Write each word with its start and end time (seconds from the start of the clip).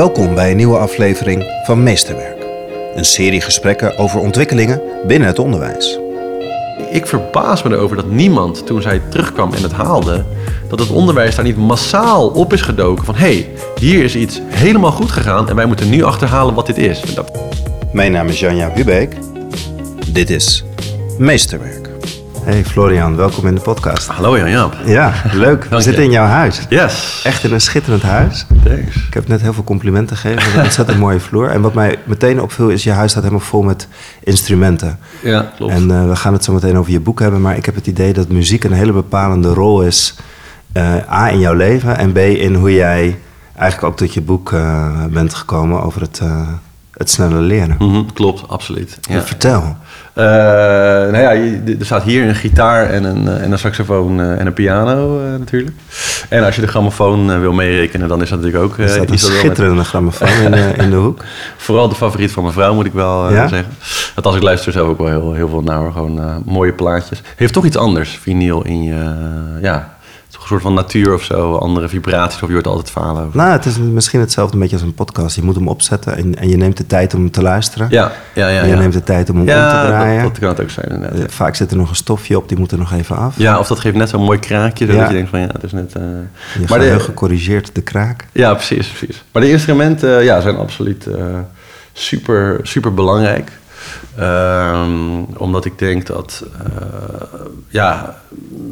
Welkom 0.00 0.34
bij 0.34 0.50
een 0.50 0.56
nieuwe 0.56 0.78
aflevering 0.78 1.44
van 1.64 1.82
Meesterwerk. 1.82 2.44
Een 2.94 3.04
serie 3.04 3.40
gesprekken 3.40 3.98
over 3.98 4.20
ontwikkelingen 4.20 4.80
binnen 5.06 5.28
het 5.28 5.38
onderwijs. 5.38 5.98
Ik 6.90 7.06
verbaas 7.06 7.62
me 7.62 7.70
erover 7.70 7.96
dat 7.96 8.10
niemand, 8.10 8.66
toen 8.66 8.82
zij 8.82 9.00
terugkwam 9.08 9.54
en 9.54 9.62
het 9.62 9.72
haalde, 9.72 10.24
dat 10.68 10.78
het 10.78 10.90
onderwijs 10.90 11.34
daar 11.34 11.44
niet 11.44 11.56
massaal 11.56 12.28
op 12.28 12.52
is 12.52 12.60
gedoken 12.60 13.04
van 13.04 13.14
hé, 13.14 13.32
hey, 13.32 13.50
hier 13.80 14.04
is 14.04 14.16
iets 14.16 14.40
helemaal 14.46 14.92
goed 14.92 15.10
gegaan 15.10 15.48
en 15.48 15.56
wij 15.56 15.66
moeten 15.66 15.90
nu 15.90 16.02
achterhalen 16.02 16.54
wat 16.54 16.66
dit 16.66 16.78
is. 16.78 17.14
Dat... 17.14 17.30
Mijn 17.92 18.12
naam 18.12 18.28
is 18.28 18.40
Janja 18.40 18.72
Hubeek. 18.74 19.16
Dit 20.12 20.30
is 20.30 20.64
Meesterwerk. 21.18 21.79
Hey 22.44 22.64
Florian, 22.64 23.16
welkom 23.16 23.46
in 23.46 23.54
de 23.54 23.60
podcast. 23.60 24.08
Hallo 24.08 24.38
Jan-Jaap. 24.38 24.76
Ja, 24.84 25.12
leuk. 25.32 25.64
We 25.64 25.80
zitten 25.80 26.04
in 26.04 26.10
jouw 26.10 26.26
huis. 26.26 26.66
Yes. 26.68 27.20
Echt 27.24 27.44
in 27.44 27.52
een 27.52 27.60
schitterend 27.60 28.02
huis. 28.02 28.46
Thanks. 28.64 28.96
Ik 29.06 29.14
heb 29.14 29.28
net 29.28 29.40
heel 29.40 29.52
veel 29.52 29.64
complimenten 29.64 30.16
gegeven. 30.16 30.58
Een 30.58 30.64
ontzettend 30.64 30.98
mooie 31.04 31.20
vloer. 31.20 31.48
En 31.48 31.60
wat 31.60 31.74
mij 31.74 31.98
meteen 32.04 32.40
opviel 32.42 32.68
is, 32.68 32.84
je 32.84 32.90
huis 32.90 33.10
staat 33.10 33.22
helemaal 33.22 33.44
vol 33.44 33.62
met 33.62 33.88
instrumenten. 34.22 34.98
Ja, 35.22 35.52
klopt. 35.56 35.72
En 35.72 35.88
uh, 35.88 36.08
we 36.08 36.16
gaan 36.16 36.32
het 36.32 36.44
zo 36.44 36.52
meteen 36.52 36.78
over 36.78 36.92
je 36.92 37.00
boek 37.00 37.20
hebben. 37.20 37.40
Maar 37.40 37.56
ik 37.56 37.66
heb 37.66 37.74
het 37.74 37.86
idee 37.86 38.12
dat 38.12 38.28
muziek 38.28 38.64
een 38.64 38.72
hele 38.72 38.92
bepalende 38.92 39.52
rol 39.52 39.82
is. 39.82 40.14
Uh, 40.76 41.12
A, 41.12 41.28
in 41.30 41.38
jouw 41.38 41.54
leven. 41.54 41.98
En 41.98 42.12
B, 42.12 42.18
in 42.18 42.54
hoe 42.54 42.74
jij 42.74 43.18
eigenlijk 43.56 43.92
ook 43.92 43.98
tot 43.98 44.14
je 44.14 44.20
boek 44.20 44.50
uh, 44.50 45.04
bent 45.10 45.34
gekomen 45.34 45.82
over 45.82 46.00
het, 46.00 46.20
het 47.00 47.10
snelle 47.10 47.40
leren. 47.40 47.76
Mm 47.78 47.92
-hmm, 47.92 48.12
klopt, 48.12 48.48
absoluut. 48.48 48.98
Ja. 49.00 49.22
Vertel. 49.22 49.76
Uh, 50.14 50.24
nou 50.24 51.18
ja, 51.18 51.30
er 51.78 51.84
staat 51.84 52.02
hier 52.02 52.28
een 52.28 52.34
gitaar 52.34 52.90
en 52.90 53.04
een, 53.04 53.28
en 53.28 53.52
een 53.52 53.58
saxofoon 53.58 54.20
uh, 54.20 54.40
en 54.40 54.46
een 54.46 54.52
piano 54.52 55.20
uh, 55.24 55.38
natuurlijk. 55.38 55.76
En 56.28 56.44
als 56.44 56.54
je 56.54 56.60
de 56.60 56.66
grammofoon 56.66 57.40
wil 57.40 57.52
meerekenen, 57.52 58.08
dan 58.08 58.22
is 58.22 58.28
dat 58.28 58.38
natuurlijk 58.40 58.64
ook... 58.64 58.78
er 58.78 58.88
staat 58.88 59.10
een 59.10 59.18
schitterende 59.18 59.76
met... 59.76 59.86
grammofoon 59.86 60.28
in, 60.28 60.50
de, 60.50 60.72
in 60.76 60.90
de 60.90 60.96
hoek. 60.96 61.24
Vooral 61.56 61.88
de 61.88 61.94
favoriet 61.94 62.32
van 62.32 62.42
mijn 62.42 62.54
vrouw, 62.54 62.74
moet 62.74 62.86
ik 62.86 62.92
wel 62.92 63.32
ja? 63.32 63.48
zeggen. 63.48 63.72
Dat 64.14 64.26
als 64.26 64.36
ik 64.36 64.42
luister 64.42 64.72
zelf 64.72 64.88
ook 64.88 64.98
wel 64.98 65.08
heel, 65.08 65.32
heel 65.32 65.48
veel 65.48 65.62
naar. 65.62 65.92
Gewoon 65.92 66.42
mooie 66.44 66.72
plaatjes. 66.72 67.22
Heeft 67.36 67.52
toch 67.52 67.64
iets 67.64 67.76
anders, 67.76 68.18
vinyl, 68.22 68.64
in 68.64 68.82
je... 68.82 69.14
ja, 69.60 69.98
een 70.34 70.46
soort 70.46 70.62
van 70.62 70.74
natuur 70.74 71.14
of 71.14 71.22
zo, 71.22 71.54
andere 71.54 71.88
vibraties, 71.88 72.42
of 72.42 72.48
je 72.48 72.54
hoort 72.54 72.66
altijd 72.66 72.90
falen 72.90 73.24
over. 73.24 73.36
Nou, 73.36 73.50
het 73.50 73.64
is 73.66 73.78
misschien 73.78 74.20
hetzelfde 74.20 74.54
een 74.54 74.60
beetje 74.60 74.76
als 74.76 74.84
een 74.84 74.94
podcast. 74.94 75.36
Je 75.36 75.42
moet 75.42 75.54
hem 75.54 75.68
opzetten 75.68 76.16
en, 76.16 76.38
en 76.38 76.48
je 76.48 76.56
neemt 76.56 76.76
de 76.76 76.86
tijd 76.86 77.14
om 77.14 77.20
hem 77.20 77.30
te 77.30 77.42
luisteren. 77.42 77.86
Ja, 77.90 78.12
ja, 78.34 78.48
ja. 78.48 78.60
En 78.60 78.68
je 78.68 78.74
ja. 78.74 78.80
neemt 78.80 78.92
de 78.92 79.02
tijd 79.02 79.30
om 79.30 79.36
hem 79.36 79.46
ja, 79.46 79.64
om 79.64 79.80
te 79.80 79.86
draaien. 79.86 80.22
Dat, 80.22 80.30
dat 80.30 80.38
kan 80.38 80.48
het 80.48 80.60
ook 80.60 80.70
zijn 80.70 80.88
inderdaad. 80.88 81.32
Vaak 81.32 81.54
zit 81.54 81.70
er 81.70 81.76
nog 81.76 81.88
een 81.88 81.96
stofje 81.96 82.36
op, 82.36 82.48
die 82.48 82.58
moet 82.58 82.72
er 82.72 82.78
nog 82.78 82.92
even 82.92 83.16
af. 83.16 83.34
Ja, 83.38 83.58
of 83.58 83.66
dat 83.66 83.80
geeft 83.80 83.96
net 83.96 84.08
zo'n 84.08 84.24
mooi 84.24 84.38
kraakje, 84.38 84.86
zodat 84.86 85.00
ja. 85.00 85.08
je 85.08 85.14
denkt 85.14 85.30
van 85.30 85.40
ja, 85.40 85.46
het 85.52 85.62
is 85.62 85.72
net... 85.72 85.94
Uh... 85.96 86.02
Je 86.58 86.64
maar 86.68 86.78
de, 86.78 87.00
gecorrigeerd 87.00 87.74
de 87.74 87.82
kraak. 87.82 88.26
Ja, 88.32 88.54
precies, 88.54 88.88
precies. 88.88 89.24
Maar 89.32 89.42
de 89.42 89.50
instrumenten 89.50 90.18
uh, 90.18 90.24
ja, 90.24 90.40
zijn 90.40 90.56
absoluut 90.56 91.06
uh, 91.06 91.16
super, 91.92 92.58
super 92.62 92.94
belangrijk. 92.94 93.50
Um, 94.20 95.24
omdat 95.36 95.64
ik 95.64 95.78
denk 95.78 96.06
dat, 96.06 96.44
uh, 96.52 96.82
ja, 97.68 98.16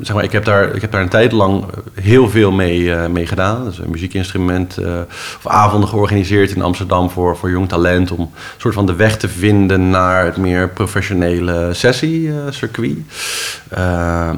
zeg 0.01 0.15
maar, 0.15 0.25
ik 0.25 0.33
heb 0.33 0.45
daar, 0.45 0.75
ik 0.75 0.81
heb 0.81 0.91
daar 0.91 1.01
een 1.01 1.09
tijd 1.09 1.33
lang 1.33 1.65
heel 1.95 2.29
veel 2.29 2.51
mee, 2.51 2.81
uh, 2.81 3.07
mee 3.07 3.27
gedaan. 3.27 3.65
Dus 3.65 3.79
een 3.79 3.91
muziekinstrument, 3.91 4.79
uh, 4.81 5.01
of 5.37 5.47
avonden 5.47 5.89
georganiseerd 5.89 6.51
in 6.51 6.63
Amsterdam 6.63 7.11
voor, 7.11 7.37
voor 7.37 7.51
jong 7.51 7.69
talent. 7.69 8.11
Om 8.11 8.21
een 8.21 8.31
soort 8.57 8.75
van 8.75 8.87
de 8.87 8.95
weg 8.95 9.17
te 9.17 9.29
vinden 9.29 9.91
naar 9.91 10.25
het 10.25 10.37
meer 10.37 10.69
professionele 10.69 11.71
sessie-circuit. 11.73 12.99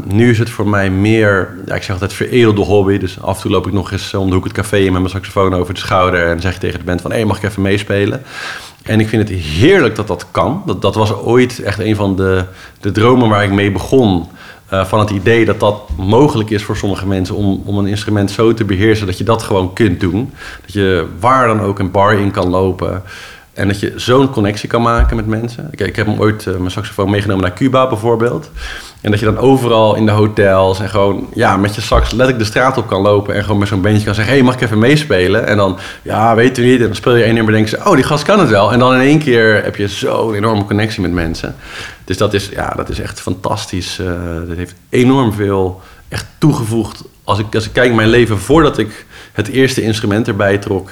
nu 0.04 0.30
is 0.30 0.38
het 0.38 0.50
voor 0.50 0.68
mij 0.68 0.90
meer, 0.90 1.54
ja, 1.66 1.74
ik 1.74 1.82
zeg 1.82 1.92
altijd 1.92 2.12
veredelde 2.12 2.60
hobby. 2.60 2.98
Dus 2.98 3.20
af 3.20 3.36
en 3.36 3.42
toe 3.42 3.50
loop 3.50 3.66
ik 3.66 3.72
nog 3.72 3.92
eens 3.92 4.14
om 4.14 4.28
de 4.28 4.34
hoek 4.34 4.44
het 4.44 4.52
café 4.52 4.76
in 4.76 4.92
met 4.92 5.00
mijn 5.00 5.14
saxofoon 5.14 5.54
over 5.54 5.74
de 5.74 5.80
schouder. 5.80 6.26
En 6.26 6.40
zeg 6.40 6.58
tegen 6.58 6.78
de 6.78 6.84
band 6.84 7.00
van, 7.00 7.12
hé, 7.12 7.24
mag 7.24 7.36
ik 7.36 7.42
even 7.42 7.62
meespelen? 7.62 8.22
En 8.82 9.00
ik 9.00 9.08
vind 9.08 9.28
het 9.28 9.38
heerlijk 9.38 9.96
dat 9.96 10.06
dat 10.06 10.26
kan. 10.30 10.62
Dat, 10.66 10.82
dat 10.82 10.94
was 10.94 11.12
ooit 11.12 11.62
echt 11.62 11.78
een 11.78 11.96
van 11.96 12.16
de, 12.16 12.44
de 12.80 12.90
dromen 12.90 13.28
waar 13.28 13.44
ik 13.44 13.52
mee 13.52 13.72
begon. 13.72 14.26
Uh, 14.72 14.84
van 14.84 14.98
het 14.98 15.10
idee 15.10 15.44
dat 15.44 15.60
dat 15.60 15.88
mogelijk 15.96 16.50
is 16.50 16.62
voor 16.62 16.76
sommige 16.76 17.06
mensen 17.06 17.34
om, 17.34 17.62
om 17.64 17.78
een 17.78 17.86
instrument 17.86 18.30
zo 18.30 18.54
te 18.54 18.64
beheersen 18.64 19.06
dat 19.06 19.18
je 19.18 19.24
dat 19.24 19.42
gewoon 19.42 19.72
kunt 19.72 20.00
doen. 20.00 20.32
Dat 20.60 20.72
je 20.72 21.06
waar 21.20 21.46
dan 21.46 21.60
ook 21.60 21.78
een 21.78 21.90
bar 21.90 22.14
in 22.14 22.30
kan 22.30 22.48
lopen. 22.48 23.02
En 23.52 23.68
dat 23.68 23.80
je 23.80 23.92
zo'n 23.96 24.30
connectie 24.30 24.68
kan 24.68 24.82
maken 24.82 25.16
met 25.16 25.26
mensen. 25.26 25.68
Ik, 25.70 25.80
ik 25.80 25.96
heb 25.96 26.06
hem 26.06 26.20
ooit 26.20 26.46
uh, 26.46 26.56
mijn 26.56 26.70
saxofoon 26.70 27.10
meegenomen 27.10 27.44
naar 27.44 27.54
Cuba 27.54 27.88
bijvoorbeeld. 27.88 28.50
En 29.00 29.10
dat 29.10 29.20
je 29.20 29.26
dan 29.26 29.38
overal 29.38 29.94
in 29.94 30.06
de 30.06 30.12
hotels 30.12 30.80
en 30.80 30.88
gewoon 30.88 31.28
ja, 31.34 31.56
met 31.56 31.74
je 31.74 31.80
sax 31.80 32.10
letterlijk 32.10 32.38
de 32.38 32.44
straat 32.44 32.76
op 32.76 32.86
kan 32.86 33.00
lopen. 33.00 33.34
En 33.34 33.42
gewoon 33.42 33.58
met 33.58 33.68
zo'n 33.68 33.80
bandje 33.80 34.04
kan 34.04 34.14
zeggen: 34.14 34.32
hé, 34.32 34.38
hey, 34.38 34.48
mag 34.48 34.56
ik 34.56 34.60
even 34.60 34.78
meespelen? 34.78 35.46
En 35.46 35.56
dan, 35.56 35.78
ja, 36.02 36.34
weet 36.34 36.58
u 36.58 36.64
niet. 36.64 36.80
En 36.80 36.86
dan 36.86 36.94
speel 36.94 37.14
je 37.14 37.24
één 37.24 37.34
nummer 37.34 37.54
en 37.54 37.64
denk 37.64 37.82
je: 37.82 37.90
oh, 37.90 37.94
die 37.94 38.04
gast 38.04 38.24
kan 38.24 38.40
het 38.40 38.48
wel. 38.48 38.72
En 38.72 38.78
dan 38.78 38.94
in 38.94 39.00
één 39.00 39.18
keer 39.18 39.64
heb 39.64 39.76
je 39.76 39.88
zo'n 39.88 40.34
enorme 40.34 40.64
connectie 40.64 41.02
met 41.02 41.12
mensen. 41.12 41.54
Dus 42.04 42.16
dat 42.16 42.34
is, 42.34 42.48
ja, 42.48 42.72
dat 42.76 42.88
is 42.88 43.00
echt 43.00 43.20
fantastisch. 43.20 43.98
Uh, 44.00 44.08
dat 44.48 44.56
heeft 44.56 44.74
enorm 44.88 45.32
veel 45.32 45.80
echt 46.08 46.26
toegevoegd. 46.38 47.04
Als 47.24 47.38
ik, 47.38 47.54
als 47.54 47.66
ik 47.66 47.72
kijk 47.72 47.94
mijn 47.94 48.08
leven 48.08 48.38
voordat 48.38 48.78
ik 48.78 49.06
het 49.32 49.48
eerste 49.48 49.82
instrument 49.82 50.28
erbij 50.28 50.58
trok. 50.58 50.90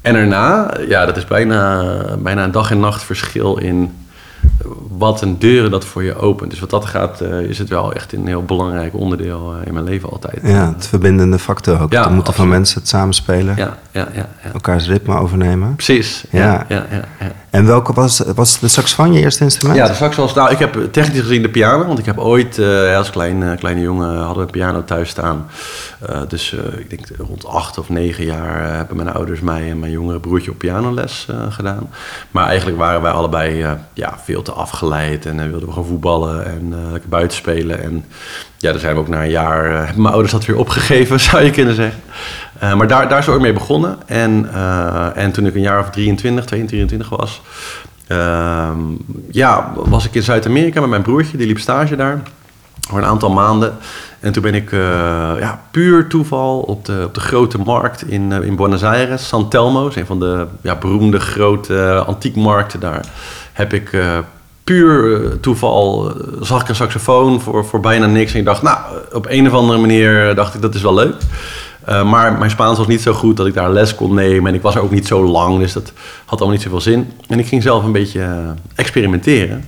En 0.00 0.12
daarna, 0.12 0.70
ja, 0.88 1.06
dat 1.06 1.16
is 1.16 1.24
bijna, 1.24 1.92
bijna 2.18 2.44
een 2.44 2.50
dag 2.50 2.70
en 2.70 2.80
nacht 2.80 3.02
verschil 3.02 3.56
in 3.56 3.94
wat 4.88 5.20
een 5.20 5.38
deuren 5.38 5.70
dat 5.70 5.84
voor 5.84 6.02
je 6.02 6.14
opent. 6.14 6.50
Dus 6.50 6.60
wat 6.60 6.70
dat 6.70 6.84
gaat, 6.84 7.22
uh, 7.22 7.40
is 7.40 7.58
het 7.58 7.68
wel 7.68 7.92
echt 7.92 8.12
een 8.12 8.26
heel 8.26 8.42
belangrijk 8.42 8.94
onderdeel 8.94 9.54
uh, 9.54 9.66
in 9.66 9.72
mijn 9.72 9.84
leven 9.84 10.10
altijd. 10.10 10.40
Ja, 10.42 10.72
het 10.74 10.86
verbindende 10.86 11.38
factor 11.38 11.80
ook. 11.80 11.92
Ja, 11.92 12.08
moeten 12.08 12.34
van 12.34 12.48
mensen 12.48 12.80
het 12.80 12.88
samenspelen. 12.88 13.56
Ja, 13.56 13.78
ja, 13.90 14.08
ja, 14.14 14.28
ja. 14.42 14.52
Elkaars 14.52 14.88
ritme 14.88 15.18
overnemen. 15.18 15.74
Precies. 15.74 16.24
Ja, 16.30 16.64
ja, 16.68 16.86
ja, 16.90 17.04
ja. 17.20 17.32
En 17.56 17.66
welke 17.66 17.92
was, 17.92 18.22
was 18.34 18.58
de 18.58 18.68
saxofoon 18.68 19.12
je 19.12 19.20
eerste 19.20 19.44
instrument? 19.44 19.78
Ja, 19.78 19.86
de 19.86 19.94
sax 19.94 20.16
was... 20.16 20.34
Nou, 20.34 20.50
ik 20.50 20.58
heb 20.58 20.92
technisch 20.92 21.20
gezien 21.20 21.42
de 21.42 21.48
piano. 21.48 21.86
Want 21.86 21.98
ik 21.98 22.06
heb 22.06 22.18
ooit, 22.18 22.58
uh, 22.58 22.96
als 22.96 23.10
klein, 23.10 23.56
kleine 23.58 23.80
jongen, 23.80 24.16
hadden 24.16 24.36
we 24.36 24.40
een 24.40 24.50
piano 24.50 24.84
thuis 24.84 25.08
staan. 25.08 25.46
dus 26.28 26.52
ik 26.78 26.90
denk 26.90 27.06
rond 27.18 27.46
acht 27.46 27.78
of 27.78 27.88
negen 27.88 28.24
jaar 28.24 28.74
hebben 28.76 28.96
mijn 28.96 29.12
ouders 29.12 29.40
mij 29.40 29.70
en 29.70 29.78
mijn 29.78 29.92
jongere 29.92 30.20
broertje 30.20 30.50
op 30.50 30.58
pianoles 30.58 31.26
gedaan. 31.50 31.90
Maar 32.30 32.46
eigenlijk 32.46 32.78
waren 32.78 33.02
wij 33.02 33.12
allebei 33.12 33.66
ja, 33.92 34.18
veel 34.24 34.42
te 34.42 34.52
afgeleid. 34.52 35.26
En 35.26 35.36
wilden 35.36 35.66
we 35.68 35.72
gewoon 35.72 35.88
voetballen 35.88 36.46
en 36.46 36.74
buiten 37.08 37.36
spelen. 37.36 37.82
En 37.82 38.04
ja, 38.58 38.70
daar 38.70 38.80
zijn 38.80 38.94
we 38.94 39.00
ook 39.00 39.08
na 39.08 39.22
een 39.22 39.30
jaar... 39.30 39.64
Hebben 39.64 40.02
mijn 40.02 40.12
ouders 40.12 40.32
dat 40.32 40.44
weer 40.44 40.56
opgegeven, 40.56 41.20
zou 41.30 41.42
je 41.42 41.50
kunnen 41.50 41.74
zeggen. 41.74 42.00
maar 42.60 42.86
daar, 42.86 43.08
daar 43.08 43.18
is 43.18 43.28
ook 43.28 43.40
mee 43.40 43.52
begonnen. 43.52 43.98
En, 44.06 44.50
en 45.14 45.32
toen 45.32 45.46
ik 45.46 45.54
een 45.54 45.60
jaar 45.60 45.80
of 45.80 45.90
23, 45.90 46.44
22, 46.44 46.88
23 46.88 47.08
was... 47.08 47.42
ehm, 48.06 48.78
ja, 49.30 49.72
was 49.74 50.04
ik 50.04 50.14
in 50.14 50.22
Zuid-Amerika 50.22 50.80
met 50.80 50.90
mijn 50.90 51.02
broertje. 51.02 51.36
Die 51.36 51.46
liep 51.46 51.58
stage 51.58 51.96
daar 51.96 52.22
voor 52.88 52.98
een 52.98 53.04
aantal 53.04 53.30
maanden. 53.30 53.76
En 54.20 54.32
toen 54.32 54.42
ben 54.42 54.54
ik 54.54 54.70
ja, 55.40 55.60
puur 55.70 56.06
toeval 56.06 56.60
op 56.60 56.84
de, 56.84 57.02
op 57.04 57.14
de 57.14 57.20
grote 57.20 57.58
markt 57.58 58.08
in, 58.08 58.32
in 58.32 58.56
Buenos 58.56 58.82
Aires, 58.82 59.28
San 59.28 59.48
Telmo, 59.48 59.90
een 59.94 60.06
van 60.06 60.20
de 60.20 60.46
ja, 60.60 60.76
beroemde 60.76 61.20
grote 61.20 62.04
antiekmarkten 62.06 62.80
daar. 62.80 63.04
Heb 63.52 63.72
ik 63.72 63.90
puur 64.66 65.40
toeval, 65.40 66.12
zag 66.40 66.60
ik 66.60 66.68
een 66.68 66.74
saxofoon 66.74 67.40
voor, 67.40 67.64
voor 67.64 67.80
bijna 67.80 68.06
niks. 68.06 68.32
En 68.32 68.38
ik 68.38 68.44
dacht, 68.44 68.62
nou, 68.62 68.78
op 69.12 69.26
een 69.28 69.46
of 69.46 69.52
andere 69.52 69.78
manier 69.78 70.34
dacht 70.34 70.54
ik, 70.54 70.62
dat 70.62 70.74
is 70.74 70.82
wel 70.82 70.94
leuk. 70.94 71.14
maar 71.86 72.38
mijn 72.38 72.50
Spaans 72.50 72.78
was 72.78 72.86
niet 72.86 73.02
zo 73.02 73.12
goed 73.12 73.36
dat 73.36 73.46
ik 73.46 73.54
daar 73.54 73.70
les 73.70 73.94
kon 73.94 74.14
nemen. 74.14 74.46
En 74.46 74.54
ik 74.54 74.62
was 74.62 74.76
ook 74.76 74.90
niet 74.90 75.06
zo 75.06 75.24
lang, 75.24 75.58
dus 75.58 75.72
dat 75.72 75.92
had 76.24 76.38
allemaal 76.38 76.56
niet 76.56 76.62
zoveel 76.62 76.80
zin. 76.80 77.12
En 77.28 77.38
ik 77.38 77.46
ging 77.46 77.62
zelf 77.62 77.84
een 77.84 77.92
beetje 77.92 78.54
experimenteren. 78.74 79.64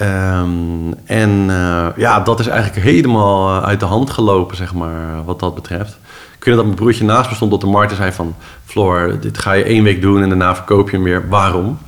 Um, 0.00 0.94
en 1.04 1.50
ja, 1.96 2.20
dat 2.20 2.40
is 2.40 2.46
eigenlijk 2.46 2.86
helemaal 2.86 3.62
uit 3.64 3.80
de 3.80 3.86
hand 3.86 4.10
gelopen, 4.10 4.56
zeg 4.56 4.74
maar, 4.74 5.24
wat 5.24 5.40
dat 5.40 5.54
betreft. 5.54 5.98
Ik 6.38 6.44
weet 6.44 6.54
dat 6.54 6.64
mijn 6.64 6.76
broertje 6.76 7.04
naast 7.04 7.30
me 7.30 7.36
stond 7.36 7.52
op 7.52 7.60
de 7.60 7.66
markt 7.66 7.90
en 7.90 7.96
zei 7.96 8.12
van... 8.12 8.34
Floor, 8.64 9.18
dit 9.20 9.38
ga 9.38 9.52
je 9.52 9.64
één 9.64 9.82
week 9.82 10.02
doen 10.02 10.22
en 10.22 10.28
daarna 10.28 10.54
verkoop 10.54 10.90
je 10.90 10.96
hem 10.96 11.04
weer. 11.04 11.28
Waarom? 11.28 11.78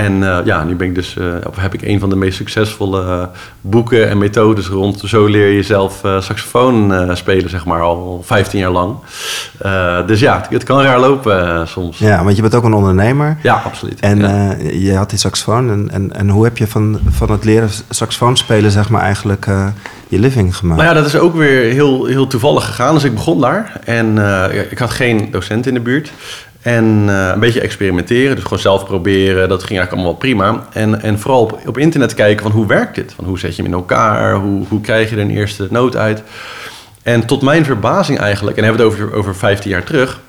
En 0.00 0.12
uh, 0.12 0.38
ja, 0.44 0.64
nu 0.64 0.74
ben 0.74 0.86
ik 0.86 0.94
dus, 0.94 1.16
uh, 1.18 1.34
heb 1.58 1.74
ik 1.74 1.82
een 1.82 2.00
van 2.00 2.08
de 2.10 2.16
meest 2.16 2.36
succesvolle 2.36 3.04
uh, 3.04 3.22
boeken 3.60 4.08
en 4.08 4.18
methodes 4.18 4.66
rond. 4.66 5.02
Zo 5.04 5.26
leer 5.26 5.48
je 5.48 5.62
zelf 5.62 6.00
saxofoon 6.18 7.08
spelen, 7.16 7.50
zeg 7.50 7.64
maar, 7.64 7.80
al 7.80 8.22
15 8.24 8.58
jaar 8.58 8.70
lang. 8.70 8.96
dus 10.06 10.20
ja, 10.20 10.36
het, 10.36 10.50
het 10.50 10.62
kan 10.62 10.82
raar 10.82 11.00
lopen 11.00 11.68
soms. 11.68 11.98
Ja, 11.98 12.24
want 12.24 12.36
je 12.36 12.42
bent 12.42 12.54
ook 12.54 12.64
een 12.64 12.72
ondernemer. 12.72 13.36
Ja, 13.42 13.62
absoluut. 13.64 14.00
En 14.00 14.18
ja. 14.18 14.56
je 14.72 14.94
had 14.94 15.10
die 15.10 15.18
saxofoon. 15.18 15.70
En, 15.70 15.90
en, 15.90 16.16
en 16.16 16.28
hoe 16.28 16.44
heb 16.44 16.58
je 16.58 16.66
van, 16.66 17.00
van 17.10 17.30
het 17.30 17.44
leren 17.44 17.70
saxofoon 17.88 18.36
spelen, 18.36 18.70
zeg 18.70 18.88
maar, 18.88 19.02
eigenlijk 19.02 19.46
je 20.08 20.18
living 20.18 20.56
gemaakt? 20.56 20.80
Nou 20.80 20.94
ja, 20.94 21.00
dat 21.00 21.06
is 21.06 21.18
ook 21.18 21.34
weer 21.34 21.72
heel, 21.72 22.04
heel 22.04 22.26
toevallig 22.26 22.64
gegaan. 22.64 22.94
Dus 22.94 23.04
ik 23.04 23.14
begon 23.14 23.40
daar. 23.40 23.80
En 23.84 24.18
ik 24.70 24.78
had 24.78 24.90
geen 24.90 25.28
docent 25.30 25.66
in 25.66 25.74
de 25.74 25.80
buurt. 25.80 26.12
En 26.62 27.04
uh, 27.08 27.30
een 27.34 27.40
beetje 27.40 27.60
experimenteren, 27.60 28.34
dus 28.34 28.44
gewoon 28.44 28.58
zelf 28.58 28.84
proberen. 28.84 29.48
Dat 29.48 29.62
ging 29.64 29.78
eigenlijk 29.78 29.92
allemaal 29.92 30.20
prima. 30.20 30.66
En, 30.72 31.02
en 31.02 31.18
vooral 31.18 31.60
op, 31.66 31.78
internet 31.78 32.14
kijken 32.14 32.42
van 32.42 32.52
hoe 32.52 32.66
werkt 32.66 32.94
dit? 32.94 33.12
Van 33.16 33.24
hoe 33.24 33.38
zet 33.38 33.56
je 33.56 33.62
hem 33.62 33.70
in 33.70 33.76
elkaar? 33.76 34.34
Hoe, 34.34 34.66
hoe 34.68 34.80
krijg 34.80 35.10
je 35.10 35.16
er 35.16 35.22
een 35.22 35.30
eerste 35.30 35.66
noot 35.70 35.96
uit? 35.96 36.22
En 37.02 37.26
tot 37.26 37.42
mijn 37.42 37.64
verbazing 37.64 38.18
eigenlijk, 38.18 38.56
en 38.56 38.64
hebben 38.64 38.86
we 38.86 38.92
het 38.92 39.00
over, 39.00 39.16
over 39.16 39.36
15 39.36 39.70
jaar 39.70 39.84
terug... 39.84 40.20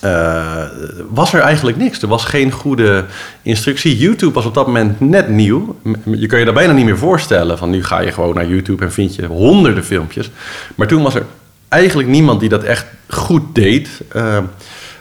eh, 0.00 0.62
was 1.10 1.32
er 1.32 1.40
eigenlijk 1.40 1.76
niks. 1.76 2.02
Er 2.02 2.08
was 2.08 2.24
geen 2.24 2.50
goede 2.50 3.04
instructie. 3.42 3.96
YouTube 3.96 4.32
was 4.32 4.44
op 4.44 4.54
dat 4.54 4.66
moment 4.66 5.00
net 5.00 5.28
nieuw. 5.28 5.76
Je 6.04 6.26
kan 6.26 6.38
je 6.38 6.44
daar 6.44 6.54
bijna 6.54 6.72
niet 6.72 6.84
meer 6.84 6.98
voorstellen. 6.98 7.58
Van 7.58 7.70
nu 7.70 7.84
ga 7.84 8.00
je 8.00 8.12
gewoon 8.12 8.34
naar 8.34 8.48
YouTube 8.48 8.84
en 8.84 8.92
vind 8.92 9.14
je 9.14 9.26
honderden 9.26 9.84
filmpjes. 9.84 10.30
Maar 10.74 10.86
toen 10.86 11.02
was 11.02 11.14
er 11.14 11.24
eigenlijk 11.68 12.08
niemand 12.08 12.40
die 12.40 12.48
dat 12.48 12.64
echt 12.64 12.86
goed 13.08 13.54
deed. 13.54 13.88
Uh, 14.16 14.38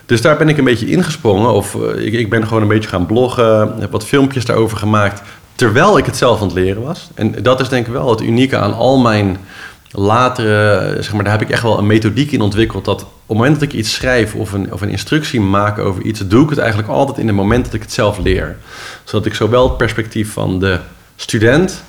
dus 0.07 0.21
daar 0.21 0.37
ben 0.37 0.49
ik 0.49 0.57
een 0.57 0.63
beetje 0.63 0.89
ingesprongen. 0.89 1.53
Of 1.53 1.73
uh, 1.73 2.05
ik, 2.05 2.13
ik, 2.13 2.29
ben 2.29 2.47
gewoon 2.47 2.61
een 2.61 2.67
beetje 2.67 2.89
gaan 2.89 3.05
bloggen. 3.05 3.73
Heb 3.79 3.91
wat 3.91 4.05
filmpjes 4.05 4.45
daarover 4.45 4.77
gemaakt. 4.77 5.21
Terwijl 5.55 5.97
ik 5.97 6.05
het 6.05 6.17
zelf 6.17 6.41
aan 6.41 6.47
het 6.47 6.55
leren 6.55 6.81
was. 6.81 7.09
En 7.15 7.35
dat 7.41 7.59
is 7.59 7.69
denk 7.69 7.87
ik 7.87 7.93
wel 7.93 8.09
het 8.09 8.21
unieke 8.21 8.57
aan 8.57 8.73
al 8.73 8.97
mijn 8.97 9.37
latere, 9.91 10.95
zeg 10.99 11.13
maar, 11.13 11.23
daar 11.23 11.33
heb 11.33 11.41
ik 11.41 11.49
echt 11.49 11.61
wel 11.61 11.77
een 11.77 11.87
methodiek 11.87 12.31
in 12.31 12.41
ontwikkeld. 12.41 12.85
Dat 12.85 13.01
op 13.01 13.07
het 13.27 13.37
moment 13.37 13.59
dat 13.59 13.69
ik 13.69 13.73
iets 13.73 13.93
schrijf 13.93 14.35
of 14.35 14.53
een, 14.53 14.73
of 14.73 14.81
een 14.81 14.89
instructie 14.89 15.41
maak 15.41 15.77
over 15.77 16.03
iets, 16.03 16.27
doe 16.27 16.43
ik 16.43 16.49
het 16.49 16.59
eigenlijk 16.59 16.89
altijd 16.89 17.17
in 17.17 17.27
het 17.27 17.35
moment 17.35 17.65
dat 17.65 17.73
ik 17.73 17.81
het 17.81 17.93
zelf 17.93 18.17
leer. 18.17 18.57
Zodat 19.03 19.25
ik 19.25 19.33
zowel 19.33 19.67
het 19.67 19.77
perspectief 19.77 20.33
van 20.33 20.59
de 20.59 20.79
student 21.15 21.83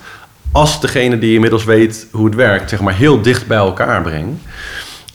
als 0.52 0.80
degene 0.80 1.18
die 1.18 1.34
inmiddels 1.34 1.64
weet 1.64 2.06
hoe 2.10 2.24
het 2.24 2.34
werkt, 2.34 2.70
zeg 2.70 2.80
maar, 2.80 2.94
heel 2.94 3.22
dicht 3.22 3.46
bij 3.46 3.58
elkaar 3.58 4.02
breng. 4.02 4.38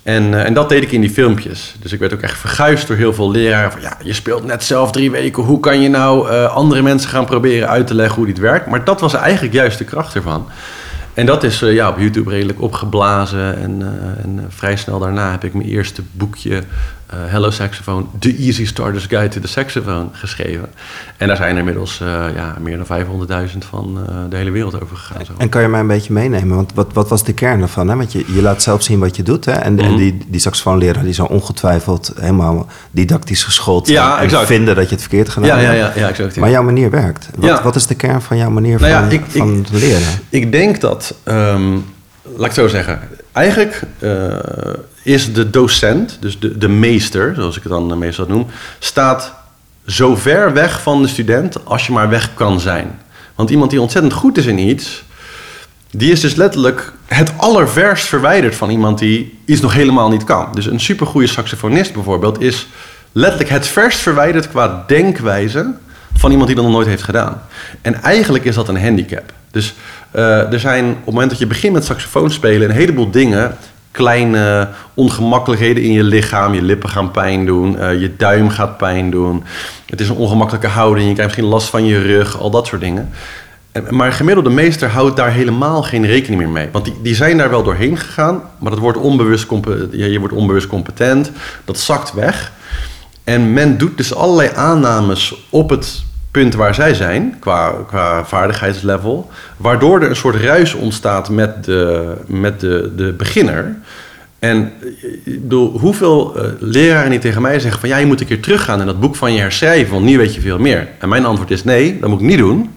En, 0.03 0.23
uh, 0.23 0.45
en 0.45 0.53
dat 0.53 0.69
deed 0.69 0.83
ik 0.83 0.91
in 0.91 1.01
die 1.01 1.09
filmpjes. 1.09 1.75
Dus 1.79 1.93
ik 1.93 1.99
werd 1.99 2.13
ook 2.13 2.21
echt 2.21 2.37
verguisd 2.37 2.87
door 2.87 2.97
heel 2.97 3.13
veel 3.13 3.31
leraren. 3.31 3.71
Van, 3.71 3.81
ja, 3.81 3.97
je 4.03 4.13
speelt 4.13 4.45
net 4.45 4.63
zelf 4.63 4.91
drie 4.91 5.11
weken. 5.11 5.43
Hoe 5.43 5.59
kan 5.59 5.81
je 5.81 5.89
nou 5.89 6.31
uh, 6.31 6.55
andere 6.55 6.81
mensen 6.81 7.09
gaan 7.09 7.25
proberen 7.25 7.69
uit 7.69 7.87
te 7.87 7.95
leggen 7.95 8.15
hoe 8.15 8.25
dit 8.25 8.37
werkt? 8.37 8.67
Maar 8.67 8.83
dat 8.83 9.01
was 9.01 9.13
eigenlijk 9.13 9.53
juist 9.53 9.77
de 9.77 9.83
kracht 9.83 10.15
ervan. 10.15 10.47
En 11.13 11.25
dat 11.25 11.43
is 11.43 11.61
uh, 11.61 11.73
ja, 11.73 11.89
op 11.89 11.99
YouTube 11.99 12.29
redelijk 12.29 12.61
opgeblazen. 12.61 13.57
En, 13.57 13.81
en 14.23 14.45
vrij 14.49 14.75
snel 14.75 14.99
daarna 14.99 15.31
heb 15.31 15.43
ik 15.43 15.53
mijn 15.53 15.69
eerste 15.69 16.01
boekje 16.11 16.63
Hello 17.27 17.49
Saxophone, 17.49 18.05
The 18.19 18.35
Easy 18.37 18.65
Starter's 18.65 19.05
Guide 19.05 19.27
to 19.27 19.39
the 19.41 19.47
Saxophone 19.47 20.07
geschreven. 20.11 20.69
En 21.17 21.27
daar 21.27 21.37
zijn 21.37 21.51
er 21.51 21.57
inmiddels 21.57 21.97
ja, 22.35 22.55
meer 22.61 22.77
dan 22.87 23.05
500.000 23.51 23.57
van 23.69 23.99
de 24.29 24.35
hele 24.35 24.51
wereld 24.51 24.81
over 24.81 24.97
gegaan. 24.97 25.25
Zo. 25.25 25.31
En 25.37 25.49
kan 25.49 25.61
je 25.61 25.67
mij 25.67 25.79
een 25.79 25.87
beetje 25.87 26.13
meenemen? 26.13 26.55
Want 26.55 26.71
wat, 26.73 26.93
wat 26.93 27.09
was 27.09 27.23
de 27.23 27.33
kern 27.33 27.61
ervan? 27.61 27.87
Hè? 27.89 27.95
Want 27.95 28.11
je, 28.11 28.25
je 28.33 28.41
laat 28.41 28.61
zelf 28.61 28.83
zien 28.83 28.99
wat 28.99 29.15
je 29.15 29.23
doet. 29.23 29.45
Hè? 29.45 29.51
En, 29.51 29.73
mm 29.73 29.79
en 29.79 29.95
die, 29.95 30.17
die 30.27 30.39
saxofoonleraar 30.39 31.03
die 31.03 31.13
zou 31.13 31.29
ongetwijfeld 31.29 32.13
helemaal 32.19 32.67
didactisch 32.91 33.43
geschoold 33.43 33.87
ja, 33.87 34.17
en 34.17 34.23
exact. 34.23 34.45
vinden 34.47 34.75
dat 34.75 34.85
je 34.85 34.91
het 34.91 35.01
verkeerd 35.01 35.29
gedaan 35.29 35.49
hebt. 35.49 35.61
Ja, 35.61 35.71
ja, 35.73 35.91
ja, 35.95 36.07
exact, 36.07 36.35
ja. 36.35 36.41
Maar 36.41 36.49
jouw 36.49 36.63
manier 36.63 36.89
werkt. 36.89 37.29
Wat, 37.35 37.45
Ja. 37.49 37.63
wat 37.63 37.75
is 37.75 37.87
de 37.87 37.95
kern 37.95 38.21
van 38.21 38.37
jouw 38.37 38.49
manier 38.49 38.79
Nou 38.81 38.93
van, 39.03 39.11
ik- 39.11 39.25
van 39.27 39.59
ik- 39.59 39.69
leren? 39.81 40.01
Ik 40.29 40.51
denk 40.51 40.81
dat, 40.81 41.13
ehm, 41.23 41.71
laat 42.23 42.39
ik 42.39 42.45
het 42.45 42.53
zo 42.53 42.67
zeggen, 42.67 42.99
eigenlijk 43.31 43.81
eh, 43.99 44.09
is 45.03 45.33
de 45.33 45.49
docent, 45.49 46.17
dus 46.19 46.39
de, 46.39 46.57
de 46.57 46.67
meester, 46.67 47.33
zoals 47.35 47.57
ik 47.57 47.63
het 47.63 47.71
dan 47.71 47.97
meestal 47.97 48.25
noem, 48.27 48.47
staat 48.79 49.33
zo 49.85 50.15
ver 50.15 50.53
weg 50.53 50.81
van 50.81 51.01
de 51.01 51.07
student 51.07 51.65
als 51.65 51.85
je 51.85 51.91
maar 51.91 52.09
weg 52.09 52.33
kan 52.33 52.59
zijn. 52.59 52.99
Want 53.35 53.49
iemand 53.49 53.71
die 53.71 53.81
ontzettend 53.81 54.13
goed 54.13 54.37
is 54.37 54.45
in 54.45 54.57
iets, 54.57 55.03
die 55.91 56.11
is 56.11 56.19
dus 56.19 56.35
letterlijk 56.35 56.93
het 57.05 57.33
allerverst 57.37 58.05
verwijderd 58.05 58.55
van 58.55 58.69
iemand 58.69 58.99
die 58.99 59.39
iets 59.45 59.61
nog 59.61 59.73
helemaal 59.73 60.09
niet 60.09 60.23
kan. 60.23 60.47
Dus 60.53 60.65
een 60.65 60.79
supergoeie 60.79 61.27
saxofonist 61.27 61.93
bijvoorbeeld 61.93 62.41
is 62.41 62.67
letterlijk 63.11 63.49
het 63.49 63.67
verst 63.67 63.99
verwijderd 63.99 64.49
qua 64.49 64.83
denkwijze 64.87 65.73
van 66.17 66.29
iemand 66.31 66.47
die 66.47 66.55
dat 66.55 66.65
nog 66.65 66.73
nooit 66.73 66.87
heeft 66.87 67.03
gedaan. 67.03 67.41
En 67.81 68.01
eigenlijk 68.01 68.43
is 68.43 68.55
dat 68.55 68.67
een 68.67 68.81
handicap. 68.81 69.33
Dus 69.51 69.73
eh, 70.11 70.53
er 70.53 70.59
zijn 70.59 70.89
op 70.89 70.95
het 70.95 71.05
moment 71.05 71.29
dat 71.29 71.39
je 71.39 71.47
begint 71.47 71.73
met 71.73 71.85
saxofoon 71.85 72.31
spelen 72.31 72.69
een 72.69 72.75
heleboel 72.75 73.11
dingen, 73.11 73.57
kleine 73.93 74.69
ongemakkelijkheden 74.93 75.83
in 75.83 75.91
je 75.91 76.03
lichaam, 76.03 76.53
je 76.53 76.61
lippen 76.61 76.89
gaan 76.89 77.11
pijn 77.11 77.45
doen, 77.45 77.77
eh, 77.79 77.99
je 78.01 78.15
duim 78.17 78.49
gaat 78.49 78.77
pijn 78.77 79.09
doen. 79.11 79.43
Het 79.85 80.01
is 80.01 80.09
een 80.09 80.15
ongemakkelijke 80.15 80.67
houding, 80.67 81.07
je 81.07 81.13
krijgt 81.13 81.31
misschien 81.31 81.53
last 81.53 81.69
van 81.69 81.85
je 81.85 82.01
rug, 82.01 82.39
al 82.39 82.49
dat 82.49 82.67
soort 82.67 82.81
dingen. 82.81 83.09
En- 83.71 83.85
Maar 83.89 84.07
een 84.07 84.13
gemiddelde 84.13 84.49
meester 84.49 84.89
houdt 84.89 85.15
daar 85.15 85.31
helemaal 85.31 85.83
geen 85.83 86.05
rekening 86.05 86.41
meer 86.41 86.49
mee. 86.51 86.69
Want 86.71 86.85
die, 86.85 86.93
die 87.03 87.15
zijn 87.15 87.37
daar 87.37 87.49
wel 87.49 87.63
doorheen 87.63 87.97
gegaan, 87.97 88.41
maar 88.59 88.71
dat 88.71 88.79
wordt 88.79 88.97
onbewust 88.97 89.47
je 89.91 90.19
wordt 90.19 90.33
onbewust 90.33 90.67
competent. 90.67 91.31
Dat 91.65 91.79
zakt 91.79 92.13
weg. 92.13 92.51
En 93.23 93.53
men 93.53 93.77
doet 93.77 93.97
dus 93.97 94.15
allerlei 94.15 94.49
aannames 94.55 95.45
op 95.49 95.69
het 95.69 96.03
punt 96.33 96.53
waar 96.53 96.75
zij 96.75 96.93
zijn, 96.93 97.35
qua, 97.39 97.73
qua 97.87 98.25
vaardigheidslevel, 98.25 99.31
waardoor 99.57 100.01
er 100.01 100.09
een 100.09 100.15
soort 100.15 100.35
ruis 100.35 100.73
ontstaat 100.73 101.29
met 101.29 101.65
de, 101.65 102.13
met 102.25 102.59
de, 102.59 102.91
de 102.95 103.11
beginner. 103.11 103.75
En 104.39 104.71
eh, 105.49 105.57
hoeveel 105.79 106.35
eh, 106.35 106.45
leraren 106.59 107.09
die 107.09 107.19
tegen 107.19 107.41
mij 107.41 107.59
zeggen 107.59 107.79
van 107.79 107.89
ja, 107.89 107.97
je 107.97 108.05
moet 108.05 108.21
een 108.21 108.27
keer 108.27 108.41
teruggaan 108.41 108.79
en 108.79 108.85
dat 108.85 108.99
boek 108.99 109.15
van 109.15 109.33
je 109.33 109.39
herschrijven, 109.39 109.93
want 109.93 110.05
nu 110.05 110.17
weet 110.17 110.35
je 110.35 110.41
veel 110.41 110.59
meer. 110.59 110.87
En 110.99 111.09
mijn 111.09 111.25
antwoord 111.25 111.51
is 111.51 111.63
nee, 111.63 111.99
dat 111.99 112.09
moet 112.09 112.21
ik 112.21 112.27
niet 112.27 112.37
doen. 112.37 112.75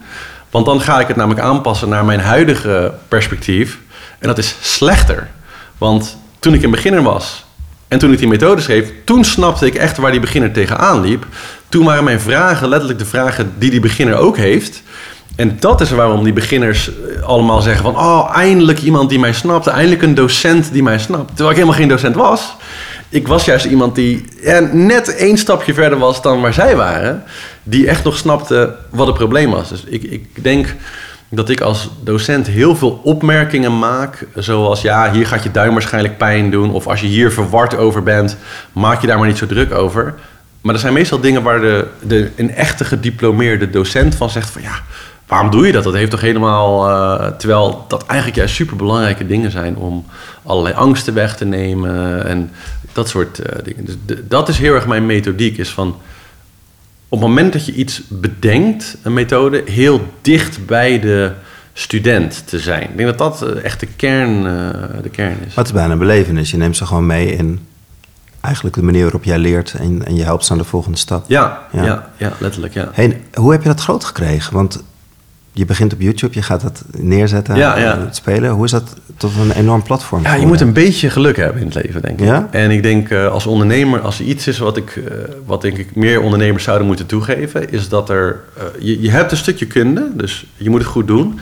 Want 0.51 0.67
dan 0.67 0.81
ga 0.81 1.01
ik 1.01 1.09
het 1.09 1.17
namelijk 1.17 1.45
aanpassen 1.45 1.89
naar 1.89 2.05
mijn 2.05 2.21
huidige 2.21 2.93
perspectief. 3.09 3.79
En 4.19 4.29
dat 4.29 4.39
is 4.39 4.57
slechter. 4.61 5.29
Want 5.79 6.19
toen 6.39 6.55
ik 6.55 6.63
een 6.63 6.71
beginner 6.71 7.03
was 7.03 7.45
en 7.89 7.99
toen 7.99 8.13
ik 8.13 8.19
die 8.19 8.29
methode 8.29 8.63
schreef, 8.63 8.93
toen 9.05 9.25
snapte 9.25 9.67
ik 9.67 9.75
echt 9.75 9.97
waar 9.97 10.11
die 10.11 10.21
beginner 10.21 10.53
tegenaan 10.53 11.01
liep. 11.01 11.27
Toen 11.77 11.85
waren 11.85 12.05
mijn 12.05 12.21
vragen 12.21 12.69
letterlijk 12.69 12.99
de 12.99 13.05
vragen 13.05 13.53
die 13.59 13.71
die 13.71 13.81
beginner 13.81 14.17
ook 14.17 14.37
heeft. 14.37 14.83
En 15.35 15.57
dat 15.61 15.81
is 15.81 15.91
waarom 15.91 16.25
die 16.25 16.33
beginners 16.33 16.91
eh, 16.91 17.23
allemaal 17.23 17.61
zeggen 17.61 17.83
van... 17.83 17.97
oh, 17.97 18.31
eindelijk 18.37 18.83
iemand 18.83 19.09
die 19.09 19.19
mij 19.19 19.33
snapt. 19.33 19.67
Eindelijk 19.67 20.03
een 20.03 20.15
docent 20.15 20.73
die 20.73 20.83
mij 20.83 20.99
snapt. 20.99 21.29
Terwijl 21.29 21.51
ik 21.51 21.57
helemaal 21.57 21.79
geen 21.79 21.89
docent 21.89 22.15
was. 22.15 22.57
Ik 23.09 23.29
was 23.29 23.45
juist 23.45 23.65
iemand 23.65 23.95
die 23.95 24.25
net 24.73 25.17
één 25.17 25.39
stapje 25.39 25.75
verder 25.75 25.99
was 25.99 26.23
dan 26.23 26.41
waar 26.41 26.55
zij 26.55 26.77
waren. 26.77 27.23
Die 27.63 27.89
echt 27.89 28.05
nog 28.05 28.17
snapte 28.17 28.77
wat 28.91 29.07
het 29.07 29.17
probleem 29.17 29.51
was. 29.51 29.69
Dus 29.69 29.85
ik, 29.85 30.03
ik 30.03 30.45
denk 30.45 30.75
dat 31.29 31.49
ik 31.49 31.61
als 31.61 31.91
docent 32.01 32.47
heel 32.47 32.77
veel 32.77 33.01
opmerkingen 33.05 33.79
maak. 33.79 34.27
Zoals, 34.35 34.83
ja, 34.83 35.13
hier 35.13 35.27
gaat 35.27 35.43
je 35.43 35.51
duim 35.51 35.73
waarschijnlijk 35.73 36.19
pijn 36.19 36.51
doen. 36.51 36.73
Of 36.73 36.87
als 36.87 37.01
je 37.01 37.07
hier 37.07 37.33
verward 37.33 37.77
over 37.77 38.03
bent, 38.03 38.37
maak 38.73 39.01
je 39.01 39.07
daar 39.07 39.19
maar 39.19 39.29
niet 39.29 39.39
zo 39.39 39.47
druk 39.47 39.75
over. 39.75 40.15
Maar 40.67 40.75
er 40.75 40.81
zijn 40.81 40.93
meestal 40.93 41.21
dingen 41.21 41.43
waar 41.43 41.61
de, 41.61 41.87
de, 42.07 42.31
een 42.37 42.55
echte 42.55 42.85
gediplomeerde 42.85 43.71
docent 43.71 44.15
van 44.15 44.31
zegt 44.31 44.51
van... 44.51 44.63
ja, 44.63 44.81
waarom 45.27 45.51
doe 45.51 45.67
je 45.67 45.73
dat? 45.73 45.85
Dat 45.85 45.95
heeft 45.95 46.11
toch 46.11 46.21
helemaal... 46.21 46.89
eh, 46.89 47.27
terwijl 47.27 47.85
dat 47.89 48.07
eigenlijk 48.07 48.39
juist 48.39 48.55
superbelangrijke 48.55 49.27
dingen 49.27 49.51
zijn... 49.51 49.77
om 49.77 50.05
allerlei 50.43 50.75
angsten 50.75 51.15
weg 51.15 51.37
te 51.37 51.45
nemen 51.45 52.27
en 52.27 52.51
dat 52.93 53.09
soort 53.09 53.39
eh, 53.39 53.65
dingen. 53.65 53.85
Dus 53.85 54.17
dat 54.29 54.49
is 54.49 54.59
heel 54.59 54.75
erg 54.75 54.87
mijn 54.87 55.07
methodiek, 55.07 55.59
is 55.59 55.71
van... 55.71 55.89
op 57.09 57.19
het 57.19 57.29
moment 57.29 57.53
dat 57.53 57.67
je 57.67 57.73
iets 57.73 58.03
bedenkt, 58.09 58.97
een 59.03 59.15
methode... 59.15 59.63
heel 59.67 60.13
dicht 60.21 60.67
bij 60.67 61.01
de 61.01 61.33
student 61.73 62.43
te 62.47 62.59
zijn. 62.59 62.83
Ik 62.83 62.97
denk 62.97 63.17
dat 63.17 63.19
dat 63.19 63.43
eh, 63.43 63.65
echt 63.65 63.81
de 63.81 63.89
kern, 63.97 64.47
eh, 64.47 65.03
de 65.03 65.11
kern 65.11 65.37
is. 65.47 65.55
Het 65.55 65.67
is 65.67 65.73
bijna 65.73 65.93
een 65.93 65.99
belevenis. 65.99 66.51
Je 66.51 66.57
neemt 66.57 66.77
ze 66.77 66.87
gewoon 66.87 67.07
mee 67.07 67.37
in 67.37 67.61
eigenlijk 68.47 68.77
de 68.77 68.83
manier 68.83 69.03
waarop 69.03 69.25
jij 69.25 69.39
leert 69.39 69.75
en, 69.75 70.07
en 70.07 70.17
je 70.17 70.23
helpt 70.25 70.45
ze 70.45 70.53
aan 70.53 70.59
de 70.59 70.65
volgende 70.65 70.99
stap. 70.99 71.25
Ja, 71.29 71.63
Ja. 71.73 71.85
ja. 71.85 72.11
ja, 72.17 72.33
letterlijk, 72.39 72.75
ja. 72.75 72.89
Hey, 72.93 73.23
hoe 73.35 73.53
heb 73.53 73.63
je 73.63 73.69
dat 73.69 73.81
groot 73.81 74.05
gekregen? 74.05 74.55
Want 74.55 74.83
je 75.53 75.65
begint 75.65 75.93
op 75.93 76.01
YouTube, 76.01 76.35
je 76.35 76.43
gaat 76.43 76.61
dat 76.61 76.85
neerzetten, 76.97 77.57
Ja, 77.57 77.79
ja. 77.79 77.99
het 78.01 78.17
spelen. 78.17 78.51
Hoe 78.51 78.65
is 78.65 78.71
dat 78.71 78.97
tot 79.17 79.33
een 79.41 79.51
enorm 79.51 79.83
platform 79.83 80.23
Ja, 80.23 80.35
je 80.35 80.47
moet 80.47 80.61
een 80.61 80.73
beetje 80.73 81.11
geluk 81.11 81.37
hebben 81.37 81.61
in 81.61 81.67
het 81.67 81.75
leven, 81.75 82.03
denk 82.03 82.21
ik. 82.21 82.27
Ja? 82.27 82.49
En 82.51 82.71
ik 82.71 82.83
denk 82.83 83.11
eh, 83.11 83.27
als 83.27 83.47
ondernemer, 83.47 84.01
als 84.01 84.19
er 84.19 84.25
iets 84.25 84.47
is 84.47 84.59
wat 84.59 84.77
ik, 84.77 84.97
eh, 84.97 85.15
wat 85.47 85.63
denk 85.63 85.77
ik 85.77 85.95
meer 85.95 86.21
ondernemers 86.21 86.65
zouden 86.65 86.87
moeten 86.87 87.07
toegeven, 87.07 87.71
is 87.71 87.89
dat 87.89 88.11
er, 88.11 88.41
eh, 88.57 88.65
je, 88.79 89.01
je 89.01 89.11
hebt 89.11 89.31
een 89.31 89.37
stukje 89.37 89.67
kunde, 89.67 90.11
dus 90.15 90.47
je 90.57 90.71
moet 90.71 90.81
het 90.81 90.91
goed 90.91 91.07
doen. 91.07 91.41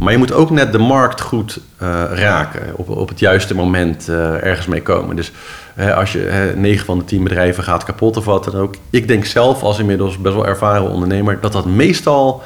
Maar 0.00 0.12
je 0.12 0.18
moet 0.18 0.32
ook 0.32 0.50
net 0.50 0.72
de 0.72 0.78
markt 0.78 1.20
goed 1.20 1.58
eh, 1.76 2.04
raken, 2.14 2.62
op, 2.76 2.88
op 2.88 3.08
het 3.08 3.18
juiste 3.18 3.54
moment 3.54 4.08
eh, 4.08 4.44
ergens 4.44 4.66
mee 4.66 4.82
komen. 4.82 5.16
Dus 5.16 5.32
hè, 5.74 5.94
als 5.94 6.12
je 6.12 6.18
hè, 6.18 6.56
9 6.56 6.86
van 6.86 6.98
de 6.98 7.04
10 7.04 7.22
bedrijven 7.22 7.64
gaat 7.64 7.84
kapot 7.84 8.16
of 8.16 8.24
wat 8.24 8.44
dan 8.44 8.54
ook. 8.54 8.74
Ik 8.90 9.08
denk 9.08 9.24
zelf 9.24 9.62
als 9.62 9.78
inmiddels 9.78 10.18
best 10.18 10.34
wel 10.34 10.46
ervaren 10.46 10.90
ondernemer 10.90 11.40
dat 11.40 11.52
dat 11.52 11.66
meestal 11.66 12.42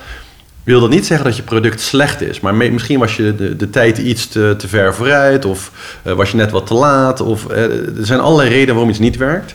wil 0.65 0.81
dat 0.81 0.91
niet 0.91 1.07
zeggen 1.07 1.27
dat 1.27 1.37
je 1.37 1.43
product 1.43 1.81
slecht 1.81 2.21
is. 2.21 2.41
Maar 2.41 2.55
misschien 2.55 2.99
was 2.99 3.17
je 3.17 3.35
de, 3.35 3.57
de 3.57 3.71
tijd 3.71 3.99
iets 3.99 4.29
te, 4.29 4.55
te 4.59 4.69
ver 4.69 4.95
vooruit. 4.95 5.45
Of 5.45 5.73
eh, 6.03 6.13
was 6.13 6.31
je 6.31 6.37
net 6.37 6.51
wat 6.51 6.67
te 6.67 6.75
laat. 6.75 7.21
Of, 7.21 7.49
er 7.51 7.93
zijn 8.01 8.21
allerlei 8.21 8.49
redenen 8.49 8.75
waarom 8.75 8.91
iets 8.91 8.99
niet 8.99 9.17
werkt. 9.17 9.55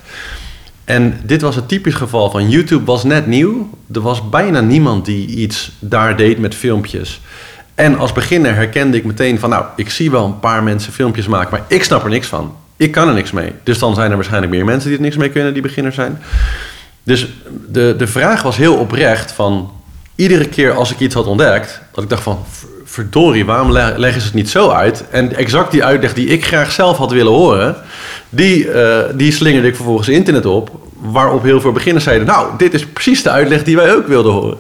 En 0.86 1.20
dit 1.24 1.42
was 1.42 1.56
het 1.56 1.68
typisch 1.68 1.96
geval 1.96 2.30
van 2.30 2.50
YouTube 2.50 2.86
was 2.86 3.04
net 3.04 3.28
nieuw. 3.28 3.70
Er 3.94 4.02
was 4.02 4.30
bijna 4.30 4.62
niemand 4.62 5.06
die 5.06 5.28
iets 5.28 5.72
daar 5.80 6.18
deed 6.18 6.40
met 6.40 6.56
filmpjes. 6.56 7.22
En 7.80 7.98
als 7.98 8.12
beginner 8.12 8.56
herkende 8.56 8.98
ik 8.98 9.04
meteen 9.04 9.40
van... 9.40 9.50
nou, 9.50 9.66
ik 9.76 9.90
zie 9.90 10.12
wel 10.12 10.26
een 10.26 10.40
paar 10.40 10.64
mensen 10.64 10.94
filmpjes 10.94 11.28
maken... 11.28 11.52
maar 11.52 11.62
ik 11.68 11.84
snap 11.84 12.04
er 12.04 12.10
niks 12.10 12.28
van. 12.28 12.56
Ik 12.78 12.92
kan 12.92 13.08
er 13.08 13.14
niks 13.14 13.32
mee. 13.32 13.52
Dus 13.64 13.80
dan 13.80 13.96
zijn 13.96 14.10
er 14.10 14.16
waarschijnlijk 14.16 14.52
meer 14.52 14.66
mensen 14.66 14.90
die 14.90 14.98
er 14.98 15.04
niks 15.04 15.18
mee 15.18 15.30
kunnen... 15.30 15.54
die 15.54 15.62
beginners 15.62 15.96
zijn. 15.96 16.22
Dus 17.04 17.28
de, 17.68 17.96
de 17.98 18.08
vraag 18.08 18.42
was 18.42 18.58
heel 18.58 18.76
oprecht 18.76 19.32
van... 19.32 19.72
iedere 20.16 20.48
keer 20.48 20.72
als 20.74 20.92
ik 20.92 21.00
iets 21.00 21.16
had 21.16 21.26
ontdekt... 21.26 21.82
dat 21.92 22.04
ik 22.04 22.10
dacht 22.10 22.24
van... 22.24 22.46
"V- 22.52 22.64
verdorie, 22.86 23.46
waarom 23.46 23.72
le- 23.72 23.94
leggen 23.98 24.22
ze 24.22 24.28
het 24.28 24.36
niet 24.36 24.50
zo 24.50 24.70
uit? 24.70 25.04
En 25.10 25.36
exact 25.36 25.72
die 25.72 25.84
uitleg 25.84 26.14
die 26.14 26.28
ik 26.28 26.46
graag 26.46 26.72
zelf 26.72 26.98
had 26.98 27.12
willen 27.12 27.32
horen... 27.34 27.76
die, 28.30 28.72
eh, 28.72 29.04
die 29.16 29.32
slingerde 29.32 29.68
ik 29.68 29.76
vervolgens 29.76 30.10
internet 30.10 30.46
op... 30.46 30.88
waarop 31.00 31.44
heel 31.44 31.62
veel 31.62 31.72
beginners 31.72 32.04
zeiden: 32.04 32.28
Nou, 32.28 32.58
dit 32.58 32.74
is 32.74 32.86
precies 32.86 33.24
de 33.24 33.30
uitleg 33.30 33.64
die 33.64 33.76
wij 33.76 33.96
ook 33.96 34.08
wilden 34.08 34.32
horen. 34.32 34.58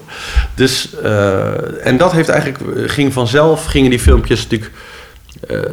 Dus, 0.56 0.90
uh, 1.04 1.86
en 1.88 1.98
dat 1.98 2.12
heeft 2.12 2.30
eigenlijk, 2.30 2.92
ging 2.92 3.14
vanzelf, 3.14 3.66
gingen 3.66 3.90
die 3.90 4.00
filmpjes 4.00 4.44
natuurlijk. 4.44 4.72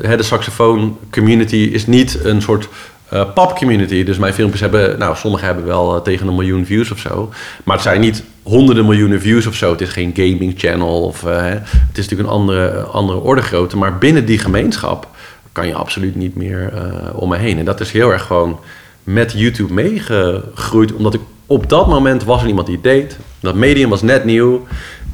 Uh, 0.03 0.17
de 0.17 0.23
saxofoon 0.23 0.99
community 1.11 1.57
is 1.57 1.87
niet 1.87 2.19
een 2.25 2.43
soort 2.43 2.69
uh, 3.13 3.33
pop 3.35 3.57
community. 3.57 4.05
Dus 4.05 4.19
mijn 4.19 4.35
filmpjes 4.35 4.61
hebben, 4.61 4.99
nou, 4.99 5.17
sommige 5.17 5.45
hebben 5.45 5.65
wel 5.67 6.03
tegen 6.03 6.27
een 6.27 6.35
miljoen 6.35 6.67
views 6.67 6.91
of 6.91 6.99
zo. 6.99 7.33
Maar 7.65 7.75
het 7.75 7.85
zijn 7.85 8.01
niet 8.01 8.23
honderden 8.43 8.85
miljoenen 8.85 9.21
views 9.21 9.47
of 9.47 9.55
zo. 9.55 9.71
Het 9.71 9.81
is 9.81 9.89
geen 9.89 10.13
gaming 10.15 10.55
channel. 10.57 11.03
Of, 11.03 11.21
het 11.21 11.63
is 11.93 12.09
natuurlijk 12.09 12.29
een 12.29 12.35
andere, 12.35 12.81
andere 12.81 13.19
orde 13.19 13.43
grootte. 13.43 13.77
Maar 13.77 13.99
binnen 13.99 14.25
die 14.25 14.39
gemeenschap 14.39 15.09
kan 15.53 15.67
je 15.67 15.75
absoluut 15.75 16.17
niet 16.17 16.37
meer 16.37 16.73
om 17.15 17.29
me 17.29 17.37
heen. 17.37 17.59
En 17.59 17.65
dat 17.65 17.81
is 17.81 17.93
heel 17.93 18.13
erg 18.13 18.23
gewoon 18.23 18.59
met 19.07 19.33
YouTube 19.33 19.73
meegegroeid. 19.73 20.93
Omdat 20.93 21.15
ik 21.15 21.21
op 21.47 21.69
dat 21.69 21.87
moment 21.87 22.25
was 22.25 22.43
er 22.43 22.49
iemand 22.49 22.67
die 22.67 22.77
het 22.77 22.85
deed. 22.85 23.17
Dat 23.41 23.55
medium 23.55 23.91
was 23.91 24.03
net 24.03 24.25
nieuw. 24.25 24.67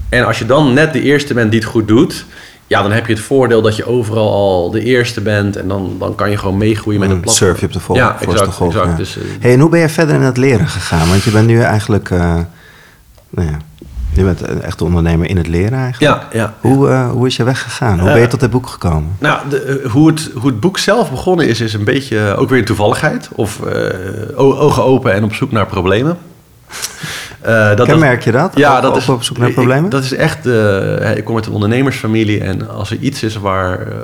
En 0.09 0.27
als 0.27 0.39
je 0.39 0.47
dan 0.47 0.73
net 0.73 0.93
de 0.93 1.03
eerste 1.03 1.35
bent 1.35 1.51
die 1.51 1.61
het 1.61 1.69
goed 1.69 1.89
doet... 1.89 2.25
Ja, 2.67 2.83
dan 2.83 2.93
heb 2.93 3.07
je 3.07 3.13
het 3.13 3.23
voordeel 3.23 3.63
dat 3.63 3.77
je 3.77 3.87
overal 3.87 4.33
al 4.33 4.71
de 4.71 4.85
eerste 4.85 5.21
bent. 5.21 5.57
En 5.57 5.69
dan, 5.69 5.97
dan 5.99 6.15
kan 6.15 6.31
je 6.31 6.37
gewoon 6.37 6.57
meegroeien 6.57 7.01
met 7.01 7.11
een 7.11 7.21
platform. 7.21 7.49
Surf 7.49 7.61
je 7.61 7.67
op 7.67 7.73
de 7.73 7.81
volgende 7.81 8.11
ja, 8.11 8.21
exact. 8.21 8.61
Exact, 8.61 8.97
Dus, 8.97 9.17
uh, 9.17 9.23
hey, 9.41 9.53
en 9.53 9.61
hoe 9.61 9.71
ben 9.71 9.81
je 9.81 9.89
verder 9.89 10.15
in 10.15 10.21
het 10.21 10.37
leren 10.37 10.69
gegaan? 10.69 11.09
Want 11.09 11.23
je 11.23 11.31
bent 11.31 11.47
nu 11.47 11.61
eigenlijk... 11.61 12.11
Uh, 12.11 12.39
nou 13.31 13.49
ja, 13.49 13.57
je 14.15 14.23
bent 14.23 14.49
een 14.49 14.63
echte 14.63 14.85
ondernemer 14.85 15.29
in 15.29 15.37
het 15.37 15.47
leren 15.47 15.79
eigenlijk. 15.79 16.23
Ja, 16.33 16.39
ja. 16.39 16.55
Hoe, 16.61 16.89
uh, 16.89 17.11
hoe 17.11 17.27
is 17.27 17.37
je 17.37 17.45
weggegaan? 17.45 18.01
Hoe 18.01 18.13
ben 18.13 18.21
je 18.21 18.27
tot 18.27 18.41
dit 18.41 18.51
boek 18.51 18.67
gekomen? 18.67 19.17
Nou, 19.19 19.49
de, 19.49 19.89
hoe, 19.91 20.09
het, 20.09 20.31
hoe 20.35 20.51
het 20.51 20.61
boek 20.61 20.79
zelf 20.79 21.11
begonnen 21.11 21.49
is, 21.49 21.61
is 21.61 21.75
een 21.75 21.85
beetje 21.85 22.35
ook 22.37 22.49
weer 22.49 22.59
een 22.59 22.65
toevalligheid. 22.65 23.29
Of 23.33 23.61
ogen 24.35 24.85
open 24.85 25.13
en 25.13 25.25
op 25.25 25.35
zoek 25.35 25.53
naar 25.53 25.67
problemen. 25.67 26.19
Uh, 27.47 27.77
dat, 27.77 27.87
Kenmerk 27.87 28.25
je 28.25 28.33
dat? 28.33 28.53
Ja, 28.55 28.81
dat 28.81 28.97
is 28.97 29.09
op 29.09 29.23
zoek 29.23 29.39
naar 29.39 29.51
problemen. 29.51 29.85
Ik, 29.85 29.91
dat 29.91 30.03
is 30.03 30.13
echt. 30.13 30.47
Uh, 30.47 31.17
ik 31.17 31.25
kom 31.25 31.37
uit 31.37 31.47
een 31.47 31.53
ondernemersfamilie 31.53 32.41
en 32.41 32.69
als 32.69 32.91
er 32.91 32.97
iets 32.97 33.23
is 33.23 33.37
waar. 33.37 33.87
Uh, 33.87 33.95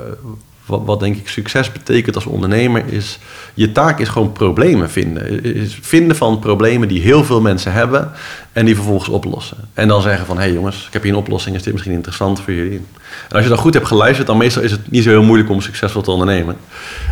wat, 0.69 0.99
denk 0.99 1.15
ik 1.15 1.27
succes 1.27 1.71
betekent 1.71 2.15
als 2.15 2.25
ondernemer 2.25 2.83
is. 2.85 3.19
Je 3.53 3.71
taak 3.71 3.99
is 3.99 4.09
gewoon 4.09 4.31
problemen 4.31 4.89
vinden. 4.89 5.43
Is 5.43 5.77
vinden 5.81 6.15
van 6.15 6.39
problemen 6.39 6.87
die 6.87 7.01
heel 7.01 7.23
veel 7.23 7.41
mensen 7.41 7.73
hebben 7.73 8.11
en 8.53 8.65
die 8.65 8.75
vervolgens 8.75 9.09
oplossen. 9.09 9.57
En 9.73 9.87
dan 9.87 10.01
zeggen 10.01 10.25
van 10.25 10.37
hé 10.37 10.43
hey 10.43 10.53
jongens, 10.53 10.85
ik 10.87 10.93
heb 10.93 11.03
hier 11.03 11.11
een 11.11 11.17
oplossing, 11.17 11.55
is 11.55 11.63
dit 11.63 11.73
misschien 11.73 11.93
interessant 11.93 12.39
voor 12.39 12.53
jullie? 12.53 12.81
En 13.29 13.35
als 13.35 13.43
je 13.43 13.49
dan 13.49 13.57
goed 13.57 13.73
hebt 13.73 13.87
geluisterd, 13.87 14.27
dan 14.27 14.37
meestal 14.37 14.61
is 14.61 14.71
het 14.71 14.91
niet 14.91 15.03
zo 15.03 15.09
heel 15.09 15.23
moeilijk 15.23 15.49
om 15.49 15.61
succesvol 15.61 16.01
te 16.01 16.11
ondernemen. 16.11 16.55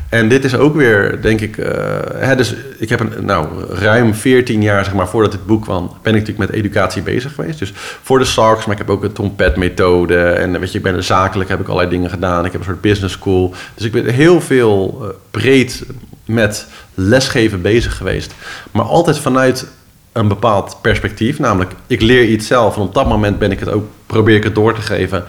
En 0.10 0.30
dit 0.30 0.44
is 0.44 0.56
ook 0.56 0.75
weer, 0.75 1.22
denk 1.22 1.42
ik, 1.42 1.58
uh, 1.58 1.68
hè, 2.16 2.36
dus 2.36 2.56
ik 2.77 2.89
heb 2.89 3.00
een, 3.00 3.25
nou, 3.25 3.48
ruim 3.70 4.13
14 4.13 4.62
jaar, 4.62 4.84
zeg 4.84 4.94
maar, 4.94 5.08
voordat 5.08 5.32
dit 5.32 5.46
boek 5.46 5.62
kwam, 5.62 5.92
ben 6.01 6.16
ik 6.16 6.20
natuurlijk 6.20 6.51
met 6.51 6.60
educatie 6.60 7.01
bezig 7.01 7.34
geweest. 7.34 7.60
Dus 7.60 7.74
voor 8.04 8.20
de 8.20 8.25
SARCs, 8.25 8.66
maar 8.66 8.75
ik 8.75 8.82
heb 8.82 8.89
ook 8.89 9.04
een 9.04 9.12
trompetmethode. 9.12 10.18
En 10.18 10.60
weet 10.60 10.72
je, 10.72 10.77
ik 10.77 10.84
ben 10.84 11.04
zakelijk, 11.04 11.50
heb 11.50 11.60
ik 11.60 11.68
allerlei 11.68 11.89
dingen 11.89 12.10
gedaan. 12.10 12.46
Ik 12.46 12.51
heb 12.51 12.62
een 12.62 12.68
soort 12.68 12.82
business 12.82 13.13
school. 13.13 13.54
Dus 13.75 13.86
ik 13.86 13.92
ben 13.92 14.06
heel 14.06 14.42
veel 14.42 15.00
uh, 15.01 15.08
breed 15.32 15.86
met 16.25 16.68
lesgeven 16.94 17.62
bezig 17.62 17.98
geweest. 17.98 18.34
Maar 18.72 18.86
altijd 18.86 19.20
vanuit 19.20 19.68
een 20.12 20.27
bepaald 20.27 20.77
perspectief. 20.82 21.39
Namelijk, 21.39 21.72
ik 21.88 22.01
leer 22.01 22.25
iets 22.25 22.48
zelf 22.48 22.75
en 22.75 22.82
op 22.82 22.94
dat 22.94 23.08
moment 23.08 23.39
ben 23.39 23.51
ik 23.51 23.60
het 23.60 23.70
ook, 23.70 23.86
probeer 24.06 24.36
ik 24.36 24.44
het 24.44 24.56
door 24.56 24.74
te 24.74 24.82
geven. 24.82 25.24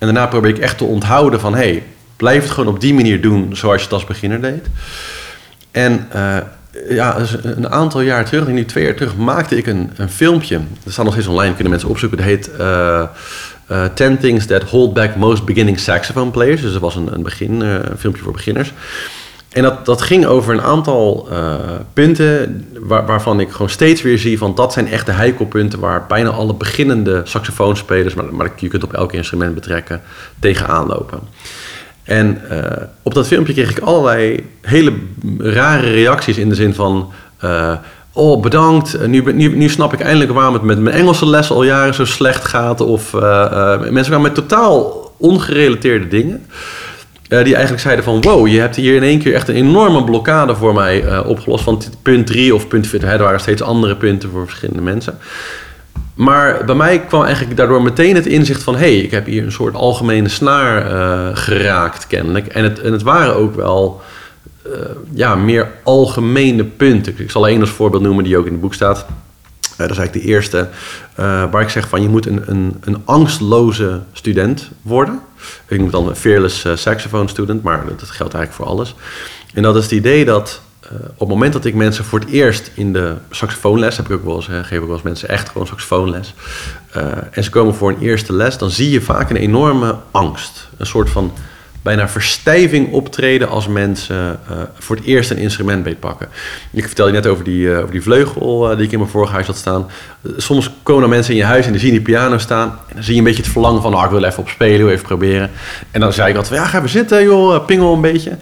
En 0.00 0.06
daarna 0.06 0.26
probeer 0.26 0.50
ik 0.50 0.58
echt 0.58 0.78
te 0.78 0.84
onthouden 0.84 1.40
van... 1.40 1.54
hey, 1.54 1.82
blijf 2.16 2.42
het 2.42 2.50
gewoon 2.50 2.74
op 2.74 2.80
die 2.80 2.94
manier 2.94 3.20
doen 3.20 3.56
zoals 3.56 3.76
je 3.76 3.82
het 3.82 3.92
als 3.92 4.04
beginner 4.04 4.40
deed. 4.40 4.66
En 5.70 6.08
uh, 6.14 6.36
ja, 6.88 7.18
dus 7.18 7.36
een 7.42 7.70
aantal 7.70 8.00
jaar 8.00 8.24
terug, 8.24 8.46
nu 8.46 8.64
twee 8.64 8.84
jaar 8.84 8.94
terug, 8.94 9.16
maakte 9.16 9.56
ik 9.56 9.66
een, 9.66 9.90
een 9.96 10.10
filmpje. 10.10 10.60
Dat 10.84 10.92
staat 10.92 11.04
nog 11.04 11.14
steeds 11.14 11.28
online, 11.28 11.54
kunnen 11.54 11.70
mensen 11.70 11.88
opzoeken. 11.88 12.18
Het 12.18 12.26
heet 12.26 12.50
uh, 12.60 13.84
10 13.94 14.18
Things 14.18 14.46
That 14.46 14.62
Hold 14.62 14.94
Back 14.94 15.16
Most 15.16 15.44
Beginning 15.44 15.78
Saxophone 15.78 16.30
Players. 16.30 16.60
Dus 16.60 16.72
dat 16.72 16.80
was 16.80 16.96
een, 16.96 17.12
een, 17.12 17.22
begin, 17.22 17.60
een 17.60 17.98
filmpje 17.98 18.22
voor 18.22 18.32
beginners. 18.32 18.72
En 19.50 19.62
dat, 19.62 19.86
dat 19.86 20.02
ging 20.02 20.26
over 20.26 20.52
een 20.52 20.62
aantal 20.62 21.28
uh, 21.30 21.54
punten 21.92 22.66
waar, 22.80 23.06
waarvan 23.06 23.40
ik 23.40 23.50
gewoon 23.50 23.70
steeds 23.70 24.02
weer 24.02 24.18
zie 24.18 24.38
van 24.38 24.54
dat 24.54 24.72
zijn 24.72 24.88
echt 24.88 25.06
de 25.06 25.12
heikelpunten 25.12 25.80
waar 25.80 26.04
bijna 26.08 26.28
alle 26.28 26.54
beginnende 26.54 27.20
saxofoonspelers, 27.24 28.14
maar, 28.14 28.50
je 28.56 28.68
kunt 28.68 28.84
op 28.84 28.92
elk 28.92 29.12
instrument 29.12 29.54
betrekken, 29.54 30.00
tegenaan 30.38 30.86
lopen. 30.86 31.20
En 32.02 32.40
uh, 32.50 32.58
op 33.02 33.14
dat 33.14 33.26
filmpje 33.26 33.52
kreeg 33.52 33.70
ik 33.70 33.78
allerlei 33.78 34.46
hele 34.60 34.92
rare 35.38 35.90
reacties 35.90 36.38
in 36.38 36.48
de 36.48 36.54
zin 36.54 36.74
van... 36.74 37.12
Uh, 37.44 37.72
oh, 38.12 38.42
bedankt, 38.42 39.06
nu, 39.06 39.32
nu, 39.32 39.56
nu 39.56 39.68
snap 39.68 39.92
ik 39.92 40.00
eindelijk 40.00 40.32
waarom 40.32 40.54
het 40.54 40.62
met 40.62 40.78
mijn 40.78 40.96
Engelse 40.96 41.26
les 41.26 41.50
al 41.50 41.62
jaren 41.62 41.94
zo 41.94 42.04
slecht 42.04 42.44
gaat. 42.44 42.80
Of 42.80 43.12
mensen 43.80 44.04
kwamen 44.04 44.22
met 44.22 44.34
totaal 44.34 45.12
ongerelateerde 45.16 46.08
dingen. 46.08 46.46
Uh, 47.30 47.44
die 47.44 47.52
eigenlijk 47.52 47.82
zeiden 47.82 48.04
van 48.04 48.20
wow, 48.20 48.46
je 48.46 48.60
hebt 48.60 48.76
hier 48.76 48.96
in 48.96 49.02
één 49.02 49.18
keer 49.18 49.34
echt 49.34 49.48
een 49.48 49.54
enorme 49.54 50.04
blokkade 50.04 50.56
voor 50.56 50.74
mij 50.74 51.04
uh, 51.04 51.20
opgelost. 51.26 51.64
Van 51.64 51.82
punt 52.02 52.26
3 52.26 52.54
of 52.54 52.68
punt 52.68 52.86
4. 52.86 53.04
Er 53.04 53.18
waren 53.18 53.40
steeds 53.40 53.62
andere 53.62 53.96
punten 53.96 54.30
voor 54.30 54.46
verschillende 54.46 54.82
mensen. 54.82 55.18
Maar 56.14 56.64
bij 56.64 56.74
mij 56.74 57.00
kwam 57.00 57.24
eigenlijk 57.24 57.56
daardoor 57.56 57.82
meteen 57.82 58.14
het 58.14 58.26
inzicht 58.26 58.62
van... 58.62 58.74
hé, 58.74 58.80
hey, 58.80 58.96
ik 58.96 59.10
heb 59.10 59.26
hier 59.26 59.44
een 59.44 59.52
soort 59.52 59.74
algemene 59.74 60.28
snaar 60.28 60.92
uh, 60.92 61.36
geraakt 61.36 62.06
kennelijk. 62.06 62.46
En 62.46 62.64
het, 62.64 62.80
en 62.80 62.92
het 62.92 63.02
waren 63.02 63.34
ook 63.36 63.54
wel 63.54 64.00
ja, 65.14 65.34
meer 65.34 65.68
algemene 65.82 66.64
punten. 66.64 67.14
Ik 67.16 67.30
zal 67.30 67.48
één 67.48 67.60
als 67.60 67.70
voorbeeld 67.70 68.02
noemen 68.02 68.24
die 68.24 68.38
ook 68.38 68.46
in 68.46 68.52
het 68.52 68.60
boek 68.60 68.74
staat. 68.74 69.06
Dat 69.86 69.96
is 69.96 69.98
eigenlijk 69.98 70.26
de 70.26 70.32
eerste 70.32 70.68
waar 71.50 71.60
ik 71.60 71.68
zeg 71.68 71.88
van... 71.88 72.02
je 72.02 72.08
moet 72.08 72.26
een, 72.26 72.42
een, 72.46 72.76
een 72.80 73.02
angstloze 73.04 74.00
student 74.12 74.70
worden... 74.82 75.20
Ik 75.66 75.76
noem 75.76 75.86
het 75.86 75.92
dan 75.92 76.08
een 76.08 76.16
fearless 76.16 76.64
uh, 76.64 76.76
saxophone 76.76 77.28
student, 77.28 77.62
maar 77.62 77.84
dat, 77.86 78.10
geldt 78.10 78.34
eigenlijk 78.34 78.52
voor 78.52 78.66
alles. 78.76 78.94
En 79.54 79.62
dat 79.62 79.76
is 79.76 79.82
het 79.82 79.92
idee 79.92 80.24
dat 80.24 80.60
uh, 80.84 80.90
op 80.92 81.18
het 81.18 81.28
moment 81.28 81.52
dat 81.52 81.64
ik 81.64 81.74
mensen 81.74 82.04
voor 82.04 82.20
het 82.20 82.28
eerst 82.28 82.70
in 82.74 82.92
de 82.92 83.14
saxofoonles, 83.30 83.96
heb 83.96 84.06
ik 84.06 84.12
ook 84.12 84.24
wel 84.24 84.36
eens, 84.36 84.46
geef 84.46 84.78
ik 84.78 84.84
wel 84.84 84.92
eens 84.92 85.02
mensen 85.02 85.28
echt 85.28 85.48
gewoon 85.48 85.66
saxofoonles, 85.66 86.34
uh, 86.96 87.02
en 87.30 87.44
ze 87.44 87.50
komen 87.50 87.74
voor 87.74 87.90
een 87.90 88.00
eerste 88.00 88.32
les, 88.32 88.58
dan 88.58 88.70
zie 88.70 88.90
je 88.90 89.00
vaak 89.00 89.30
een 89.30 89.36
enorme 89.36 89.96
angst. 90.10 90.68
Een 90.76 90.86
soort 90.86 91.10
van 91.10 91.32
bijna 91.82 92.08
verstijving 92.08 92.92
optreden 92.92 93.48
als 93.48 93.68
mensen 93.68 94.40
uh, 94.50 94.56
voor 94.78 94.96
het 94.96 95.04
eerst 95.04 95.30
een 95.30 95.36
instrument 95.36 95.82
beetpakken. 95.82 96.28
Ik 96.70 96.86
vertelde 96.86 97.12
je 97.12 97.16
net 97.16 97.26
over 97.26 97.44
die, 97.44 97.64
uh, 97.64 97.78
over 97.78 97.90
die 97.90 98.02
vleugel 98.02 98.70
uh, 98.70 98.76
die 98.76 98.86
ik 98.86 98.92
in 98.92 98.98
mijn 98.98 99.10
vorige 99.10 99.32
huis 99.32 99.46
had 99.46 99.56
staan. 99.56 99.86
soms 100.36 100.70
komen 100.82 101.02
er 101.02 101.08
mensen 101.08 101.32
in 101.32 101.38
je 101.38 101.44
huis 101.44 101.66
en 101.66 101.72
die 101.72 101.80
zien 101.80 101.90
die 101.90 102.00
piano 102.00 102.38
staan. 102.38 102.68
En 102.68 102.94
dan 102.94 103.02
zie 103.02 103.12
je 103.12 103.18
een 103.18 103.24
beetje 103.24 103.42
het 103.42 103.52
verlangen 103.52 103.82
van, 103.82 103.94
oh, 103.94 104.04
ik 104.04 104.10
wil 104.10 104.24
even 104.24 104.38
op 104.38 104.48
spelen, 104.48 104.88
even 104.88 105.06
proberen. 105.06 105.50
En 105.90 106.00
dan 106.00 106.12
zei 106.12 106.30
ik 106.30 106.36
altijd, 106.36 106.60
ja, 106.60 106.66
ga 106.66 106.82
we 106.82 106.88
zitten 106.88 107.22
joh, 107.22 107.64
pingel 107.66 107.94
een 107.94 108.00
beetje. 108.00 108.36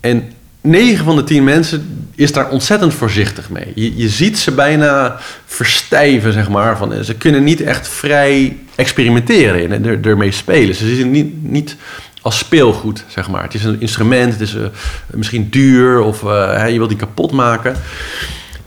En 0.00 0.32
9 0.60 1.04
van 1.04 1.16
de 1.16 1.24
10 1.24 1.44
mensen 1.44 2.08
is 2.14 2.32
daar 2.32 2.50
ontzettend 2.50 2.94
voorzichtig 2.94 3.50
mee. 3.50 3.72
Je, 3.74 3.96
je 3.96 4.08
ziet 4.08 4.38
ze 4.38 4.50
bijna 4.50 5.16
verstijven, 5.46 6.32
zeg 6.32 6.48
maar. 6.48 6.76
Van, 6.76 7.04
ze 7.04 7.14
kunnen 7.14 7.44
niet 7.44 7.60
echt 7.60 7.88
vrij 7.88 8.56
experimenteren 8.74 9.72
en 9.72 9.86
er, 9.86 9.98
ermee 10.02 10.32
spelen. 10.32 10.74
Ze 10.74 10.94
zien 10.94 11.10
niet... 11.10 11.50
niet 11.50 11.76
als 12.22 12.38
speelgoed, 12.38 13.04
zeg 13.08 13.28
maar. 13.28 13.42
Het 13.42 13.54
is 13.54 13.64
een 13.64 13.80
instrument, 13.80 14.32
het 14.32 14.40
is 14.40 14.54
uh, 14.54 14.66
misschien 15.06 15.48
duur 15.50 16.00
of 16.00 16.22
uh, 16.22 16.68
je 16.68 16.76
wilt 16.76 16.88
die 16.88 16.98
kapot 16.98 17.32
maken. 17.32 17.76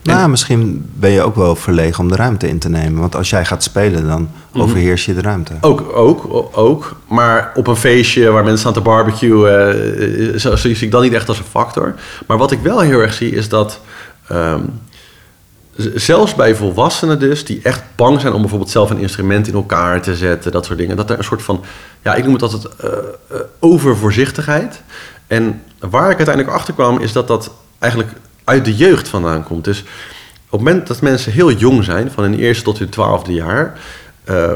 Nou, 0.02 0.22
en, 0.22 0.30
misschien 0.30 0.90
ben 0.94 1.10
je 1.10 1.22
ook 1.22 1.36
wel 1.36 1.56
verlegen 1.56 2.00
om 2.00 2.08
de 2.08 2.16
ruimte 2.16 2.48
in 2.48 2.58
te 2.58 2.68
nemen. 2.68 3.00
Want 3.00 3.16
als 3.16 3.30
jij 3.30 3.44
gaat 3.44 3.62
spelen, 3.62 4.06
dan 4.06 4.30
overheers 4.52 5.04
je 5.04 5.14
de 5.14 5.20
ruimte. 5.20 5.52
Ook, 5.60 5.96
ook, 5.96 6.48
ook. 6.52 6.96
Maar 7.08 7.52
op 7.54 7.66
een 7.66 7.76
feestje 7.76 8.30
waar 8.30 8.42
mensen 8.42 8.60
staan 8.60 8.72
te 8.72 8.80
barbecuen... 8.80 9.76
Uh, 10.32 10.38
zo, 10.38 10.56
zie 10.56 10.76
ik 10.76 10.90
dat 10.90 11.02
niet 11.02 11.12
echt 11.12 11.28
als 11.28 11.38
een 11.38 11.44
factor. 11.44 11.94
Maar 12.26 12.38
wat 12.38 12.52
ik 12.52 12.58
wel 12.62 12.80
heel 12.80 13.00
erg 13.00 13.14
zie, 13.14 13.30
is 13.30 13.48
dat... 13.48 13.80
Um, 14.32 14.80
zelfs 15.76 16.34
bij 16.34 16.54
volwassenen 16.54 17.18
dus, 17.18 17.44
die 17.44 17.60
echt 17.62 17.82
bang 17.96 18.20
zijn 18.20 18.32
om 18.32 18.40
bijvoorbeeld 18.40 18.70
zelf 18.70 18.90
een 18.90 18.98
instrument 18.98 19.48
in 19.48 19.54
elkaar 19.54 20.02
te 20.02 20.16
zetten, 20.16 20.52
dat 20.52 20.64
soort 20.64 20.78
dingen, 20.78 20.96
dat 20.96 21.10
er 21.10 21.18
een 21.18 21.24
soort 21.24 21.42
van, 21.42 21.64
ja, 22.02 22.14
ik 22.14 22.24
noem 22.24 22.32
het 22.32 22.42
altijd 22.42 22.64
uh, 22.84 22.90
uh, 23.32 23.40
overvoorzichtigheid. 23.58 24.82
En 25.26 25.62
waar 25.78 26.10
ik 26.10 26.16
uiteindelijk 26.16 26.56
achter 26.56 26.74
kwam, 26.74 26.98
is 26.98 27.12
dat 27.12 27.28
dat 27.28 27.50
eigenlijk 27.78 28.12
uit 28.44 28.64
de 28.64 28.76
jeugd 28.76 29.08
vandaan 29.08 29.44
komt. 29.44 29.64
Dus 29.64 29.80
op 30.48 30.58
het 30.58 30.68
moment 30.68 30.86
dat 30.86 31.00
mensen 31.00 31.32
heel 31.32 31.52
jong 31.52 31.84
zijn, 31.84 32.10
van 32.10 32.22
hun 32.22 32.38
eerste 32.38 32.64
tot 32.64 32.78
hun 32.78 32.88
twaalfde 32.88 33.32
jaar, 33.32 33.78
uh, 34.30 34.52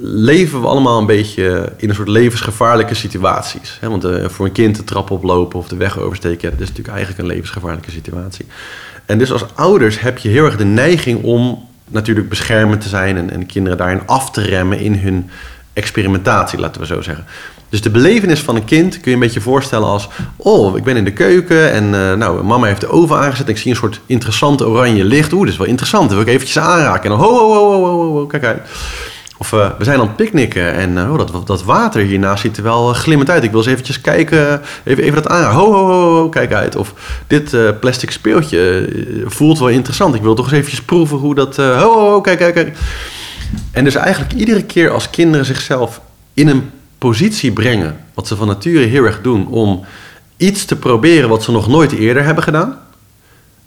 leven 0.00 0.60
we 0.60 0.66
allemaal 0.66 0.98
een 0.98 1.06
beetje 1.06 1.72
in 1.76 1.88
een 1.88 1.94
soort 1.94 2.08
levensgevaarlijke 2.08 2.94
situaties. 2.94 3.78
Want 3.80 4.06
voor 4.24 4.46
een 4.46 4.52
kind 4.52 4.76
de 4.76 4.84
trap 4.84 5.10
oplopen 5.10 5.58
of 5.58 5.68
de 5.68 5.76
weg 5.76 5.98
oversteken, 5.98 6.50
dat 6.50 6.60
is 6.60 6.68
natuurlijk 6.68 6.94
eigenlijk 6.96 7.18
een 7.18 7.34
levensgevaarlijke 7.34 7.90
situatie. 7.90 8.46
En 9.12 9.18
dus 9.18 9.32
als 9.32 9.44
ouders 9.54 10.00
heb 10.00 10.18
je 10.18 10.28
heel 10.28 10.44
erg 10.44 10.56
de 10.56 10.64
neiging 10.64 11.22
om 11.22 11.68
natuurlijk 11.90 12.28
beschermend 12.28 12.80
te 12.80 12.88
zijn 12.88 13.16
en, 13.16 13.30
en 13.30 13.46
kinderen 13.46 13.78
daarin 13.78 14.06
af 14.06 14.30
te 14.30 14.40
remmen 14.40 14.78
in 14.78 14.94
hun 14.94 15.30
experimentatie, 15.72 16.58
laten 16.58 16.80
we 16.80 16.86
zo 16.86 17.02
zeggen. 17.02 17.24
Dus 17.68 17.80
de 17.80 17.90
belevenis 17.90 18.40
van 18.40 18.56
een 18.56 18.64
kind 18.64 19.00
kun 19.00 19.10
je 19.10 19.12
een 19.12 19.22
beetje 19.22 19.40
voorstellen 19.40 19.88
als... 19.88 20.08
oh, 20.36 20.76
ik 20.76 20.84
ben 20.84 20.96
in 20.96 21.04
de 21.04 21.12
keuken 21.12 21.72
en 21.72 21.84
uh, 21.84 22.12
nou, 22.12 22.44
mama 22.44 22.66
heeft 22.66 22.80
de 22.80 22.88
oven 22.88 23.16
aangezet... 23.16 23.46
en 23.46 23.52
ik 23.52 23.58
zie 23.58 23.70
een 23.70 23.76
soort 23.76 24.00
interessante 24.06 24.68
oranje 24.68 25.04
licht. 25.04 25.32
Oeh, 25.32 25.42
dat 25.42 25.52
is 25.52 25.58
wel 25.58 25.66
interessant, 25.66 26.08
dat 26.08 26.18
wil 26.18 26.26
ik 26.26 26.32
eventjes 26.32 26.58
aanraken. 26.58 27.02
En 27.02 27.10
dan, 27.10 27.18
ho, 27.18 27.38
ho, 27.38 27.52
ho, 27.52 27.70
ho, 27.70 27.94
ho, 27.94 28.12
ho 28.12 28.26
kijk 28.26 28.44
uit. 28.44 28.68
Of 29.42 29.52
uh, 29.52 29.70
we 29.78 29.84
zijn 29.84 30.00
aan 30.00 30.06
het 30.06 30.16
picknicken 30.16 30.74
en 30.74 30.96
uh, 30.96 31.12
oh, 31.12 31.18
dat, 31.18 31.46
dat 31.46 31.62
water 31.62 32.02
hiernaast 32.02 32.42
ziet 32.42 32.56
er 32.56 32.62
wel 32.62 32.92
glimmend 32.92 33.30
uit. 33.30 33.42
Ik 33.42 33.50
wil 33.50 33.58
eens 33.60 33.68
eventjes 33.68 34.00
kijken, 34.00 34.60
even, 34.84 35.04
even 35.04 35.22
dat. 35.22 35.32
Ho, 35.32 35.72
ho, 35.72 35.86
ho, 35.86 36.14
ho, 36.14 36.28
kijk 36.28 36.52
uit. 36.52 36.76
Of 36.76 36.94
dit 37.26 37.80
plastic 37.80 38.10
speeltje 38.10 38.88
voelt 39.24 39.58
wel 39.58 39.68
interessant. 39.68 40.14
Ik 40.14 40.22
wil 40.22 40.34
toch 40.34 40.44
eens 40.44 40.54
eventjes 40.54 40.82
proeven 40.82 41.16
hoe 41.16 41.34
dat... 41.34 41.56
ho, 41.56 41.92
ho, 41.92 42.10
ho, 42.10 42.20
kijk, 42.20 42.38
kijk, 42.38 42.54
kijk. 42.54 42.76
En 43.70 43.84
dus 43.84 43.94
eigenlijk 43.94 44.32
iedere 44.32 44.62
keer 44.62 44.90
als 44.90 45.10
kinderen 45.10 45.46
zichzelf 45.46 46.00
in 46.34 46.48
een 46.48 46.70
positie 46.98 47.52
brengen, 47.52 47.96
wat 48.14 48.26
ze 48.26 48.36
van 48.36 48.46
nature 48.46 48.86
heel 48.86 49.04
erg 49.04 49.20
doen, 49.20 49.48
om 49.48 49.84
iets 50.36 50.64
te 50.64 50.76
proberen 50.76 51.28
wat 51.28 51.42
ze 51.42 51.52
nog 51.52 51.68
nooit 51.68 51.92
eerder 51.92 52.24
hebben 52.24 52.44
gedaan, 52.44 52.78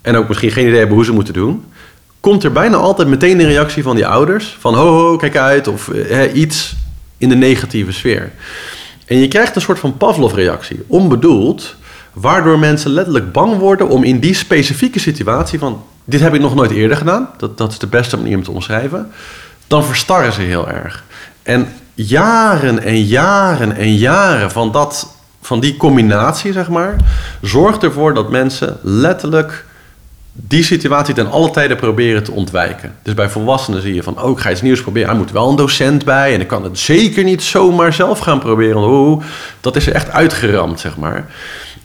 en 0.02 0.16
ook 0.16 0.28
misschien 0.28 0.50
geen 0.50 0.66
idee 0.66 0.78
hebben 0.78 0.96
hoe 0.96 1.04
ze 1.04 1.12
moeten 1.12 1.34
doen, 1.34 1.64
komt 2.26 2.44
er 2.44 2.52
bijna 2.52 2.76
altijd 2.76 3.08
meteen 3.08 3.40
een 3.40 3.46
reactie 3.46 3.82
van 3.82 3.96
die 3.96 4.06
ouders, 4.06 4.56
van 4.60 4.74
ho 4.74 4.86
ho, 4.86 5.16
kijk 5.16 5.36
uit, 5.36 5.68
of 5.68 5.90
iets 6.32 6.76
in 7.18 7.28
de 7.28 7.34
negatieve 7.34 7.92
sfeer. 7.92 8.32
En 9.04 9.18
je 9.18 9.28
krijgt 9.28 9.56
een 9.56 9.62
soort 9.62 9.78
van 9.78 9.96
Pavlov-reactie, 9.96 10.84
onbedoeld, 10.86 11.74
waardoor 12.12 12.58
mensen 12.58 12.90
letterlijk 12.90 13.32
bang 13.32 13.58
worden 13.58 13.88
om 13.88 14.04
in 14.04 14.18
die 14.18 14.34
specifieke 14.34 14.98
situatie 14.98 15.58
van 15.58 15.82
dit 16.04 16.20
heb 16.20 16.34
ik 16.34 16.40
nog 16.40 16.54
nooit 16.54 16.70
eerder 16.70 16.96
gedaan, 16.96 17.28
dat, 17.38 17.58
dat 17.58 17.72
is 17.72 17.78
de 17.78 17.86
beste 17.86 18.16
manier 18.16 18.36
om 18.36 18.42
te 18.42 18.50
omschrijven, 18.50 19.10
dan 19.66 19.84
verstarren 19.84 20.32
ze 20.32 20.40
heel 20.40 20.68
erg. 20.68 21.04
En 21.42 21.68
jaren 21.94 22.82
en 22.82 23.02
jaren 23.02 23.76
en 23.76 23.94
jaren 23.94 24.50
van, 24.50 24.72
dat, 24.72 25.16
van 25.40 25.60
die 25.60 25.76
combinatie, 25.76 26.52
zeg 26.52 26.68
maar, 26.68 26.96
zorgt 27.40 27.82
ervoor 27.82 28.14
dat 28.14 28.30
mensen 28.30 28.78
letterlijk 28.82 29.65
die 30.36 30.64
situatie 30.64 31.14
ten 31.14 31.30
alle 31.30 31.50
tijden 31.50 31.76
proberen 31.76 32.22
te 32.22 32.32
ontwijken. 32.32 32.94
Dus 33.02 33.14
bij 33.14 33.28
volwassenen 33.28 33.82
zie 33.82 33.94
je 33.94 34.02
van, 34.02 34.22
oh, 34.22 34.30
ik 34.30 34.38
ga 34.38 34.50
iets 34.50 34.62
nieuws 34.62 34.82
proberen. 34.82 35.08
Er 35.08 35.16
moet 35.16 35.30
wel 35.32 35.48
een 35.48 35.56
docent 35.56 36.04
bij 36.04 36.34
en 36.34 36.40
ik 36.40 36.46
kan 36.46 36.64
het 36.64 36.78
zeker 36.78 37.24
niet 37.24 37.42
zomaar 37.42 37.92
zelf 37.92 38.18
gaan 38.18 38.38
proberen. 38.38 38.76
Oh, 38.76 39.22
dat 39.60 39.76
is 39.76 39.86
er 39.86 39.92
echt 39.92 40.10
uitgeramd, 40.10 40.80
zeg 40.80 40.96
maar. 40.96 41.26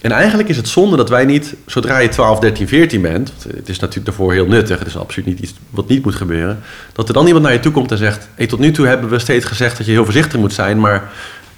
En 0.02 0.12
eigenlijk 0.12 0.50
is 0.50 0.58
het 0.58 0.68
zonde 0.68 0.98
dat 0.98 1.10
wij 1.10 1.26
niet, 1.26 1.56
zodra 1.66 1.98
je 1.98 2.10
12, 2.10 2.40
13, 2.40 2.68
14 2.68 3.02
bent, 3.02 3.34
het 3.56 3.70
is 3.70 3.80
natuurlijk 3.80 4.06
daarvoor 4.06 4.34
heel 4.34 4.46
nuttig, 4.46 4.80
het 4.80 4.88
is 4.88 4.98
absoluut 4.98 5.28
niet 5.28 5.40
iets 5.40 5.54
wat 5.70 5.88
niet 5.88 6.04
moet 6.04 6.16
gebeuren, 6.16 6.60
dat 6.94 7.08
er 7.08 7.14
dan 7.14 7.26
iemand 7.26 7.44
naar 7.44 7.54
je 7.54 7.60
toe 7.60 7.72
komt 7.72 7.92
en 7.92 7.98
zegt, 7.98 8.28
hey, 8.36 8.48
tot 8.48 8.60
nu 8.60 8.72
toe 8.72 8.88
hebben 8.88 9.10
we 9.10 9.20
steeds 9.20 9.46
gezegd 9.46 9.78
dat 9.78 9.86
je 9.86 9.92
heel 9.92 10.04
voorzichtig 10.04 10.40
moet 10.40 10.54
zijn, 10.54 10.80
maar 10.80 11.12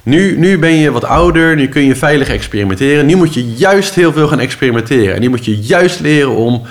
nu, 0.03 0.37
nu 0.37 0.59
ben 0.59 0.73
je 0.73 0.91
wat 0.91 1.05
ouder, 1.05 1.55
nu 1.55 1.67
kun 1.67 1.81
je 1.81 1.95
veilig 1.95 2.29
experimenteren, 2.29 3.05
nu 3.05 3.15
moet 3.15 3.33
je 3.33 3.53
juist 3.53 3.95
heel 3.95 4.13
veel 4.13 4.27
gaan 4.27 4.39
experimenteren 4.39 5.15
en 5.15 5.21
nu 5.21 5.29
moet 5.29 5.45
je 5.45 5.57
juist 5.57 5.99
leren 5.99 6.35
om 6.35 6.61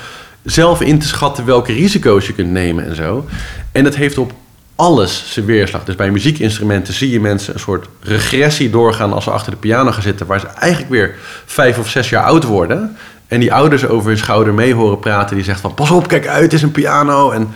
zelf 0.45 0.81
in 0.81 0.99
te 0.99 1.07
schatten 1.07 1.45
welke 1.45 1.73
risico's 1.73 2.27
je 2.27 2.33
kunt 2.33 2.51
nemen 2.51 2.87
en 2.87 2.95
zo. 2.95 3.27
En 3.73 3.85
dat 3.85 3.95
heeft 3.95 4.19
op 4.19 4.33
alles 4.77 5.25
zijn 5.27 5.47
weerslag. 5.47 5.85
Dus 5.85 5.95
bij 5.95 6.11
muziekinstrumenten 6.11 6.95
zie 6.95 7.11
je 7.11 7.21
mensen 7.21 7.55
een 7.55 7.61
soort 7.61 7.87
regressie 8.01 8.71
doorgaan 8.71 9.13
als 9.13 9.25
ze 9.25 9.31
achter 9.31 9.53
de 9.53 9.59
piano 9.59 9.91
gaan 9.91 10.03
zitten, 10.03 10.27
waar 10.27 10.41
ze 10.41 10.47
eigenlijk 10.47 10.93
weer 10.93 11.15
vijf 11.47 11.79
of 11.79 11.89
zes 11.89 12.09
jaar 12.09 12.25
oud 12.25 12.45
worden. 12.45 12.97
En 13.29 13.41
die 13.41 13.53
ouders 13.53 13.87
over 13.87 14.09
hun 14.09 14.19
schouder 14.19 14.55
mee 14.55 14.75
horen 14.75 14.99
praten, 14.99 15.37
die 15.37 15.45
zegt 15.45 15.61
van 15.61 15.75
pas 15.75 15.91
op, 15.91 16.09
kijk 16.09 16.27
uit, 16.27 16.43
het 16.43 16.53
is 16.53 16.63
een 16.63 16.73
piano. 16.73 17.31
En 17.31 17.55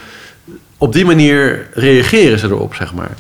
op 0.79 0.93
die 0.93 1.05
manier 1.05 1.67
reageren 1.73 2.39
ze 2.39 2.47
erop, 2.47 2.75
zeg 2.75 2.95
maar. 2.95 3.11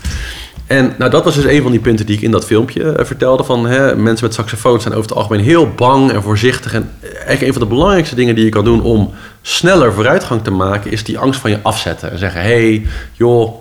En 0.67 0.95
nou, 0.99 1.11
dat 1.11 1.25
was 1.25 1.35
dus 1.35 1.45
een 1.45 1.63
van 1.63 1.71
die 1.71 1.81
punten 1.81 2.07
die 2.07 2.17
ik 2.17 2.23
in 2.23 2.31
dat 2.31 2.45
filmpje 2.45 2.93
eh, 2.93 3.05
vertelde. 3.05 3.45
Van 3.45 3.67
hè, 3.67 3.97
mensen 3.97 4.27
met 4.27 4.35
saxofoons 4.35 4.83
zijn 4.83 4.95
over 4.95 5.09
het 5.09 5.19
algemeen 5.19 5.45
heel 5.45 5.71
bang 5.71 6.13
en 6.13 6.23
voorzichtig. 6.23 6.75
En 6.75 6.91
eigenlijk 7.03 7.41
een 7.41 7.53
van 7.53 7.63
de 7.63 7.69
belangrijkste 7.69 8.15
dingen 8.15 8.35
die 8.35 8.45
je 8.45 8.51
kan 8.51 8.65
doen 8.65 8.83
om 8.83 9.11
sneller 9.43 9.93
vooruitgang 9.93 10.45
te 10.45 10.51
maken, 10.51 10.91
is 10.91 11.05
die 11.05 11.19
angst 11.19 11.41
van 11.41 11.51
je 11.51 11.59
afzetten. 11.63 12.11
En 12.11 12.19
zeggen: 12.19 12.41
hey, 12.41 12.87
joh, 13.13 13.61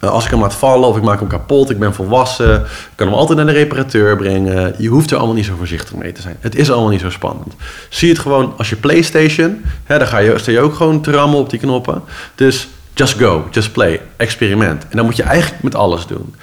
eh, 0.00 0.10
als 0.10 0.24
ik 0.24 0.30
hem 0.30 0.40
laat 0.40 0.54
vallen 0.54 0.88
of 0.88 0.96
ik 0.96 1.02
maak 1.02 1.18
hem 1.18 1.28
kapot, 1.28 1.70
ik 1.70 1.78
ben 1.78 1.94
volwassen, 1.94 2.60
ik 2.60 2.92
kan 2.94 3.06
hem 3.06 3.16
altijd 3.16 3.38
naar 3.38 3.46
de 3.46 3.52
reparateur 3.52 4.16
brengen. 4.16 4.74
Je 4.78 4.88
hoeft 4.88 5.10
er 5.10 5.16
allemaal 5.16 5.34
niet 5.34 5.44
zo 5.44 5.54
voorzichtig 5.56 5.94
mee 5.94 6.12
te 6.12 6.20
zijn. 6.20 6.36
Het 6.40 6.54
is 6.54 6.70
allemaal 6.70 6.90
niet 6.90 7.00
zo 7.00 7.10
spannend. 7.10 7.54
Zie 7.88 8.08
het 8.08 8.18
gewoon 8.18 8.54
als 8.56 8.68
je 8.68 8.76
PlayStation, 8.76 9.64
hè, 9.84 9.98
dan 9.98 10.06
ga 10.06 10.18
je, 10.18 10.38
sta 10.38 10.50
je 10.50 10.60
ook 10.60 10.74
gewoon 10.74 11.00
te 11.00 11.22
op 11.22 11.50
die 11.50 11.58
knoppen. 11.58 12.02
Dus 12.34 12.68
just 12.98 13.18
go, 13.18 13.48
just 13.50 13.72
play, 13.72 14.00
experiment. 14.16 14.82
En 14.88 14.96
dan 14.96 15.04
moet 15.04 15.16
je 15.16 15.22
eigenlijk 15.22 15.62
met 15.62 15.74
alles 15.74 16.06
doen. 16.06 16.34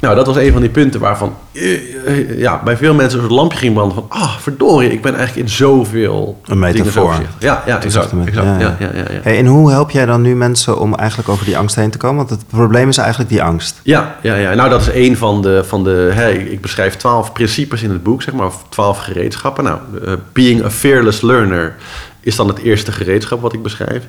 Nou, 0.00 0.14
dat 0.14 0.26
was 0.26 0.36
een 0.36 0.52
van 0.52 0.60
die 0.60 0.70
punten 0.70 1.00
waarvan 1.00 1.36
eh, 1.52 1.74
eh, 2.06 2.38
ja, 2.38 2.62
bij 2.64 2.76
veel 2.76 2.94
mensen 2.94 3.20
een 3.20 3.32
lampje 3.32 3.58
ging 3.58 3.74
branden 3.74 3.94
van... 3.94 4.06
ah, 4.08 4.36
verdorie, 4.38 4.92
ik 4.92 5.02
ben 5.02 5.14
eigenlijk 5.14 5.48
in 5.48 5.54
zoveel 5.54 6.40
Een 6.44 6.58
metafoor. 6.58 7.14
Ja, 7.38 7.62
ja, 7.66 7.82
exact. 7.82 8.12
exact 8.24 8.46
ja. 8.46 8.58
Ja, 8.58 8.76
ja, 8.78 8.90
ja, 8.94 9.04
Hey, 9.22 9.38
en 9.38 9.46
hoe 9.46 9.70
help 9.70 9.90
jij 9.90 10.06
dan 10.06 10.22
nu 10.22 10.36
mensen 10.36 10.78
om 10.78 10.94
eigenlijk 10.94 11.28
over 11.28 11.44
die 11.44 11.58
angst 11.58 11.76
heen 11.76 11.90
te 11.90 11.98
komen? 11.98 12.16
Want 12.16 12.30
het 12.30 12.46
probleem 12.46 12.88
is 12.88 12.98
eigenlijk 12.98 13.30
die 13.30 13.42
angst. 13.42 13.80
Ja, 13.82 14.16
ja, 14.22 14.34
ja. 14.34 14.54
nou 14.54 14.70
dat 14.70 14.80
is 14.80 14.90
een 14.92 15.16
van 15.16 15.42
de... 15.42 15.64
Van 15.64 15.84
de 15.84 16.10
hey, 16.14 16.34
ik 16.34 16.60
beschrijf 16.60 16.96
twaalf 16.96 17.32
principes 17.32 17.82
in 17.82 17.90
het 17.90 18.02
boek, 18.02 18.22
zeg 18.22 18.34
maar, 18.34 18.46
of 18.46 18.64
twaalf 18.68 18.98
gereedschappen. 18.98 19.64
Nou, 19.64 19.78
uh, 20.04 20.12
being 20.32 20.64
a 20.64 20.70
fearless 20.70 21.20
learner 21.20 21.74
is 22.20 22.36
dan 22.36 22.48
het 22.48 22.58
eerste 22.58 22.92
gereedschap 22.92 23.40
wat 23.40 23.52
ik 23.52 23.62
beschrijf. 23.62 24.02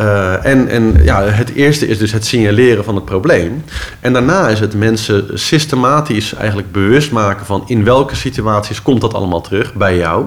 Uh, 0.00 0.46
en 0.46 0.68
en 0.68 1.04
ja, 1.04 1.22
het 1.22 1.54
eerste 1.54 1.86
is 1.86 1.98
dus 1.98 2.12
het 2.12 2.26
signaleren 2.26 2.84
van 2.84 2.94
het 2.94 3.04
probleem. 3.04 3.64
En 4.00 4.12
daarna 4.12 4.48
is 4.48 4.60
het 4.60 4.74
mensen 4.74 5.26
systematisch 5.38 6.34
eigenlijk 6.34 6.72
bewust 6.72 7.10
maken 7.10 7.46
van 7.46 7.62
in 7.66 7.84
welke 7.84 8.16
situaties 8.16 8.82
komt 8.82 9.00
dat 9.00 9.14
allemaal 9.14 9.40
terug 9.40 9.74
bij 9.74 9.96
jou. 9.96 10.24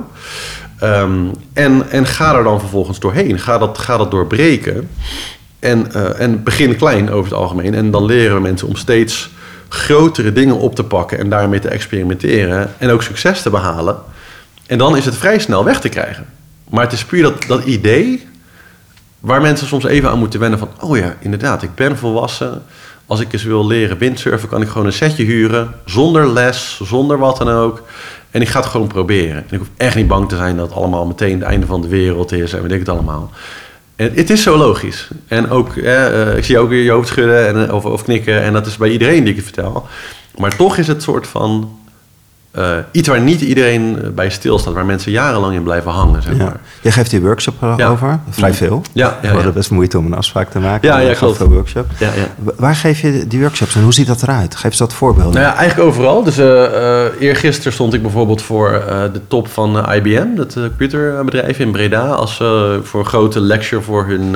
Um, 0.83 1.31
en, 1.53 1.89
en 1.89 2.05
ga 2.05 2.37
er 2.37 2.43
dan 2.43 2.59
vervolgens 2.59 2.99
doorheen. 2.99 3.39
Ga 3.39 3.57
dat, 3.57 3.77
ga 3.77 3.97
dat 3.97 4.11
doorbreken. 4.11 4.89
En, 5.59 5.87
uh, 5.95 6.19
en 6.19 6.43
begin 6.43 6.75
klein 6.75 7.11
over 7.11 7.31
het 7.31 7.39
algemeen. 7.39 7.73
En 7.73 7.91
dan 7.91 8.05
leren 8.05 8.35
we 8.35 8.41
mensen 8.41 8.67
om 8.67 8.75
steeds 8.75 9.29
grotere 9.69 10.33
dingen 10.33 10.57
op 10.57 10.75
te 10.75 10.83
pakken 10.83 11.19
en 11.19 11.29
daarmee 11.29 11.59
te 11.59 11.69
experimenteren. 11.69 12.71
En 12.77 12.89
ook 12.89 13.03
succes 13.03 13.41
te 13.41 13.49
behalen. 13.49 13.95
En 14.65 14.77
dan 14.77 14.97
is 14.97 15.05
het 15.05 15.17
vrij 15.17 15.39
snel 15.39 15.63
weg 15.63 15.79
te 15.79 15.89
krijgen. 15.89 16.25
Maar 16.69 16.83
het 16.83 16.93
is 16.93 17.05
puur 17.05 17.21
dat, 17.21 17.43
dat 17.47 17.63
idee 17.63 18.31
waar 19.23 19.41
mensen 19.41 19.67
soms 19.67 19.85
even 19.85 20.09
aan 20.09 20.19
moeten 20.19 20.39
wennen 20.39 20.59
van... 20.59 20.69
oh 20.79 20.97
ja, 20.97 21.15
inderdaad, 21.19 21.63
ik 21.63 21.75
ben 21.75 21.97
volwassen. 21.97 22.63
Als 23.05 23.19
ik 23.19 23.33
eens 23.33 23.43
wil 23.43 23.67
leren 23.67 23.97
windsurfen, 23.97 24.49
kan 24.49 24.61
ik 24.61 24.67
gewoon 24.67 24.87
een 24.87 24.93
setje 24.93 25.23
huren... 25.23 25.73
zonder 25.85 26.27
les, 26.27 26.81
zonder 26.83 27.17
wat 27.17 27.37
dan 27.37 27.49
ook. 27.49 27.83
En 28.31 28.41
ik 28.41 28.47
ga 28.47 28.59
het 28.59 28.69
gewoon 28.69 28.87
proberen. 28.87 29.35
En 29.35 29.45
ik 29.49 29.57
hoef 29.57 29.69
echt 29.77 29.95
niet 29.95 30.07
bang 30.07 30.29
te 30.29 30.35
zijn 30.35 30.55
dat 30.57 30.67
het 30.67 30.77
allemaal 30.77 31.05
meteen 31.05 31.39
het 31.39 31.47
einde 31.47 31.65
van 31.65 31.81
de 31.81 31.87
wereld 31.87 32.31
is... 32.31 32.53
en 32.53 32.61
weet 32.61 32.71
ik 32.71 32.79
het 32.79 32.89
allemaal. 32.89 33.31
En 33.95 34.11
het 34.13 34.29
is 34.29 34.43
zo 34.43 34.57
logisch. 34.57 35.09
En 35.27 35.49
ook, 35.49 35.75
eh, 35.75 36.37
ik 36.37 36.43
zie 36.43 36.59
ook 36.59 36.69
weer 36.69 36.83
je 36.83 36.91
hoofd 36.91 37.07
schudden 37.07 37.47
en, 37.47 37.73
of, 37.73 37.85
of 37.85 38.03
knikken... 38.03 38.41
en 38.41 38.53
dat 38.53 38.65
is 38.65 38.77
bij 38.77 38.89
iedereen 38.89 39.23
die 39.23 39.33
ik 39.33 39.43
het 39.43 39.53
vertel. 39.53 39.87
Maar 40.37 40.55
toch 40.55 40.77
is 40.77 40.87
het 40.87 41.03
soort 41.03 41.27
van 41.27 41.77
uh, 42.57 42.77
iets 42.91 43.07
waar 43.07 43.21
niet 43.21 43.41
iedereen 43.41 44.01
eh, 44.01 44.09
bij 44.09 44.29
stilstaat, 44.29 44.73
waar 44.73 44.85
mensen 44.85 45.11
jarenlang 45.11 45.53
in 45.55 45.63
blijven 45.63 45.91
hangen. 45.91 46.21
Zeg 46.21 46.37
maar. 46.37 46.59
Je 46.81 46.91
geeft 46.91 47.09
die 47.09 47.21
workshop 47.21 47.55
ja. 47.77 47.87
over, 47.87 48.19
vrij 48.29 48.53
veel. 48.53 48.81
Ja, 48.91 49.17
ja, 49.21 49.29
We 49.29 49.35
hadden 49.35 49.53
best 49.53 49.71
moeite 49.71 49.97
om 49.97 50.05
een 50.05 50.13
afspraak 50.13 50.49
te 50.49 50.59
maken. 50.59 50.87
Ja, 50.89 50.97
ja 50.97 51.13
klopt. 51.13 51.37
Veel 51.37 51.49
workshop. 51.49 51.85
Ja, 51.97 52.09
ja. 52.15 52.51
Waar 52.55 52.75
geef 52.75 52.99
je 53.01 53.27
die 53.27 53.39
workshops 53.39 53.75
en 53.75 53.83
hoe 53.83 53.93
ziet 53.93 54.07
dat 54.07 54.23
eruit? 54.23 54.55
Geef 54.55 54.63
eens 54.63 54.79
wat 54.79 54.93
voorbeelden. 54.93 55.33
Nou 55.33 55.45
ja, 55.45 55.55
eigenlijk 55.55 55.89
overal. 55.89 56.23
Dus 56.23 56.39
uh, 56.39 57.05
eergisteren 57.19 57.73
stond 57.73 57.93
ik 57.93 58.01
bijvoorbeeld 58.01 58.41
voor 58.41 58.83
de 59.13 59.21
top 59.27 59.47
van 59.47 59.93
IBM, 59.93 60.35
dat 60.35 60.53
computerbedrijf 60.53 61.59
in 61.59 61.71
Breda, 61.71 62.05
als 62.07 62.35
voor 62.83 62.99
een 62.99 63.05
grote 63.05 63.39
lecture 63.39 63.81
voor 63.81 64.05
hun, 64.05 64.35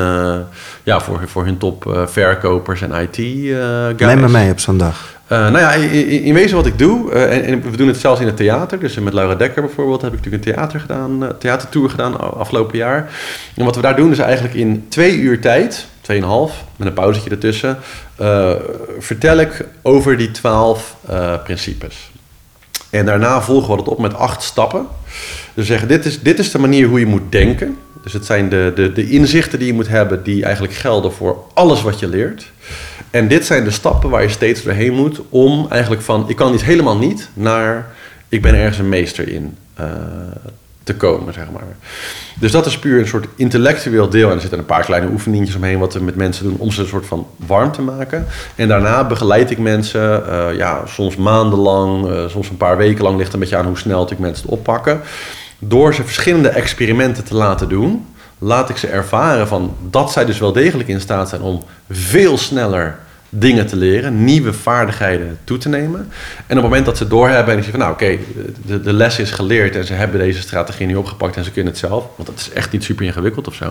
ja, 0.83 0.99
voor, 0.99 1.19
voor 1.25 1.45
hun 1.45 1.57
top 1.57 2.05
verkopers 2.05 2.81
en 2.81 2.91
IT 2.91 3.15
guys. 3.15 3.97
Neem 3.97 4.19
me 4.19 4.29
mee 4.29 4.51
op 4.51 4.59
zo'n 4.59 4.77
dag. 4.77 5.16
Uh, 5.31 5.39
nou 5.39 5.57
ja, 5.57 5.71
in, 5.71 6.33
wezen 6.33 6.55
wat 6.55 6.65
ik 6.65 6.77
doe, 6.77 7.11
uh, 7.13 7.49
en, 7.49 7.61
we 7.61 7.77
doen 7.77 7.87
het 7.87 7.97
zelfs 7.97 8.21
in 8.21 8.27
het 8.27 8.37
theater. 8.37 8.79
Dus 8.79 8.99
met 8.99 9.13
Laura 9.13 9.35
Dekker 9.35 9.61
bijvoorbeeld 9.61 10.01
heb 10.01 10.13
ik 10.13 10.17
natuurlijk 10.17 10.45
een 10.45 10.53
theater 10.53 10.79
gedaan, 10.79 11.37
theatertour 11.39 11.89
gedaan 11.89 12.33
afgelopen 12.37 12.77
jaar. 12.77 13.11
En 13.55 13.65
wat 13.65 13.75
we 13.75 13.81
daar 13.81 13.95
doen 13.95 14.11
is 14.11 14.19
eigenlijk 14.19 14.55
in 14.55 14.85
twee 14.89 15.15
uur 15.15 15.41
tijd, 15.41 15.87
tweeënhalf, 16.01 16.63
met 16.75 16.87
een 16.87 16.93
pauzetje 16.93 17.29
ertussen, 17.29 17.77
vertel 18.99 19.37
ik 19.37 19.65
over 19.81 20.17
die 20.17 20.31
twaalf 20.31 20.95
principes. 21.43 22.11
En 22.89 23.05
daarna 23.05 23.41
volgen 23.41 23.69
we 23.69 23.77
dat 23.77 23.87
op 23.87 23.99
met 23.99 24.13
acht 24.13 24.43
stappen. 24.43 24.87
Dus 25.53 25.67
zeggen, 25.67 25.87
dit 25.87 26.05
is, 26.05 26.21
dit 26.21 26.39
is 26.39 26.51
de 26.51 26.59
manier 26.59 26.87
hoe 26.87 26.99
je 26.99 27.05
moet 27.05 27.31
denken. 27.31 27.77
Dus 28.03 28.13
het 28.13 28.25
zijn 28.25 28.49
de, 28.49 28.71
de, 28.75 28.91
de 28.91 29.09
inzichten 29.09 29.59
die 29.59 29.67
je 29.67 29.73
moet 29.73 29.87
hebben, 29.87 30.23
die 30.23 30.43
eigenlijk 30.43 30.73
gelden 30.73 31.13
voor 31.13 31.43
alles 31.53 31.81
wat 31.81 31.99
je 31.99 32.07
leert. 32.07 32.51
En 33.11 33.27
dit 33.27 33.45
zijn 33.45 33.63
de 33.63 33.71
stappen 33.71 34.09
waar 34.09 34.21
je 34.21 34.29
steeds 34.29 34.63
doorheen 34.63 34.93
moet 34.93 35.21
om 35.29 35.65
eigenlijk 35.69 36.01
van 36.01 36.29
ik 36.29 36.35
kan 36.35 36.53
iets 36.53 36.63
helemaal 36.63 36.97
niet 36.97 37.29
naar 37.33 37.95
ik 38.29 38.41
ben 38.41 38.55
ergens 38.55 38.77
een 38.77 38.89
meester 38.89 39.29
in 39.29 39.57
uh, 39.79 39.85
te 40.87 40.95
komen, 40.95 41.33
zeg 41.33 41.45
maar. 41.51 41.63
Dus 42.39 42.51
dat 42.51 42.65
is 42.65 42.79
puur 42.79 42.99
een 42.99 43.07
soort 43.07 43.27
intellectueel 43.35 44.09
deel. 44.09 44.29
En 44.29 44.35
er 44.35 44.41
zitten 44.41 44.59
een 44.59 44.65
paar 44.65 44.85
kleine 44.85 45.09
oefeningetjes 45.11 45.55
omheen 45.55 45.79
wat 45.79 45.93
we 45.93 45.99
met 45.99 46.15
mensen 46.15 46.43
doen 46.43 46.57
om 46.57 46.71
ze 46.71 46.81
een 46.81 46.87
soort 46.87 47.05
van 47.05 47.27
warm 47.35 47.71
te 47.71 47.81
maken. 47.81 48.25
En 48.55 48.67
daarna 48.67 49.07
begeleid 49.07 49.51
ik 49.51 49.57
mensen, 49.57 50.27
eh, 50.29 50.57
ja, 50.57 50.81
soms 50.85 51.15
maandenlang, 51.15 52.09
uh, 52.09 52.27
soms 52.27 52.49
een 52.49 52.57
paar 52.57 52.77
weken 52.77 53.03
lang, 53.03 53.17
ligt 53.17 53.33
een 53.33 53.39
beetje 53.39 53.57
aan 53.57 53.65
hoe 53.65 53.77
snel 53.77 54.11
ik 54.11 54.19
mensen 54.19 54.43
het 54.43 54.57
oppakken. 54.57 55.01
Door 55.59 55.93
ze 55.93 56.03
verschillende 56.03 56.49
experimenten 56.49 57.23
te 57.23 57.35
laten 57.35 57.69
doen, 57.69 58.05
laat 58.37 58.69
ik 58.69 58.77
ze 58.77 58.87
ervaren 58.87 59.47
van 59.47 59.75
dat 59.89 60.11
zij 60.11 60.25
dus 60.25 60.39
wel 60.39 60.51
degelijk 60.51 60.89
in 60.89 61.01
staat 61.01 61.29
zijn 61.29 61.41
om 61.41 61.63
veel 61.89 62.37
sneller 62.37 62.99
dingen 63.39 63.67
te 63.67 63.75
leren, 63.75 64.23
nieuwe 64.23 64.53
vaardigheden 64.53 65.37
toe 65.43 65.57
te 65.57 65.69
nemen. 65.69 65.99
En 65.99 66.57
op 66.57 66.63
het 66.63 66.63
moment 66.63 66.85
dat 66.85 66.97
ze 66.97 67.07
doorhebben 67.07 67.51
en 67.53 67.57
ik 67.57 67.63
zeg 67.63 67.71
van 67.71 67.79
nou 67.79 67.91
oké, 67.91 68.17
de, 68.65 68.81
de 68.81 68.93
les 68.93 69.19
is 69.19 69.31
geleerd 69.31 69.75
en 69.75 69.85
ze 69.85 69.93
hebben 69.93 70.19
deze 70.19 70.41
strategie 70.41 70.87
nu 70.87 70.95
opgepakt 70.95 71.35
en 71.35 71.43
ze 71.43 71.51
kunnen 71.51 71.71
het 71.71 71.81
zelf, 71.81 72.05
want 72.15 72.29
dat 72.29 72.39
is 72.39 72.51
echt 72.51 72.71
niet 72.71 72.83
super 72.83 73.05
ingewikkeld 73.05 73.47
of 73.47 73.53
zo, 73.53 73.65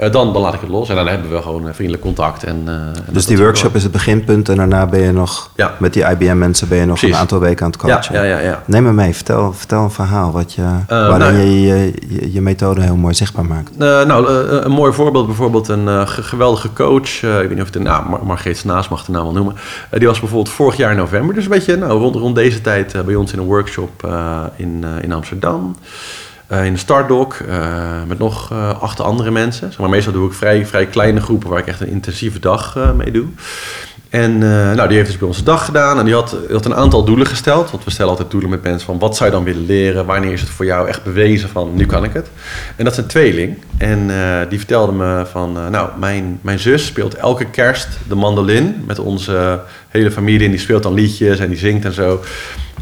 uh, 0.00 0.12
dan, 0.12 0.32
dan 0.32 0.42
laat 0.42 0.54
ik 0.54 0.60
het 0.60 0.68
los 0.68 0.88
en 0.88 0.94
dan 0.94 1.08
hebben 1.08 1.30
we 1.30 1.42
gewoon 1.42 1.74
vriendelijk 1.74 2.02
contact. 2.02 2.44
En, 2.44 2.64
uh, 2.68 2.74
dus 3.12 3.26
die 3.26 3.38
workshop 3.38 3.74
is 3.74 3.82
het 3.82 3.92
beginpunt 3.92 4.48
en 4.48 4.56
daarna 4.56 4.86
ben 4.86 5.00
je 5.00 5.12
nog 5.12 5.50
ja. 5.56 5.74
met 5.78 5.92
die 5.92 6.04
IBM 6.04 6.38
mensen 6.38 6.68
ben 6.68 6.78
je 6.78 6.84
nog 6.84 7.02
een 7.02 7.14
aantal 7.14 7.40
weken 7.40 7.64
aan 7.64 7.70
het 7.70 7.80
coachen. 7.80 8.14
Ja, 8.14 8.22
ja, 8.22 8.38
ja, 8.38 8.44
ja. 8.44 8.62
Neem 8.66 8.82
me 8.82 8.92
mee, 8.92 9.14
vertel, 9.14 9.52
vertel 9.52 9.82
een 9.82 9.90
verhaal 9.90 10.32
wat 10.32 10.52
je, 10.52 10.62
uh, 10.62 10.86
waarin 10.88 11.18
nou, 11.18 11.36
je, 11.36 11.92
je, 12.08 12.32
je 12.32 12.40
methode 12.40 12.82
heel 12.82 12.96
mooi 12.96 13.14
zichtbaar 13.14 13.44
maakt. 13.44 13.78
nou, 13.78 14.28
een 14.50 14.70
mooi 14.70 14.92
voorbeeld 14.92 15.26
bijvoorbeeld 15.26 15.68
een 15.68 16.08
geweldige 16.08 16.72
coach, 16.72 17.22
ik 17.22 17.22
weet 17.22 17.50
niet 17.50 17.60
of 17.60 17.66
het 17.66 17.76
een 17.76 17.82
nou, 17.82 18.24
Margreet 18.24 18.56
Snaas 18.56 18.88
mag 18.90 19.04
de 19.04 19.12
naam 19.12 19.22
wel 19.22 19.32
noemen. 19.32 19.54
Uh, 19.54 19.98
die 19.98 20.08
was 20.08 20.20
bijvoorbeeld 20.20 20.54
vorig 20.54 20.76
jaar 20.76 20.94
november. 20.94 21.34
Dus 21.34 21.44
een 21.44 21.50
beetje 21.50 21.76
nou, 21.76 22.00
rond, 22.00 22.14
rond 22.14 22.34
deze 22.34 22.60
tijd 22.60 22.94
uh, 22.94 23.02
bij 23.02 23.14
ons 23.14 23.32
in 23.32 23.38
een 23.38 23.44
workshop 23.44 24.04
uh, 24.04 24.44
in, 24.56 24.84
in 25.00 25.12
Amsterdam. 25.12 25.76
in 26.48 26.72
de 26.72 26.78
Startdoc 26.78 27.44
met 28.06 28.18
nog 28.18 28.52
acht 28.80 29.00
andere 29.00 29.30
mensen. 29.30 29.72
maar 29.78 29.88
meestal 29.88 30.12
doe 30.12 30.26
ik 30.26 30.34
vrij, 30.34 30.66
vrij 30.66 30.86
kleine 30.86 31.20
groepen 31.20 31.48
waar 31.48 31.58
ik 31.58 31.66
echt 31.66 31.80
een 31.80 31.88
intensieve 31.88 32.38
dag 32.38 32.94
mee 32.96 33.10
doe. 33.10 33.26
En 34.10 34.32
uh, 34.32 34.72
nou, 34.72 34.88
die 34.88 34.96
heeft 34.96 35.08
dus 35.08 35.18
bij 35.18 35.28
ons 35.28 35.38
een 35.38 35.44
dag 35.44 35.64
gedaan 35.64 35.98
en 35.98 36.04
die 36.04 36.14
had, 36.14 36.36
had 36.50 36.64
een 36.64 36.74
aantal 36.74 37.04
doelen 37.04 37.26
gesteld. 37.26 37.70
Want 37.70 37.84
we 37.84 37.90
stellen 37.90 38.10
altijd 38.10 38.30
doelen 38.30 38.50
met 38.50 38.62
mensen 38.62 38.86
van 38.86 38.98
wat 38.98 39.16
zou 39.16 39.30
je 39.30 39.36
dan 39.36 39.44
willen 39.44 39.66
leren? 39.66 40.06
Wanneer 40.06 40.32
is 40.32 40.40
het 40.40 40.50
voor 40.50 40.64
jou 40.64 40.88
echt 40.88 41.04
bewezen 41.04 41.48
van 41.48 41.74
nu 41.74 41.86
kan 41.86 42.04
ik 42.04 42.12
het? 42.12 42.28
En 42.76 42.84
dat 42.84 42.92
is 42.92 42.98
een 42.98 43.06
tweeling. 43.06 43.56
En 43.78 44.08
uh, 44.08 44.40
die 44.48 44.58
vertelde 44.58 44.92
me 44.92 45.26
van, 45.30 45.56
uh, 45.56 45.68
nou, 45.68 45.88
mijn, 45.98 46.38
mijn 46.42 46.58
zus 46.58 46.86
speelt 46.86 47.14
elke 47.14 47.44
kerst 47.44 47.88
de 48.08 48.14
mandolin 48.14 48.84
met 48.86 48.98
onze 48.98 49.60
hele 49.88 50.10
familie. 50.10 50.44
En 50.44 50.50
die 50.50 50.60
speelt 50.60 50.82
dan 50.82 50.94
liedjes 50.94 51.38
en 51.38 51.48
die 51.48 51.58
zingt 51.58 51.84
en 51.84 51.92
zo. 51.92 52.20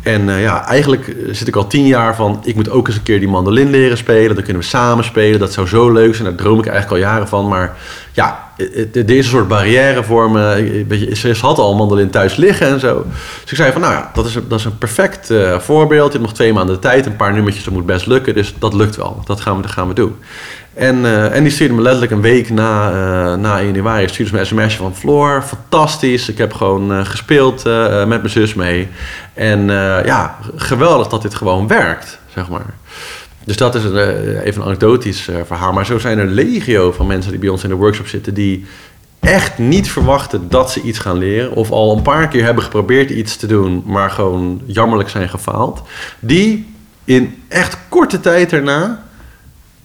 En 0.02 0.30
ja, 0.40 0.66
eigenlijk 0.66 1.16
zit 1.30 1.48
ik 1.48 1.56
al 1.56 1.66
tien 1.66 1.86
jaar 1.86 2.14
van, 2.16 2.40
ik 2.44 2.54
moet 2.54 2.70
ook 2.70 2.86
eens 2.86 2.96
een 2.96 3.02
keer 3.02 3.18
die 3.18 3.28
mandolin 3.28 3.70
leren 3.70 3.96
spelen. 3.96 4.34
Dan 4.34 4.44
kunnen 4.44 4.62
we 4.62 4.68
samen 4.68 5.04
spelen. 5.04 5.40
Dat 5.40 5.52
zou 5.52 5.66
zo 5.66 5.92
leuk 5.92 6.14
zijn. 6.14 6.28
Daar 6.28 6.36
droom 6.36 6.58
ik 6.58 6.66
eigenlijk 6.66 7.04
al 7.04 7.10
jaren 7.10 7.28
van. 7.28 7.48
Maar 7.48 7.76
ja, 8.12 8.47
er 8.92 9.10
is 9.10 9.16
een 9.16 9.24
soort 9.24 9.48
barrière 9.48 10.04
voor 10.04 10.30
me. 10.30 11.10
Ze 11.12 11.36
had 11.40 11.58
al 11.58 11.74
mandolin 11.74 12.10
thuis 12.10 12.36
liggen 12.36 12.66
en 12.66 12.80
zo. 12.80 13.06
Dus 13.42 13.50
ik 13.50 13.56
zei 13.56 13.72
van, 13.72 13.80
nou 13.80 13.92
ja, 13.92 14.10
dat 14.14 14.26
is 14.26 14.34
een, 14.34 14.44
dat 14.48 14.58
is 14.58 14.64
een 14.64 14.78
perfect 14.78 15.32
voorbeeld. 15.58 16.06
Je 16.06 16.18
hebt 16.18 16.28
nog 16.28 16.34
twee 16.34 16.52
maanden 16.52 16.74
de 16.74 16.80
tijd. 16.80 17.06
Een 17.06 17.16
paar 17.16 17.32
nummertjes, 17.32 17.64
dat 17.64 17.72
moet 17.72 17.86
best 17.86 18.06
lukken. 18.06 18.34
Dus 18.34 18.54
dat 18.58 18.74
lukt 18.74 18.96
wel. 18.96 19.22
Dat 19.24 19.40
gaan 19.40 19.56
we, 19.56 19.62
dat 19.62 19.70
gaan 19.70 19.88
we 19.88 19.94
doen. 19.94 20.16
En, 20.74 21.30
en 21.32 21.42
die 21.42 21.52
stuurde 21.52 21.74
me 21.74 21.82
letterlijk 21.82 22.12
een 22.12 22.20
week 22.20 22.50
na, 22.50 23.36
na 23.36 23.62
januari 23.62 24.08
stuurde 24.08 24.32
me 24.32 24.38
een 24.38 24.46
sms'je 24.46 24.78
van 24.78 24.96
Floor, 24.96 25.42
fantastisch. 25.42 26.28
Ik 26.28 26.38
heb 26.38 26.52
gewoon 26.52 27.06
gespeeld 27.06 27.64
met 28.06 28.08
mijn 28.08 28.30
zus 28.30 28.54
mee. 28.54 28.88
En 29.34 29.66
ja, 30.04 30.36
geweldig 30.56 31.06
dat 31.06 31.22
dit 31.22 31.34
gewoon 31.34 31.66
werkt, 31.66 32.18
zeg 32.34 32.48
maar. 32.48 32.74
Dus 33.48 33.56
dat 33.56 33.74
is 33.74 33.84
een, 33.84 33.96
even 34.40 34.60
een 34.60 34.66
anekdotisch 34.66 35.28
verhaal. 35.46 35.72
Maar 35.72 35.86
zo 35.86 35.98
zijn 35.98 36.18
er 36.18 36.26
legio 36.26 36.92
van 36.92 37.06
mensen 37.06 37.30
die 37.30 37.40
bij 37.40 37.48
ons 37.48 37.62
in 37.62 37.68
de 37.68 37.74
workshop 37.74 38.06
zitten... 38.06 38.34
die 38.34 38.66
echt 39.20 39.58
niet 39.58 39.90
verwachten 39.90 40.48
dat 40.48 40.72
ze 40.72 40.80
iets 40.80 40.98
gaan 40.98 41.18
leren... 41.18 41.52
of 41.52 41.70
al 41.70 41.96
een 41.96 42.02
paar 42.02 42.28
keer 42.28 42.44
hebben 42.44 42.62
geprobeerd 42.62 43.10
iets 43.10 43.36
te 43.36 43.46
doen... 43.46 43.82
maar 43.86 44.10
gewoon 44.10 44.60
jammerlijk 44.66 45.08
zijn 45.08 45.28
gefaald. 45.28 45.82
Die 46.20 46.74
in 47.04 47.42
echt 47.48 47.78
korte 47.88 48.20
tijd 48.20 48.52
erna 48.52 49.02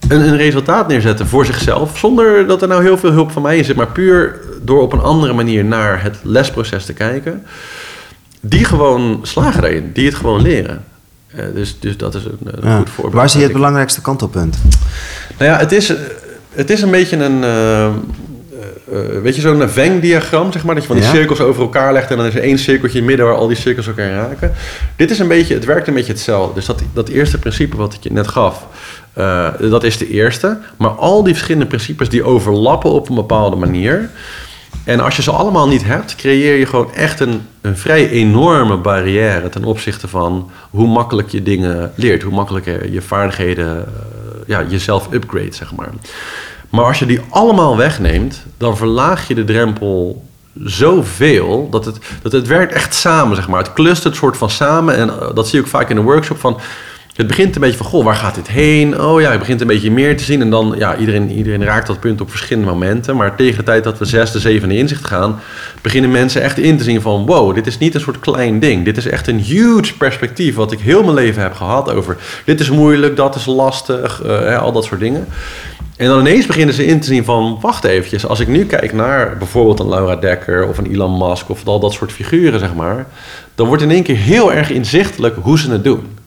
een, 0.10 0.22
een, 0.22 0.38
resultaat 0.38 0.88
neerzetten 0.88 1.28
voor 1.28 1.46
zichzelf. 1.46 1.98
Zonder 1.98 2.48
dat 2.48 2.62
er 2.62 2.68
nou 2.68 2.84
heel 2.84 2.98
veel 2.98 3.12
hulp 3.12 3.32
van 3.32 3.42
mij 3.42 3.58
in 3.58 3.66
zit. 3.66 3.76
Maar 3.76 3.92
puur 3.92 4.40
door 4.62 4.82
op 4.82 4.94
een 4.94 5.02
andere 5.02 5.34
manier 5.34 5.66
naar 5.66 6.04
het 6.04 6.18
lesproces 6.24 6.86
te 6.86 6.94
kijken. 6.94 7.46
Die 8.40 8.66
gewoon 8.66 9.20
slagen 9.22 9.62
daarin. 9.62 9.92
Die 9.94 10.06
het 10.06 10.16
gewoon 10.16 10.42
leren. 10.42 10.84
Uh, 11.36 11.46
dus, 11.54 11.76
dus 11.80 11.98
dat 11.98 12.16
is 12.16 12.26
een, 12.26 12.38
een 12.42 12.78
goed 12.78 12.90
voorbeeld. 12.90 13.16
Waar 13.16 13.30
zie 13.30 13.40
je 13.40 13.46
het 13.46 13.56
belangrijkste 13.56 14.02
kantelpunt? 14.02 14.58
Nou 15.38 15.52
ja, 15.52 15.58
het 15.58 15.72
is, 15.72 15.94
het 16.54 16.70
is 16.70 16.82
een 16.82 16.92
beetje 16.92 17.18
een... 17.18 17.42
Uh, 17.44 17.88
uh, 18.94 19.22
weet 19.22 19.36
je, 19.36 19.42
zo'n 19.42 19.70
Venn-diagram, 19.70 20.52
zeg 20.52 20.64
maar, 20.64 20.74
dat 20.76 20.84
je 20.84 20.90
van 20.90 20.98
die 20.98 21.06
ja? 21.06 21.12
cirkels 21.12 21.40
over 21.40 21.62
elkaar 21.62 21.94
legt 21.94 22.12
en 22.12 22.18
dan 22.18 22.26
is 22.26 22.36
er 22.36 22.42
één 22.42 22.58
cirkeltje 22.58 22.98
in 22.98 23.04
het 23.04 23.10
midden 23.10 23.26
waar 23.26 23.36
al 23.36 23.48
die 23.48 23.58
cirkels 23.58 23.88
elkaar 23.88 24.12
raken. 24.12 24.54
Dit 24.96 25.12
is 25.12 25.20
een 25.20 25.28
beetje, 25.28 25.54
het 25.54 25.66
werkt 25.66 25.88
een 25.88 25.94
beetje 25.94 26.12
hetzelfde. 26.12 26.54
Dus 26.54 26.66
dat, 26.66 26.82
dat 26.94 27.10
eerste 27.10 27.40
principe 27.40 27.78
wat 27.78 27.94
ik 27.94 28.04
je 28.04 28.12
net 28.12 28.28
gaf, 28.28 28.68
uh, 29.18 29.48
dat 29.60 29.84
is 29.84 29.98
de 29.98 30.10
eerste. 30.10 30.58
Maar 30.78 30.90
al 30.90 31.24
die 31.24 31.34
verschillende 31.34 31.68
principes 31.68 32.10
die 32.10 32.24
overlappen 32.24 32.92
op 32.92 33.10
een 33.10 33.16
bepaalde 33.16 33.56
manier. 33.56 34.10
En 34.84 35.00
als 35.00 35.16
je 35.16 35.22
ze 35.22 35.32
allemaal 35.32 35.68
niet 35.68 35.84
hebt, 35.84 36.16
creëer 36.16 36.56
je 36.56 36.66
gewoon 36.66 36.94
echt 36.94 37.20
een, 37.20 37.42
een 37.62 37.78
vrij 37.78 38.10
enorme 38.10 38.78
barrière 38.78 39.50
ten 39.50 39.64
opzichte 39.64 40.08
van 40.08 40.52
hoe 40.70 40.88
makkelijk 40.88 41.30
je 41.30 41.44
dingen 41.44 41.92
leert, 41.96 42.24
hoe 42.24 42.34
makkelijk 42.34 42.66
je 42.66 43.02
vaardigheden, 43.02 43.78
uh, 43.78 43.84
ja, 44.48 44.64
jezelf 44.68 45.08
upgrade, 45.12 45.54
zeg 45.54 45.76
maar. 45.76 45.90
Maar 46.70 46.86
als 46.86 47.00
je 47.00 47.06
die 47.06 47.22
allemaal 47.30 47.78
wegneemt, 47.78 48.44
dan 48.58 48.78
verlaag 48.78 49.28
je 49.28 49.36
de 49.36 49.44
drempel 49.44 50.26
zoveel 50.64 51.70
dat 51.70 51.86
het, 51.86 51.98
dat 52.22 52.32
het 52.32 52.48
werkt 52.48 52.74
echt 52.74 52.94
samen, 52.94 53.36
zeg 53.36 53.48
maar. 53.48 53.64
Het 53.64 53.74
clustert 53.74 54.16
soort 54.16 54.38
van 54.38 54.50
samen 54.50 54.96
en 54.96 55.08
uh, 55.08 55.16
dat 55.34 55.48
zie 55.48 55.60
je 55.60 55.66
ook 55.66 55.72
vaak 55.72 55.90
in 55.90 55.96
de 55.96 56.02
workshop 56.02 56.40
van 56.40 56.60
het 57.14 57.28
begint 57.28 57.56
een 57.56 57.62
beetje 57.62 57.78
van, 57.78 57.86
goh, 57.86 58.04
waar 58.04 58.16
gaat 58.16 58.36
dit 58.36 58.48
heen? 58.48 59.02
Oh 59.02 59.22
ja, 59.22 59.32
je 59.32 59.38
begint 59.38 59.62
een 59.62 59.68
beetje 59.68 59.92
meer 59.92 60.18
te 60.18 60.24
zien. 60.24 60.42
En 60.42 60.50
dan, 60.50 60.76
ja, 60.78 60.98
iedereen, 60.98 61.32
iedereen 61.32 61.64
raakt 61.64 61.88
dat 61.88 62.00
punt 62.00 62.22
op 62.22 62.30
verschillende 62.30 62.70
momenten. 62.70 63.16
Maar 63.16 63.36
tegen 63.36 63.58
de 63.58 63.64
tijd 63.64 63.84
dat 63.84 63.98
we 63.98 64.06
zesde, 64.06 64.40
zevende 64.40 64.78
inzicht 64.78 65.06
gaan... 65.06 65.40
beginnen 65.82 66.12
mensen 66.12 66.42
echt 66.42 66.58
in 66.58 66.78
te 66.78 66.84
zien 66.84 67.02
van... 67.02 67.26
wow, 67.26 67.56
dit 67.56 67.68
is 67.68 67.78
niet 67.78 67.96
een 67.96 68.02
soort 68.02 68.20
klein 68.20 68.60
ding. 68.60 68.86
Dit 68.86 68.98
is 68.98 69.08
echt 69.08 69.28
een 69.28 69.40
huge 69.40 69.98
perspectief 69.98 70.56
wat 70.56 70.72
ik 70.72 70.80
heel 70.80 71.04
mijn 71.04 71.14
leven 71.14 71.42
heb 71.42 71.54
gehad 71.54 71.94
over... 71.94 72.18
dit 72.46 72.60
is 72.60 72.70
moeilijk, 72.70 73.16
dat 73.16 73.36
is 73.36 73.46
lastig, 73.46 74.24
uh, 74.26 74.62
al 74.62 74.72
dat 74.72 74.84
soort 74.84 75.00
dingen. 75.00 75.28
En 75.98 76.08
dan 76.08 76.20
ineens 76.20 76.46
beginnen 76.46 76.76
ze 76.76 76.86
in 76.86 77.00
te 77.00 77.08
zien 77.08 77.24
van... 77.24 77.58
wacht 77.62 77.84
eventjes, 77.84 78.26
als 78.26 78.40
ik 78.40 78.48
nu 78.48 78.66
kijk 78.66 78.94
naar 78.94 79.38
bijvoorbeeld 79.38 79.80
een 79.80 79.90
Laura 79.90 80.16
Dekker... 80.16 80.68
of 80.68 80.78
een 80.78 80.92
Elon 80.92 81.28
Musk 81.28 81.50
of 81.50 81.68
al 81.68 81.80
dat 81.80 81.94
soort 81.94 82.12
figuren, 82.12 82.60
zeg 82.60 82.74
maar... 82.74 83.06
dan 83.56 83.68
wordt 83.68 83.84
in 83.84 83.92
één 83.92 84.04
keer 84.04 84.18
heel 84.18 84.54
erg 84.54 84.70
inzichtelijk 84.70 85.36
hoe 85.42 85.60
ze 85.60 85.72
het 85.72 85.84
doen... 85.84 86.22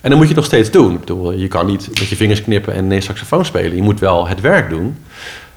En 0.00 0.10
dan 0.10 0.18
moet 0.18 0.28
je 0.28 0.34
nog 0.34 0.44
steeds 0.44 0.70
doen. 0.70 0.92
Ik 0.94 1.00
bedoel, 1.00 1.32
je 1.32 1.48
kan 1.48 1.66
niet 1.66 1.88
met 1.88 2.08
je 2.08 2.16
vingers 2.16 2.42
knippen 2.42 2.74
en 2.74 2.90
een 2.90 3.02
saxofoon 3.02 3.44
spelen. 3.44 3.76
Je 3.76 3.82
moet 3.82 4.00
wel 4.00 4.28
het 4.28 4.40
werk 4.40 4.70
doen. 4.70 4.96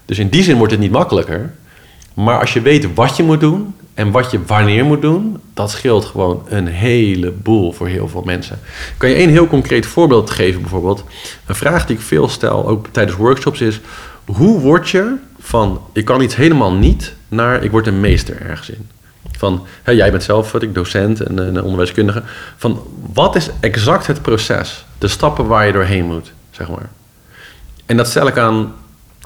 Dus 0.05 0.19
in 0.19 0.29
die 0.29 0.43
zin 0.43 0.57
wordt 0.57 0.71
het 0.71 0.81
niet 0.81 0.91
makkelijker. 0.91 1.53
Maar 2.13 2.39
als 2.39 2.53
je 2.53 2.61
weet 2.61 2.93
wat 2.93 3.17
je 3.17 3.23
moet 3.23 3.39
doen 3.39 3.75
en 3.93 4.11
wat 4.11 4.31
je 4.31 4.39
wanneer 4.45 4.85
moet 4.85 5.01
doen, 5.01 5.37
dat 5.53 5.71
scheelt 5.71 6.05
gewoon 6.05 6.45
een 6.47 6.67
heleboel 6.67 7.71
voor 7.71 7.87
heel 7.87 8.07
veel 8.07 8.21
mensen. 8.25 8.59
Kan 8.97 9.09
je 9.09 9.15
één 9.15 9.29
heel 9.29 9.47
concreet 9.47 9.85
voorbeeld 9.85 10.29
geven, 10.29 10.61
bijvoorbeeld? 10.61 11.03
Een 11.45 11.55
vraag 11.55 11.85
die 11.85 11.95
ik 11.95 12.01
veel 12.01 12.29
stel, 12.29 12.67
ook 12.67 12.87
tijdens 12.91 13.17
workshops, 13.17 13.61
is: 13.61 13.79
hoe 14.25 14.59
word 14.59 14.89
je 14.89 15.15
van 15.39 15.81
ik 15.93 16.05
kan 16.05 16.21
iets 16.21 16.35
helemaal 16.35 16.73
niet 16.73 17.13
naar 17.27 17.63
ik 17.63 17.71
word 17.71 17.87
een 17.87 17.99
meester 17.99 18.41
ergens 18.41 18.69
in? 18.69 18.87
Van, 19.31 19.65
hè, 19.83 19.91
jij 19.91 20.11
bent 20.11 20.23
zelf 20.23 20.53
ik, 20.53 20.73
docent 20.73 21.21
en 21.21 21.37
een 21.37 21.61
onderwijskundige. 21.61 22.23
Van, 22.57 22.81
wat 23.13 23.35
is 23.35 23.49
exact 23.59 24.07
het 24.07 24.21
proces? 24.21 24.85
De 24.97 25.07
stappen 25.07 25.47
waar 25.47 25.65
je 25.65 25.71
doorheen 25.71 26.05
moet, 26.05 26.33
zeg 26.51 26.69
maar. 26.69 26.89
En 27.85 27.97
dat 27.97 28.07
stel 28.07 28.27
ik 28.27 28.37
aan, 28.37 28.73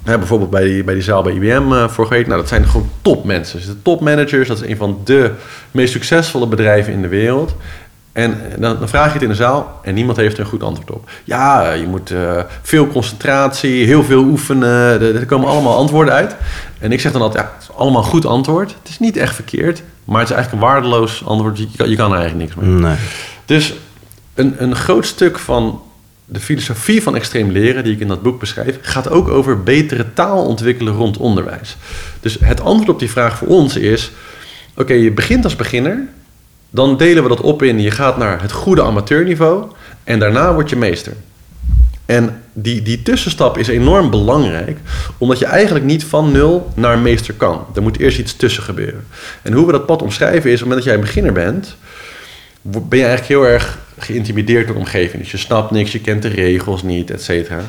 bijvoorbeeld 0.03 0.49
bij 0.49 0.63
die, 0.63 0.83
bij 0.83 1.01
zaal 1.01 1.21
bij 1.21 1.33
IBM 1.33 1.71
uh, 1.71 1.83
eh, 1.83 1.89
vorige 1.89 2.13
week. 2.13 2.27
Nou, 2.27 2.39
dat 2.39 2.49
zijn 2.49 2.67
gewoon 2.67 2.89
topmensen. 3.01 3.57
Dus 3.57 3.67
de 3.67 3.81
topmanagers, 3.81 4.47
dat 4.47 4.61
is 4.61 4.69
een 4.69 4.77
van 4.77 5.01
de 5.03 5.31
meest 5.71 5.91
succesvolle 5.91 6.47
bedrijven 6.47 6.93
in 6.93 7.01
de 7.01 7.07
wereld. 7.07 7.55
En 8.17 8.37
dan, 8.57 8.79
dan, 8.79 8.89
vraag 8.89 9.07
je 9.07 9.13
het 9.13 9.21
in 9.21 9.29
de 9.29 9.35
zaal 9.35 9.79
en 9.83 9.93
niemand 9.93 10.17
heeft 10.17 10.33
er 10.33 10.39
een 10.39 10.49
goed 10.49 10.63
antwoord 10.63 10.91
op. 10.91 11.09
Ja, 11.23 11.71
je 11.71 11.87
moet 11.87 12.11
uh, 12.11 12.41
veel 12.61 12.87
concentratie, 12.87 13.85
heel 13.85 14.03
veel 14.03 14.23
oefenen. 14.23 15.01
Er, 15.01 15.15
er, 15.15 15.25
komen 15.25 15.49
allemaal 15.49 15.77
antwoorden 15.77 16.13
uit. 16.13 16.35
En 16.79 16.91
ik 16.91 17.01
zeg 17.01 17.11
dan 17.11 17.21
altijd, 17.21 17.43
ja, 17.43 17.51
het 17.53 17.63
is 17.69 17.75
allemaal 17.75 18.01
een 18.01 18.07
goed 18.07 18.25
antwoord. 18.25 18.69
Het 18.69 18.89
is 18.89 18.99
niet 18.99 19.17
echt 19.17 19.35
verkeerd, 19.35 19.83
maar 20.03 20.19
het 20.19 20.29
is 20.29 20.35
eigenlijk 20.35 20.63
een 20.63 20.69
waardeloos 20.69 21.25
antwoord. 21.25 21.57
Je, 21.57 21.67
kan, 21.75 21.89
je 21.89 21.95
kan 21.95 22.11
er 22.11 22.19
eigenlijk 22.19 22.49
niks 22.49 22.65
mee. 22.65 22.79
Nee. 22.79 22.95
Dus 23.45 23.73
een, 24.33 24.55
een 24.57 24.75
groot 24.75 25.05
stuk 25.05 25.39
van 25.39 25.81
de 26.25 26.39
filosofie 26.39 27.03
van 27.03 27.15
extreem 27.15 27.51
leren, 27.51 27.83
die 27.83 27.93
ik 27.93 27.99
in 27.99 28.07
dat 28.07 28.21
boek 28.21 28.39
beschrijf, 28.39 28.77
gaat 28.81 29.09
ook 29.09 29.27
over 29.27 29.63
betere 29.63 30.13
taal 30.13 30.45
ontwikkelen 30.45 30.93
rond 30.93 31.17
onderwijs. 31.17 31.77
Dus 32.19 32.37
het 32.39 32.61
antwoord 32.61 32.89
op 32.89 32.99
die 32.99 33.11
vraag 33.11 33.37
voor 33.37 33.47
ons 33.47 33.75
is: 33.75 34.11
oké, 34.75 34.93
je 34.93 35.11
begint 35.11 35.43
als 35.43 35.55
beginner, 35.55 36.07
dan 36.77 36.97
delen 36.97 37.23
we 37.23 37.29
dat 37.29 37.41
op 37.41 37.63
in 37.63 37.79
je 37.81 37.91
gaat 37.91 38.17
naar 38.17 38.41
het 38.41 38.51
goede 38.51 38.83
amateurniveau 38.83 39.71
en 40.03 40.19
daarna 40.19 40.53
word 40.53 40.69
je 40.69 40.75
meester. 40.75 41.13
En 42.05 42.41
die, 42.53 42.81
die 42.81 43.01
tussenstap 43.01 43.57
is 43.57 43.67
enorm 43.67 44.09
belangrijk, 44.09 44.77
omdat 45.17 45.39
je 45.39 45.45
eigenlijk 45.45 45.85
niet 45.85 46.03
van 46.03 46.31
nul 46.31 46.71
naar 46.75 46.99
meester 46.99 47.33
kan. 47.33 47.65
Er 47.75 47.81
moet 47.81 47.99
eerst 47.99 48.19
iets 48.19 48.35
tussen 48.35 48.63
gebeuren. 48.63 49.05
En 49.41 49.53
hoe 49.53 49.65
we 49.65 49.71
dat 49.71 49.85
pad 49.85 50.01
omschrijven 50.01 50.51
is, 50.51 50.61
op 50.61 50.67
het 50.67 50.67
moment 50.67 50.77
dat 50.77 50.83
jij 50.83 50.93
een 50.93 51.05
beginner 51.05 51.33
bent, 51.33 51.75
ben 52.61 52.99
je 52.99 53.05
eigenlijk 53.05 53.27
heel 53.27 53.45
erg 53.45 53.77
geïntimideerd 53.97 54.65
door 54.65 54.75
de 54.75 54.81
omgeving. 54.81 55.21
Dus 55.21 55.31
je 55.31 55.37
snapt 55.37 55.71
niks, 55.71 55.91
je 55.91 56.01
kent 56.01 56.21
de 56.21 56.27
regels 56.27 56.83
niet, 56.83 57.11
et 57.11 57.23
cetera. 57.23 57.61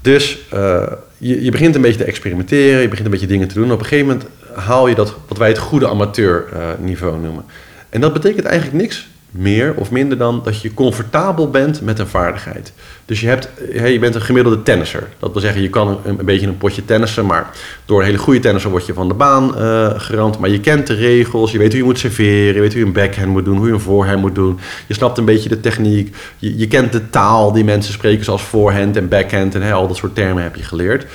Dus 0.00 0.38
uh, 0.54 0.82
je, 1.18 1.44
je 1.44 1.50
begint 1.50 1.74
een 1.74 1.80
beetje 1.80 1.98
te 1.98 2.04
experimenteren, 2.04 2.80
je 2.80 2.88
begint 2.88 3.06
een 3.06 3.12
beetje 3.12 3.26
dingen 3.26 3.48
te 3.48 3.54
doen. 3.54 3.72
op 3.72 3.78
een 3.78 3.86
gegeven 3.86 4.06
moment 4.06 4.26
haal 4.54 4.88
je 4.88 4.94
dat 4.94 5.14
wat 5.28 5.38
wij 5.38 5.48
het 5.48 5.58
goede 5.58 5.88
amateurniveau 5.88 7.16
uh, 7.16 7.22
noemen. 7.22 7.44
En 7.92 8.00
dat 8.00 8.12
betekent 8.12 8.44
eigenlijk 8.44 8.82
niks 8.82 9.08
meer 9.30 9.74
of 9.76 9.90
minder 9.90 10.18
dan 10.18 10.40
dat 10.44 10.60
je 10.60 10.74
comfortabel 10.74 11.50
bent 11.50 11.80
met 11.80 11.98
een 11.98 12.06
vaardigheid. 12.06 12.72
Dus 13.04 13.20
je, 13.20 13.26
hebt, 13.26 13.48
je 13.72 13.98
bent 13.98 14.14
een 14.14 14.22
gemiddelde 14.22 14.62
tennisser. 14.62 15.08
Dat 15.18 15.32
wil 15.32 15.40
zeggen, 15.40 15.62
je 15.62 15.70
kan 15.70 16.00
een, 16.04 16.16
beetje 16.24 16.46
een 16.46 16.58
potje 16.58 16.84
tennissen, 16.84 17.26
maar 17.26 17.50
door 17.84 18.00
een 18.00 18.06
hele 18.06 18.18
goede 18.18 18.40
tennisser 18.40 18.70
word 18.70 18.86
je 18.86 18.94
van 18.94 19.08
de 19.08 19.14
baan 19.14 19.54
uh, 19.58 19.90
gerand. 19.96 20.38
Maar 20.38 20.50
je 20.50 20.60
kent 20.60 20.86
de 20.86 20.94
regels, 20.94 21.52
je 21.52 21.58
weet 21.58 21.68
hoe 21.68 21.78
je 21.78 21.84
moet 21.84 21.98
serveren, 21.98 22.54
je 22.54 22.60
weet 22.60 22.72
hoe 22.72 22.80
je 22.80 22.86
een 22.86 22.92
backhand 22.92 23.28
moet 23.28 23.44
doen, 23.44 23.56
hoe 23.56 23.66
je 23.66 23.72
een 23.72 23.80
voorhand 23.80 24.20
moet 24.20 24.34
doen. 24.34 24.58
Je 24.86 24.94
snapt 24.94 25.18
een 25.18 25.24
beetje 25.24 25.48
de 25.48 25.60
techniek, 25.60 26.16
je, 26.38 26.58
je 26.58 26.66
kent 26.66 26.92
de 26.92 27.10
taal 27.10 27.52
die 27.52 27.64
mensen 27.64 27.92
spreken, 27.92 28.24
zoals 28.24 28.42
voorhand 28.42 28.96
en 28.96 29.08
backhand 29.08 29.54
en 29.54 29.72
al 29.72 29.88
dat 29.88 29.96
soort 29.96 30.14
termen 30.14 30.42
heb 30.42 30.56
je 30.56 30.62
geleerd. 30.62 31.06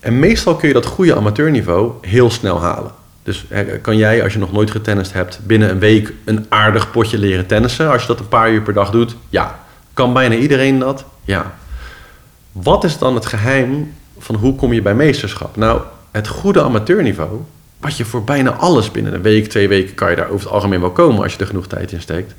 En 0.00 0.18
meestal 0.18 0.54
kun 0.56 0.68
je 0.68 0.74
dat 0.74 0.86
goede 0.86 1.16
amateurniveau 1.16 1.92
heel 2.00 2.30
snel 2.30 2.60
halen. 2.60 2.90
Dus 3.28 3.44
kan 3.82 3.96
jij, 3.96 4.22
als 4.22 4.32
je 4.32 4.38
nog 4.38 4.52
nooit 4.52 4.70
getennist 4.70 5.12
hebt, 5.12 5.40
binnen 5.42 5.70
een 5.70 5.78
week 5.78 6.12
een 6.24 6.46
aardig 6.48 6.90
potje 6.90 7.18
leren 7.18 7.46
tennissen? 7.46 7.90
Als 7.90 8.00
je 8.02 8.08
dat 8.08 8.20
een 8.20 8.28
paar 8.28 8.50
uur 8.50 8.62
per 8.62 8.72
dag 8.72 8.90
doet? 8.90 9.16
Ja. 9.28 9.58
Kan 9.92 10.12
bijna 10.12 10.34
iedereen 10.34 10.78
dat? 10.78 11.04
Ja. 11.24 11.54
Wat 12.52 12.84
is 12.84 12.98
dan 12.98 13.14
het 13.14 13.26
geheim 13.26 13.94
van 14.18 14.34
hoe 14.34 14.54
kom 14.54 14.72
je 14.72 14.82
bij 14.82 14.94
meesterschap? 14.94 15.56
Nou, 15.56 15.80
het 16.10 16.28
goede 16.28 16.62
amateurniveau, 16.62 17.40
wat 17.80 17.96
je 17.96 18.04
voor 18.04 18.24
bijna 18.24 18.50
alles 18.50 18.90
binnen 18.90 19.14
een 19.14 19.22
week, 19.22 19.48
twee 19.48 19.68
weken, 19.68 19.94
kan 19.94 20.10
je 20.10 20.16
daar 20.16 20.28
over 20.28 20.44
het 20.44 20.54
algemeen 20.54 20.80
wel 20.80 20.90
komen 20.90 21.22
als 21.22 21.32
je 21.32 21.38
er 21.38 21.46
genoeg 21.46 21.66
tijd 21.66 21.92
in 21.92 22.00
steekt. 22.00 22.34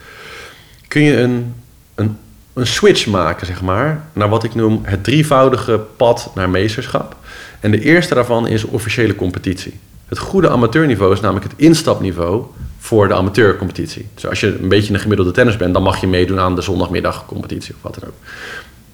Kun 0.88 1.02
je 1.02 1.18
een, 1.18 1.56
een, 1.96 2.18
een 2.54 2.68
switch 2.68 3.08
maken, 3.08 3.46
zeg 3.48 3.62
maar, 3.62 4.06
naar 4.14 4.30
wat 4.30 4.44
ik 4.44 4.56
noem 4.56 4.80
het 4.84 5.04
drievoudige 5.04 5.80
pad 5.98 6.32
naar 6.36 6.50
meesterschap. 6.50 7.16
En 7.60 7.72
de 7.72 7.82
eerste 7.82 8.14
daarvan 8.14 8.48
is 8.48 8.64
officiële 8.64 9.16
competitie. 9.16 9.80
Het 10.10 10.18
goede 10.18 10.50
amateurniveau 10.50 11.14
is 11.14 11.20
namelijk 11.20 11.46
het 11.46 11.60
instapniveau 11.60 12.46
voor 12.80 13.08
de 13.08 13.14
amateurcompetitie. 13.14 14.08
Dus 14.14 14.28
als 14.28 14.40
je 14.40 14.60
een 14.62 14.70
beetje 14.70 14.94
een 14.94 15.00
gemiddelde 15.00 15.32
tennis 15.32 15.58
bent, 15.58 15.74
dan 15.74 15.84
mag 15.84 16.02
je 16.02 16.08
meedoen 16.08 16.40
aan 16.40 16.56
de 16.56 16.62
zondagmiddagcompetitie 16.62 17.76
of 17.76 17.82
wat 17.82 17.94
dan 18.00 18.10
ook. 18.10 18.16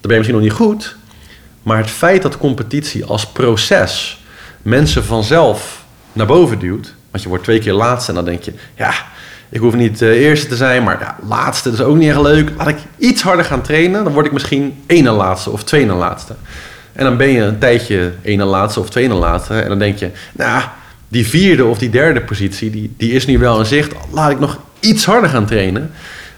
ben 0.00 0.10
je 0.10 0.16
misschien 0.16 0.34
nog 0.34 0.44
niet 0.44 0.52
goed, 0.52 0.96
maar 1.62 1.76
het 1.78 1.90
feit 1.90 2.22
dat 2.22 2.38
competitie 2.38 3.04
als 3.04 3.26
proces 3.26 4.24
mensen 4.62 5.04
vanzelf 5.04 5.84
naar 6.12 6.26
boven 6.26 6.58
duwt, 6.58 6.94
want 7.10 7.22
je 7.22 7.28
wordt 7.28 7.44
twee 7.44 7.58
keer 7.58 7.72
laatste 7.72 8.10
en 8.10 8.16
dan 8.16 8.24
denk 8.24 8.42
je, 8.42 8.52
ja, 8.76 8.92
ik 9.48 9.60
hoef 9.60 9.74
niet 9.74 9.98
de 9.98 10.14
eerste 10.14 10.46
te 10.46 10.56
zijn, 10.56 10.82
maar 10.82 11.00
ja, 11.00 11.16
laatste 11.28 11.70
is 11.70 11.80
ook 11.80 11.96
niet 11.96 12.08
echt 12.08 12.20
leuk. 12.20 12.50
Laat 12.56 12.68
ik 12.68 12.78
iets 12.96 13.22
harder 13.22 13.44
gaan 13.44 13.62
trainen, 13.62 14.04
dan 14.04 14.12
word 14.12 14.26
ik 14.26 14.32
misschien 14.32 14.82
één 14.86 15.08
laatste 15.08 15.50
of 15.50 15.64
twee 15.64 15.86
laatste. 15.86 16.34
En 16.92 17.04
dan 17.04 17.16
ben 17.16 17.28
je 17.28 17.40
een 17.40 17.58
tijdje 17.58 18.12
één 18.22 18.42
laatste 18.42 18.80
of 18.80 18.90
twee 18.90 19.08
laatste 19.08 19.54
en 19.54 19.68
dan 19.68 19.78
denk 19.78 19.98
je, 19.98 20.10
nou, 20.32 20.62
die 21.08 21.26
vierde 21.26 21.64
of 21.64 21.78
die 21.78 21.90
derde 21.90 22.20
positie, 22.20 22.70
die, 22.70 22.94
die 22.96 23.12
is 23.12 23.26
nu 23.26 23.38
wel 23.38 23.58
in 23.58 23.66
zicht. 23.66 23.94
Laat 24.10 24.30
ik 24.30 24.38
nog 24.38 24.58
iets 24.80 25.04
harder 25.04 25.30
gaan 25.30 25.46
trainen. 25.46 25.82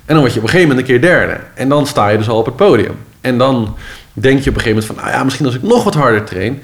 En 0.05 0.15
dan 0.15 0.19
word 0.19 0.33
je 0.33 0.39
op 0.39 0.45
een 0.45 0.51
gegeven 0.51 0.69
moment 0.69 0.89
een 0.89 0.95
keer 0.95 1.11
derde. 1.11 1.41
En 1.55 1.69
dan 1.69 1.87
sta 1.87 2.09
je 2.09 2.19
dus 2.19 2.29
al 2.29 2.39
op 2.39 2.47
het 2.47 2.57
podium. 2.57 2.97
En 3.21 3.39
dan 3.39 3.77
denk 4.13 4.43
je 4.43 4.51
op 4.51 4.57
een 4.57 4.63
gegeven 4.63 4.69
moment 4.69 4.85
van, 4.85 4.97
nou 4.97 5.09
ja, 5.09 5.25
misschien 5.25 5.47
als 5.47 5.55
ik 5.55 5.63
nog 5.63 5.85
wat 5.85 5.95
harder 5.95 6.25
train. 6.25 6.63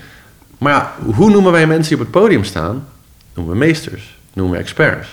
Maar 0.59 0.73
ja, 0.73 0.95
hoe 1.15 1.31
noemen 1.31 1.53
wij 1.53 1.67
mensen 1.67 1.97
die 1.97 2.07
op 2.07 2.13
het 2.13 2.23
podium 2.23 2.45
staan? 2.45 2.87
Noemen 3.35 3.53
we 3.53 3.59
meesters, 3.59 4.19
noemen 4.33 4.55
we 4.55 4.61
experts. 4.61 5.09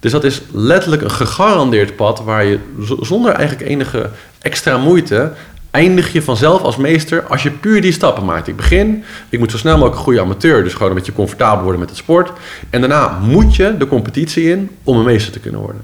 Dus 0.00 0.12
dat 0.12 0.24
is 0.24 0.42
letterlijk 0.52 1.02
een 1.02 1.10
gegarandeerd 1.10 1.96
pad 1.96 2.20
waar 2.20 2.44
je 2.44 2.58
zonder 3.00 3.32
eigenlijk 3.32 3.68
enige 3.68 4.10
extra 4.40 4.78
moeite 4.78 5.32
eindig 5.74 6.12
je 6.12 6.22
vanzelf 6.22 6.62
als 6.62 6.76
meester 6.76 7.26
als 7.26 7.42
je 7.42 7.50
puur 7.50 7.80
die 7.80 7.92
stappen 7.92 8.24
maakt. 8.24 8.48
Ik 8.48 8.56
begin, 8.56 9.04
ik 9.28 9.38
moet 9.38 9.50
zo 9.50 9.56
snel 9.56 9.72
mogelijk 9.72 9.96
een 9.96 10.02
goede 10.02 10.20
amateur, 10.20 10.62
dus 10.62 10.72
gewoon 10.72 10.88
een 10.88 10.94
beetje 10.94 11.12
comfortabel 11.12 11.62
worden 11.62 11.80
met 11.80 11.88
het 11.88 11.98
sport. 11.98 12.30
En 12.70 12.80
daarna 12.80 13.18
moet 13.18 13.56
je 13.56 13.76
de 13.76 13.86
competitie 13.86 14.50
in 14.50 14.70
om 14.84 14.96
een 14.96 15.04
meester 15.04 15.32
te 15.32 15.38
kunnen 15.38 15.60
worden. 15.60 15.80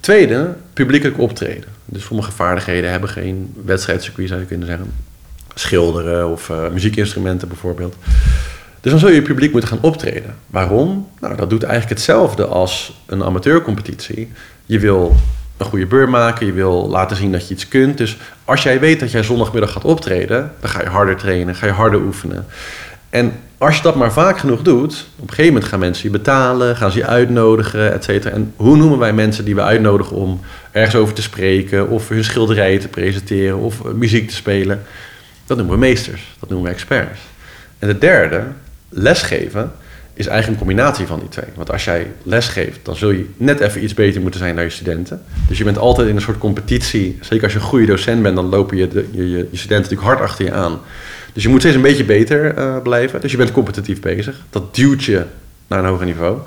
Tweede, 0.00 0.54
publiekelijk 0.72 1.18
optreden. 1.18 1.68
Dus 1.84 2.04
sommige 2.04 2.32
vaardigheden 2.32 2.90
hebben 2.90 3.08
geen 3.08 3.54
wedstrijdcircuit, 3.64 4.28
zou 4.28 4.40
je 4.40 4.46
kunnen 4.46 4.66
zeggen. 4.66 4.92
Schilderen 5.54 6.30
of 6.30 6.48
uh, 6.48 6.68
muziekinstrumenten 6.72 7.48
bijvoorbeeld. 7.48 7.94
Dus 8.80 8.90
dan 8.90 9.00
zul 9.00 9.10
je 9.10 9.22
publiek 9.22 9.52
moeten 9.52 9.70
gaan 9.70 9.82
optreden. 9.82 10.36
Waarom? 10.46 11.08
Nou, 11.20 11.36
dat 11.36 11.50
doet 11.50 11.62
eigenlijk 11.62 11.94
hetzelfde 11.94 12.46
als 12.46 13.02
een 13.06 13.24
amateurcompetitie. 13.24 14.30
Je 14.66 14.78
wil 14.78 15.16
een 15.64 15.70
goede 15.70 15.86
beurt 15.86 16.08
maken, 16.08 16.46
je 16.46 16.52
wil 16.52 16.88
laten 16.88 17.16
zien 17.16 17.32
dat 17.32 17.48
je 17.48 17.54
iets 17.54 17.68
kunt. 17.68 17.98
Dus 17.98 18.18
als 18.44 18.62
jij 18.62 18.80
weet 18.80 19.00
dat 19.00 19.10
jij 19.10 19.22
zondagmiddag 19.22 19.72
gaat 19.72 19.84
optreden, 19.84 20.52
dan 20.60 20.70
ga 20.70 20.82
je 20.82 20.88
harder 20.88 21.16
trainen, 21.16 21.54
ga 21.54 21.66
je 21.66 21.72
harder 21.72 22.00
oefenen. 22.00 22.46
En 23.10 23.32
als 23.58 23.76
je 23.76 23.82
dat 23.82 23.94
maar 23.94 24.12
vaak 24.12 24.38
genoeg 24.38 24.62
doet, 24.62 25.06
op 25.16 25.22
een 25.22 25.28
gegeven 25.28 25.52
moment 25.52 25.70
gaan 25.70 25.78
mensen 25.78 26.04
je 26.04 26.10
betalen, 26.10 26.76
gaan 26.76 26.90
ze 26.90 26.98
je 26.98 27.06
uitnodigen, 27.06 27.92
et 27.92 28.04
cetera. 28.04 28.34
En 28.34 28.52
hoe 28.56 28.76
noemen 28.76 28.98
wij 28.98 29.12
mensen 29.12 29.44
die 29.44 29.54
we 29.54 29.62
uitnodigen 29.62 30.16
om 30.16 30.40
ergens 30.70 30.94
over 30.94 31.14
te 31.14 31.22
spreken, 31.22 31.88
of 31.88 32.08
hun 32.08 32.24
schilderijen 32.24 32.80
te 32.80 32.88
presenteren, 32.88 33.58
of 33.58 33.84
muziek 33.84 34.28
te 34.28 34.34
spelen? 34.34 34.82
Dat 35.46 35.56
noemen 35.56 35.74
we 35.74 35.80
meesters, 35.80 36.34
dat 36.40 36.48
noemen 36.48 36.68
we 36.68 36.74
experts. 36.74 37.20
En 37.78 37.88
de 37.88 37.98
derde, 37.98 38.42
lesgeven, 38.88 39.72
is 40.22 40.28
eigenlijk 40.28 40.60
een 40.60 40.66
combinatie 40.66 41.06
van 41.06 41.18
die 41.18 41.28
twee. 41.28 41.48
Want 41.54 41.70
als 41.70 41.84
jij 41.84 42.06
les 42.22 42.48
geeft, 42.48 42.78
dan 42.82 42.96
zul 42.96 43.10
je 43.10 43.26
net 43.36 43.60
even 43.60 43.82
iets 43.82 43.94
beter 43.94 44.20
moeten 44.20 44.40
zijn 44.40 44.54
dan 44.54 44.64
je 44.64 44.70
studenten. 44.70 45.22
Dus 45.48 45.58
je 45.58 45.64
bent 45.64 45.78
altijd 45.78 46.08
in 46.08 46.16
een 46.16 46.22
soort 46.22 46.38
competitie. 46.38 47.18
Zeker 47.20 47.44
als 47.44 47.52
je 47.52 47.58
een 47.58 47.64
goede 47.64 47.86
docent 47.86 48.22
bent, 48.22 48.36
dan 48.36 48.48
lopen 48.48 48.76
je, 48.76 48.88
je, 49.10 49.30
je, 49.30 49.46
studenten 49.52 49.90
natuurlijk 49.90 50.02
hard 50.02 50.20
achter 50.20 50.44
je 50.44 50.52
aan. 50.52 50.80
Dus 51.32 51.42
je 51.42 51.48
moet 51.48 51.60
steeds 51.60 51.76
een 51.76 51.82
beetje 51.82 52.04
beter 52.04 52.58
uh, 52.58 52.76
blijven. 52.82 53.20
Dus 53.20 53.30
je 53.30 53.36
bent 53.36 53.52
competitief 53.52 54.00
bezig. 54.00 54.40
Dat 54.50 54.74
duwt 54.74 55.04
je 55.04 55.24
naar 55.66 55.78
een 55.78 55.84
hoger 55.84 56.06
niveau. 56.06 56.38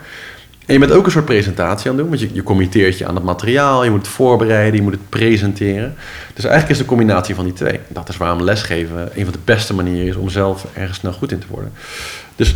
En 0.66 0.74
je 0.74 0.80
bent 0.80 0.92
ook 0.92 1.06
een 1.06 1.12
soort 1.12 1.26
presentatie 1.26 1.90
aan 1.92 1.98
het 1.98 2.08
doen, 2.08 2.18
want 2.18 2.20
je, 2.20 2.30
je 2.34 2.44
committeert 2.44 2.98
je 2.98 3.06
aan 3.06 3.16
het 3.16 3.24
materiaal, 3.24 3.84
je 3.84 3.90
moet 3.90 4.00
het 4.00 4.08
voorbereiden, 4.08 4.76
je 4.76 4.82
moet 4.82 4.94
het 4.94 5.10
presenteren. 5.10 5.96
Dus 6.34 6.44
eigenlijk 6.44 6.74
is 6.74 6.78
de 6.78 6.86
combinatie 6.86 7.36
van 7.36 7.44
die 7.44 7.54
twee. 7.54 7.80
Dat 7.88 8.10
is 8.10 8.18
waarom 8.18 8.42
lesgeven 8.42 9.10
een 9.14 9.24
van 9.24 9.34
de 9.34 9.40
beste 9.44 9.74
manieren 9.74 10.08
is 10.08 10.16
om 10.16 10.30
zelf 10.30 10.66
ergens 10.74 10.98
snel 10.98 11.14
goed 11.14 11.32
in 11.32 11.40
te 11.40 11.46
worden. 11.50 11.72
Dus 12.36 12.56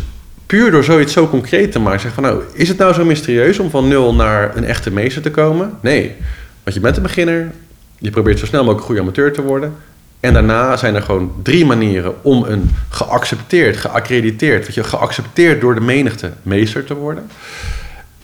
puur 0.50 0.70
door 0.70 0.84
zoiets 0.84 1.12
zo 1.12 1.28
concreet 1.28 1.72
te 1.72 1.78
maken, 1.78 2.00
zeg 2.00 2.12
van 2.12 2.22
nou, 2.22 2.42
is 2.52 2.68
het 2.68 2.78
nou 2.78 2.92
zo 2.92 3.04
mysterieus 3.04 3.58
om 3.58 3.70
van 3.70 3.88
nul 3.88 4.14
naar 4.14 4.56
een 4.56 4.64
echte 4.64 4.90
meester 4.90 5.22
te 5.22 5.30
komen? 5.30 5.78
Nee, 5.80 6.16
want 6.62 6.76
je 6.76 6.80
bent 6.80 6.96
een 6.96 7.02
beginner, 7.02 7.50
je 7.98 8.10
probeert 8.10 8.38
zo 8.38 8.46
snel 8.46 8.60
mogelijk 8.60 8.80
een 8.80 8.86
goede 8.86 9.00
amateur 9.00 9.32
te 9.32 9.42
worden. 9.42 9.74
En 10.20 10.32
daarna 10.32 10.76
zijn 10.76 10.94
er 10.94 11.02
gewoon 11.02 11.32
drie 11.42 11.66
manieren 11.66 12.14
om 12.22 12.44
een 12.44 12.70
geaccepteerd, 12.88 13.76
geaccrediteerd, 13.76 14.66
weet 14.66 14.74
je, 14.74 14.84
geaccepteerd 14.84 15.60
door 15.60 15.74
de 15.74 15.80
menigte 15.80 16.30
meester 16.42 16.84
te 16.84 16.94
worden. 16.94 17.30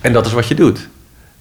En 0.01 0.13
dat 0.13 0.27
is 0.27 0.33
wat 0.33 0.49
je 0.49 0.55
doet. 0.55 0.89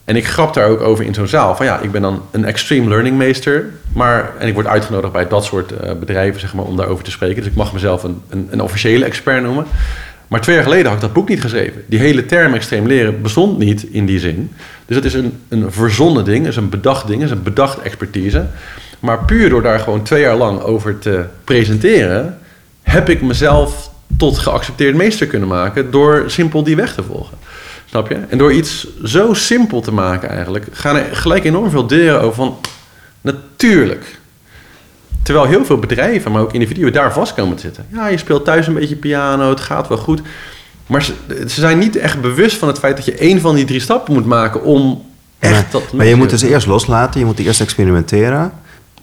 En 0.04 0.16
ik 0.16 0.28
grap 0.28 0.54
daar 0.54 0.68
ook 0.68 0.82
over 0.82 1.06
in 1.06 1.14
zo'n 1.14 1.28
zaal. 1.28 1.56
Van 1.56 1.66
ja, 1.66 1.80
ik 1.80 1.92
ben 1.92 2.02
dan 2.02 2.22
een 2.32 2.46
extreme 2.46 2.90
learning 2.90 3.18
meester. 3.18 3.70
Maar, 3.94 4.32
en 4.40 4.48
ik 4.48 4.54
word 4.54 4.68
uitgenodigd 4.68 5.14
bij 5.14 5.28
dat 5.28 5.46
soort 5.46 5.72
uh, 5.72 5.92
bedrijven 6.00 6.40
zeg 6.40 6.54
maar, 6.54 6.66
om 6.66 6.76
daarover 6.76 7.04
te 7.04 7.12
spreken. 7.12 7.36
Dus 7.36 7.52
ik 7.52 7.58
mag 7.58 7.74
mezelf 7.74 8.04
een, 8.04 8.22
een 8.50 8.62
officiële 8.62 9.06
expert 9.06 9.44
noemen. 9.44 9.66
Maar 10.28 10.42
twee 10.42 10.56
jaar 10.56 10.64
geleden 10.64 10.86
had 10.86 10.96
ik 10.96 11.02
dat 11.02 11.14
boek 11.14 11.30
niet 11.30 11.42
geschreven. 11.42 11.84
Die 11.88 12.00
hele 12.00 12.26
term 12.26 12.54
extreem 12.54 12.88
leren 12.88 13.22
bestond 13.22 13.58
niet 13.58 13.84
in 13.84 14.06
die 14.06 14.20
zin. 14.20 14.52
Dus 14.86 14.96
het 14.96 15.06
is 15.06 15.14
een, 15.14 15.40
een 15.50 15.72
verzonnen 15.72 16.26
ding, 16.26 16.48
is 16.48 16.56
een 16.56 16.70
bedacht 16.70 17.08
ding, 17.08 17.24
is 17.24 17.32
een 17.32 17.44
bedacht 17.44 17.80
expertise. 17.80 18.46
Maar 19.00 19.26
puur 19.26 19.50
door 19.50 19.62
daar 19.62 19.80
gewoon 19.80 20.04
twee 20.04 20.22
jaar 20.22 20.36
lang 20.36 20.62
over 20.62 21.00
te 21.00 21.26
presenteren, 21.44 22.38
heb 22.82 23.10
ik 23.10 23.22
mezelf 23.22 23.92
tot 24.18 24.38
geaccepteerd 24.38 24.96
meester 24.96 25.28
kunnen 25.28 25.48
maken 25.48 25.92
door 25.92 26.24
simpel 26.28 26.64
die 26.64 26.76
weg 26.76 26.94
te 26.94 27.04
volgen. 27.04 27.38
Snap 27.86 28.10
je? 28.10 28.18
En 28.30 28.38
door 28.38 28.54
iets 28.54 28.88
zo 29.04 29.34
simpel 29.34 29.82
te 29.82 29.92
maken 29.92 30.30
eigenlijk, 30.30 30.66
gaan 30.72 30.96
er 30.96 31.16
gelijk 31.16 31.44
enorm 31.44 31.70
veel 31.70 31.88
deuren 31.88 32.22
over 32.22 32.36
van 32.36 32.58
natuurlijk 33.22 34.20
Terwijl 35.26 35.46
heel 35.48 35.66
veel 35.66 35.78
bedrijven, 35.78 36.32
maar 36.32 36.42
ook 36.42 36.54
individuen 36.54 36.94
daar 36.94 37.14
vast 37.14 37.34
komen 37.34 37.56
te 37.56 37.62
zitten. 37.62 37.86
Ja, 37.94 38.08
je 38.08 38.18
speelt 38.18 38.46
thuis 38.46 38.68
een 38.68 38.74
beetje 38.74 38.96
piano, 38.96 39.50
het 39.50 39.60
gaat 39.60 39.88
wel 39.88 39.98
goed. 39.98 40.22
Maar 40.88 41.04
ze, 41.04 41.14
ze 41.28 41.60
zijn 41.60 41.78
niet 41.78 41.96
echt 41.96 42.22
bewust 42.22 42.58
van 42.58 42.68
het 42.68 42.80
feit 42.80 42.96
dat 42.96 43.06
je 43.06 43.16
één 43.16 43.42
van 43.42 43.56
die 43.56 43.66
drie 43.66 43.80
stappen 43.80 44.14
moet 44.14 44.26
maken 44.26 44.64
om 44.64 45.06
echt 45.40 45.72
dat... 45.72 45.94
Maar 45.94 46.06
je 46.06 46.16
moet 46.16 46.30
dus 46.30 46.42
eerst 46.42 46.68
loslaten, 46.68 47.20
je 47.20 47.26
moet 47.26 47.40
eerst 47.40 47.62
experimenteren. 47.62 48.52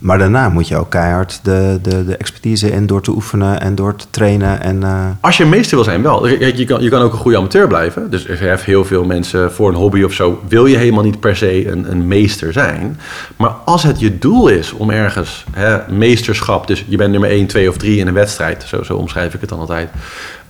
Maar 0.03 0.19
daarna 0.19 0.49
moet 0.49 0.69
je 0.69 0.77
ook 0.77 0.91
keihard 0.91 1.41
de, 1.43 1.79
de, 1.83 2.05
de 2.05 2.17
expertise 2.17 2.71
in 2.71 2.87
door 2.87 3.03
te 3.03 3.11
oefenen 3.11 3.61
en 3.61 3.75
door 3.75 3.97
te 3.97 4.07
trainen. 4.11 4.61
En, 4.61 4.77
uh... 4.83 5.05
Als 5.21 5.37
je 5.37 5.45
meester 5.45 5.77
wil 5.77 5.85
zijn, 5.85 6.03
wel. 6.03 6.27
Je, 6.27 6.65
kan, 6.65 6.83
je 6.83 6.89
kan 6.89 7.03
ook 7.03 7.13
een 7.13 7.19
goede 7.19 7.37
amateur 7.37 7.67
blijven. 7.67 8.11
Dus 8.11 8.29
er 8.29 8.39
heeft 8.39 8.65
heel 8.65 8.85
veel 8.85 9.05
mensen 9.05 9.53
voor 9.53 9.69
een 9.69 9.75
hobby 9.75 10.03
of 10.03 10.13
zo... 10.13 10.43
wil 10.49 10.67
je 10.67 10.77
helemaal 10.77 11.03
niet 11.03 11.21
per 11.21 11.37
se 11.37 11.69
een, 11.69 11.91
een 11.91 12.07
meester 12.07 12.53
zijn. 12.53 13.01
Maar 13.37 13.51
als 13.51 13.83
het 13.83 14.01
je 14.01 14.19
doel 14.19 14.49
is 14.49 14.73
om 14.73 14.91
ergens 14.91 15.45
hè, 15.53 15.93
meesterschap... 15.93 16.67
dus 16.67 16.85
je 16.89 16.97
bent 16.97 17.11
nummer 17.11 17.31
1, 17.31 17.47
2 17.47 17.69
of 17.69 17.77
3 17.77 17.99
in 17.99 18.07
een 18.07 18.15
wedstrijd... 18.15 18.65
zo, 18.67 18.83
zo 18.83 18.97
omschrijf 18.97 19.35
ik 19.35 19.41
het 19.41 19.49
dan 19.49 19.59
altijd... 19.59 19.91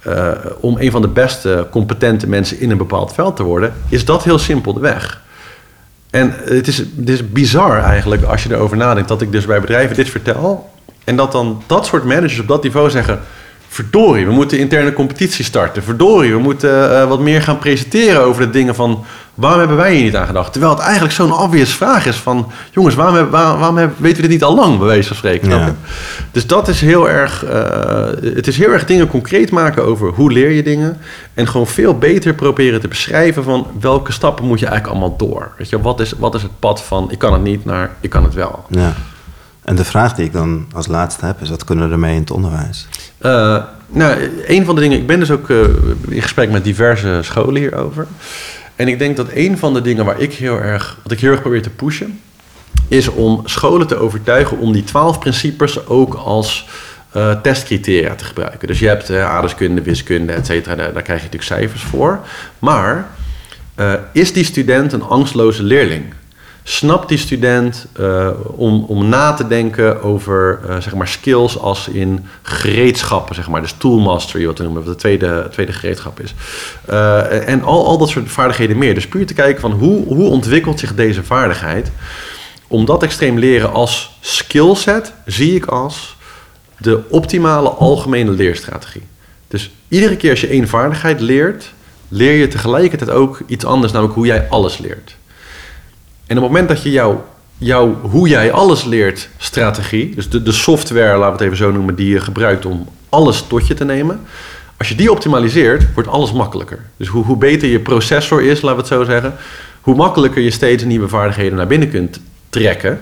Uh, 0.07 0.31
om 0.61 0.77
een 0.79 0.91
van 0.91 1.03
de 1.03 1.09
beste, 1.09 1.67
competente 1.71 2.29
mensen 2.29 2.61
in 2.61 2.71
een 2.71 2.79
bepaald 2.79 3.12
veld 3.12 3.37
te 3.37 3.43
worden... 3.43 3.73
is 3.88 4.05
dat 4.05 4.25
heel 4.25 4.38
simpel 4.38 4.73
de 4.73 4.81
weg. 4.81 5.22
En 6.12 6.35
het 6.44 6.68
is, 6.68 6.83
is 7.05 7.31
bizar 7.31 7.79
eigenlijk 7.79 8.22
als 8.22 8.42
je 8.42 8.55
erover 8.55 8.77
nadenkt 8.77 9.09
dat 9.09 9.22
ik 9.22 9.33
dus 9.33 9.46
bij 9.46 9.61
bedrijven 9.61 9.96
dit 9.96 10.11
vertel. 10.11 10.70
En 11.05 11.16
dat 11.16 11.33
dan 11.33 11.62
dat 11.66 11.87
soort 11.87 12.05
managers 12.05 12.38
op 12.38 12.48
dat 12.48 12.62
niveau 12.62 12.90
zeggen: 12.90 13.20
verdorie, 13.73 14.27
we 14.27 14.33
moeten 14.33 14.59
interne 14.59 14.93
competitie 14.93 15.45
starten. 15.45 15.83
Verdorie, 15.83 16.33
we 16.33 16.39
moeten 16.39 16.91
uh, 16.91 17.09
wat 17.09 17.21
meer 17.21 17.43
gaan 17.43 17.59
presenteren 17.59 18.23
over 18.23 18.43
de 18.47 18.51
dingen 18.51 18.75
van 18.75 19.05
waarom 19.35 19.59
hebben 19.59 19.77
wij 19.77 19.95
hier 19.95 20.05
niet 20.05 20.17
aan 20.17 20.27
gedacht? 20.27 20.53
Terwijl 20.53 20.73
het 20.73 20.83
eigenlijk 20.83 21.15
zo'n 21.15 21.33
obvious 21.33 21.75
vraag 21.75 22.07
is 22.07 22.17
van 22.17 22.51
jongens, 22.71 22.95
waarom, 22.95 23.15
hebben, 23.15 23.33
waarom, 23.33 23.59
waarom 23.59 23.77
hebben, 23.77 23.97
weten 24.01 24.17
we 24.17 24.23
dit 24.23 24.31
niet 24.31 24.45
al 24.45 24.55
lang, 24.55 24.79
bij 24.79 24.87
wijze 24.87 25.09
van 25.09 25.17
spreken? 25.17 25.49
Ja. 25.49 25.75
Dus 26.31 26.47
dat 26.47 26.69
is 26.69 26.81
heel 26.81 27.11
erg, 27.11 27.45
uh, 27.45 27.51
het 28.35 28.47
is 28.47 28.59
heel 28.59 28.71
erg 28.71 28.85
dingen 28.85 29.09
concreet 29.09 29.51
maken 29.51 29.85
over 29.85 30.09
hoe 30.09 30.33
leer 30.33 30.51
je 30.51 30.63
dingen. 30.63 30.99
En 31.35 31.49
gewoon 31.49 31.67
veel 31.67 31.99
beter 31.99 32.35
proberen 32.35 32.81
te 32.81 32.89
beschrijven 32.89 33.45
van 33.45 33.67
welke 33.81 34.13
stappen 34.13 34.45
moet 34.45 34.59
je 34.59 34.67
eigenlijk 34.67 34.99
allemaal 34.99 35.19
door. 35.19 35.53
Weet 35.59 35.69
je, 35.69 35.81
wat 35.81 36.01
is, 36.01 36.13
wat 36.19 36.35
is 36.35 36.43
het 36.43 36.59
pad 36.59 36.83
van 36.83 37.11
ik 37.11 37.19
kan 37.19 37.33
het 37.33 37.43
niet 37.43 37.65
naar 37.65 37.91
ik 38.01 38.11
kan 38.11 38.25
het 38.25 38.35
wel. 38.35 38.65
Ja. 38.69 38.93
En 39.64 39.75
de 39.75 39.85
vraag 39.85 40.14
die 40.14 40.25
ik 40.25 40.33
dan 40.33 40.66
als 40.75 40.87
laatste 40.87 41.27
heb 41.27 41.40
is, 41.40 41.51
wat 41.51 41.64
kunnen 41.64 41.87
we 41.87 41.92
ermee 41.92 42.14
in 42.14 42.20
het 42.20 42.31
onderwijs? 42.31 42.88
Uh, 43.20 43.64
nou, 43.88 44.31
een 44.46 44.64
van 44.64 44.75
de 44.75 44.81
dingen, 44.81 44.98
ik 44.98 45.07
ben 45.07 45.18
dus 45.18 45.31
ook 45.31 45.48
uh, 45.48 45.61
in 46.09 46.22
gesprek 46.22 46.51
met 46.51 46.64
diverse 46.64 47.18
scholen 47.22 47.61
hierover. 47.61 48.07
En 48.77 48.88
ik 48.88 48.98
denk 48.98 49.16
dat 49.16 49.27
een 49.35 49.59
van 49.59 49.75
de 49.75 49.83
dingen 49.83 50.05
waar 50.05 50.20
ik 50.20 50.33
heel 50.33 50.61
erg, 50.61 50.98
wat 51.03 51.12
ik 51.12 51.20
heel 51.20 51.31
erg 51.31 51.40
probeer 51.40 51.62
te 51.62 51.70
pushen, 51.70 52.20
is 52.88 53.09
om 53.09 53.42
scholen 53.44 53.87
te 53.87 53.96
overtuigen 53.96 54.59
om 54.59 54.72
die 54.72 54.85
twaalf 54.85 55.18
principes 55.18 55.87
ook 55.87 56.14
als 56.14 56.68
uh, 57.16 57.40
testcriteria 57.40 58.14
te 58.14 58.25
gebruiken. 58.25 58.68
Dus 58.68 58.79
je 58.79 58.87
hebt 58.87 59.11
uh, 59.11 59.25
aardeskunde, 59.25 59.83
wiskunde, 59.83 60.33
et 60.33 60.46
cetera, 60.46 60.75
daar, 60.75 60.90
krijg 60.90 61.07
je 61.07 61.29
natuurlijk 61.29 61.42
cijfers 61.42 61.83
voor. 61.83 62.20
Maar 62.59 63.07
is 64.12 64.33
die 64.33 64.44
student 64.44 64.92
een 64.92 65.03
angstloze 65.03 65.62
leerling? 65.62 66.05
Snapt 66.62 67.09
die 67.09 67.18
student 67.18 67.87
uh, 68.01 68.29
om, 68.57 68.85
om 68.88 69.09
na 69.09 69.33
te 69.33 69.46
denken 69.46 70.03
over 70.03 70.61
uh, 70.68 70.81
zeg 70.81 70.94
maar 70.94 71.09
skills 71.09 71.59
als 71.59 71.88
in 71.88 72.27
gereedschappen, 72.42 73.35
zeg 73.35 73.48
maar, 73.48 73.61
dus 73.61 73.75
tool 73.79 73.98
mastery, 73.98 74.46
wat 74.46 74.59
we 74.59 74.64
noemen, 74.64 74.85
wat 74.85 74.92
de 74.92 74.98
tweede, 75.01 75.48
tweede 75.51 75.72
gereedschap 75.72 76.20
is. 76.20 76.35
Uh, 76.90 77.48
en 77.48 77.62
al, 77.62 77.87
al 77.87 77.98
dat 77.98 78.09
soort 78.09 78.31
vaardigheden 78.31 78.79
meer. 78.79 78.94
Dus 78.94 79.09
puur 79.09 79.27
te 79.27 79.35
kijken 79.35 79.61
van 79.61 79.72
hoe, 79.72 80.07
hoe 80.07 80.29
ontwikkelt 80.29 80.79
zich 80.79 80.94
deze 80.94 81.25
vaardigheid. 81.25 81.90
Om 82.66 82.85
dat 82.85 83.03
extreem 83.03 83.38
leren 83.38 83.72
als 83.72 84.16
skillset 84.20 85.12
zie 85.27 85.55
ik 85.55 85.64
als 85.64 86.16
de 86.79 87.01
optimale 87.09 87.68
algemene 87.68 88.31
leerstrategie. 88.31 89.07
Dus 89.48 89.70
iedere 89.88 90.16
keer 90.16 90.31
als 90.31 90.40
je 90.40 90.46
één 90.46 90.68
vaardigheid 90.68 91.20
leert, 91.20 91.72
leer 92.09 92.33
je 92.33 92.48
tegelijkertijd 92.48 93.11
ook 93.11 93.40
iets 93.46 93.64
anders, 93.64 93.92
namelijk 93.92 94.16
hoe 94.16 94.27
jij 94.27 94.48
alles 94.48 94.79
leert. 94.79 95.16
En 96.33 96.38
op 96.38 96.45
het 96.45 96.53
moment 96.53 96.68
dat 96.68 96.83
je 96.83 96.90
jouw 96.90 97.25
jou, 97.59 97.95
hoe 98.01 98.29
jij 98.29 98.53
alles 98.53 98.85
leert 98.85 99.29
strategie, 99.37 100.14
dus 100.14 100.29
de, 100.29 100.42
de 100.42 100.53
software, 100.53 101.18
laten 101.18 101.27
we 101.27 101.33
het 101.33 101.40
even 101.40 101.57
zo 101.57 101.73
noemen, 101.73 101.95
die 101.95 102.09
je 102.09 102.21
gebruikt 102.21 102.66
om 102.66 102.88
alles 103.09 103.42
tot 103.42 103.66
je 103.66 103.75
te 103.75 103.85
nemen. 103.85 104.21
Als 104.77 104.88
je 104.88 104.95
die 104.95 105.11
optimaliseert, 105.11 105.95
wordt 105.95 106.09
alles 106.09 106.33
makkelijker. 106.33 106.79
Dus 106.97 107.09
hoe, 107.09 107.25
hoe 107.25 107.37
beter 107.37 107.68
je 107.68 107.81
processor 107.81 108.42
is, 108.42 108.61
laten 108.61 108.77
we 108.77 108.88
het 108.88 108.92
zo 108.92 109.05
zeggen, 109.05 109.35
hoe 109.81 109.95
makkelijker 109.95 110.42
je 110.42 110.51
steeds 110.51 110.85
nieuwe 110.85 111.09
vaardigheden 111.09 111.57
naar 111.57 111.66
binnen 111.66 111.90
kunt 111.90 112.21
trekken. 112.51 113.01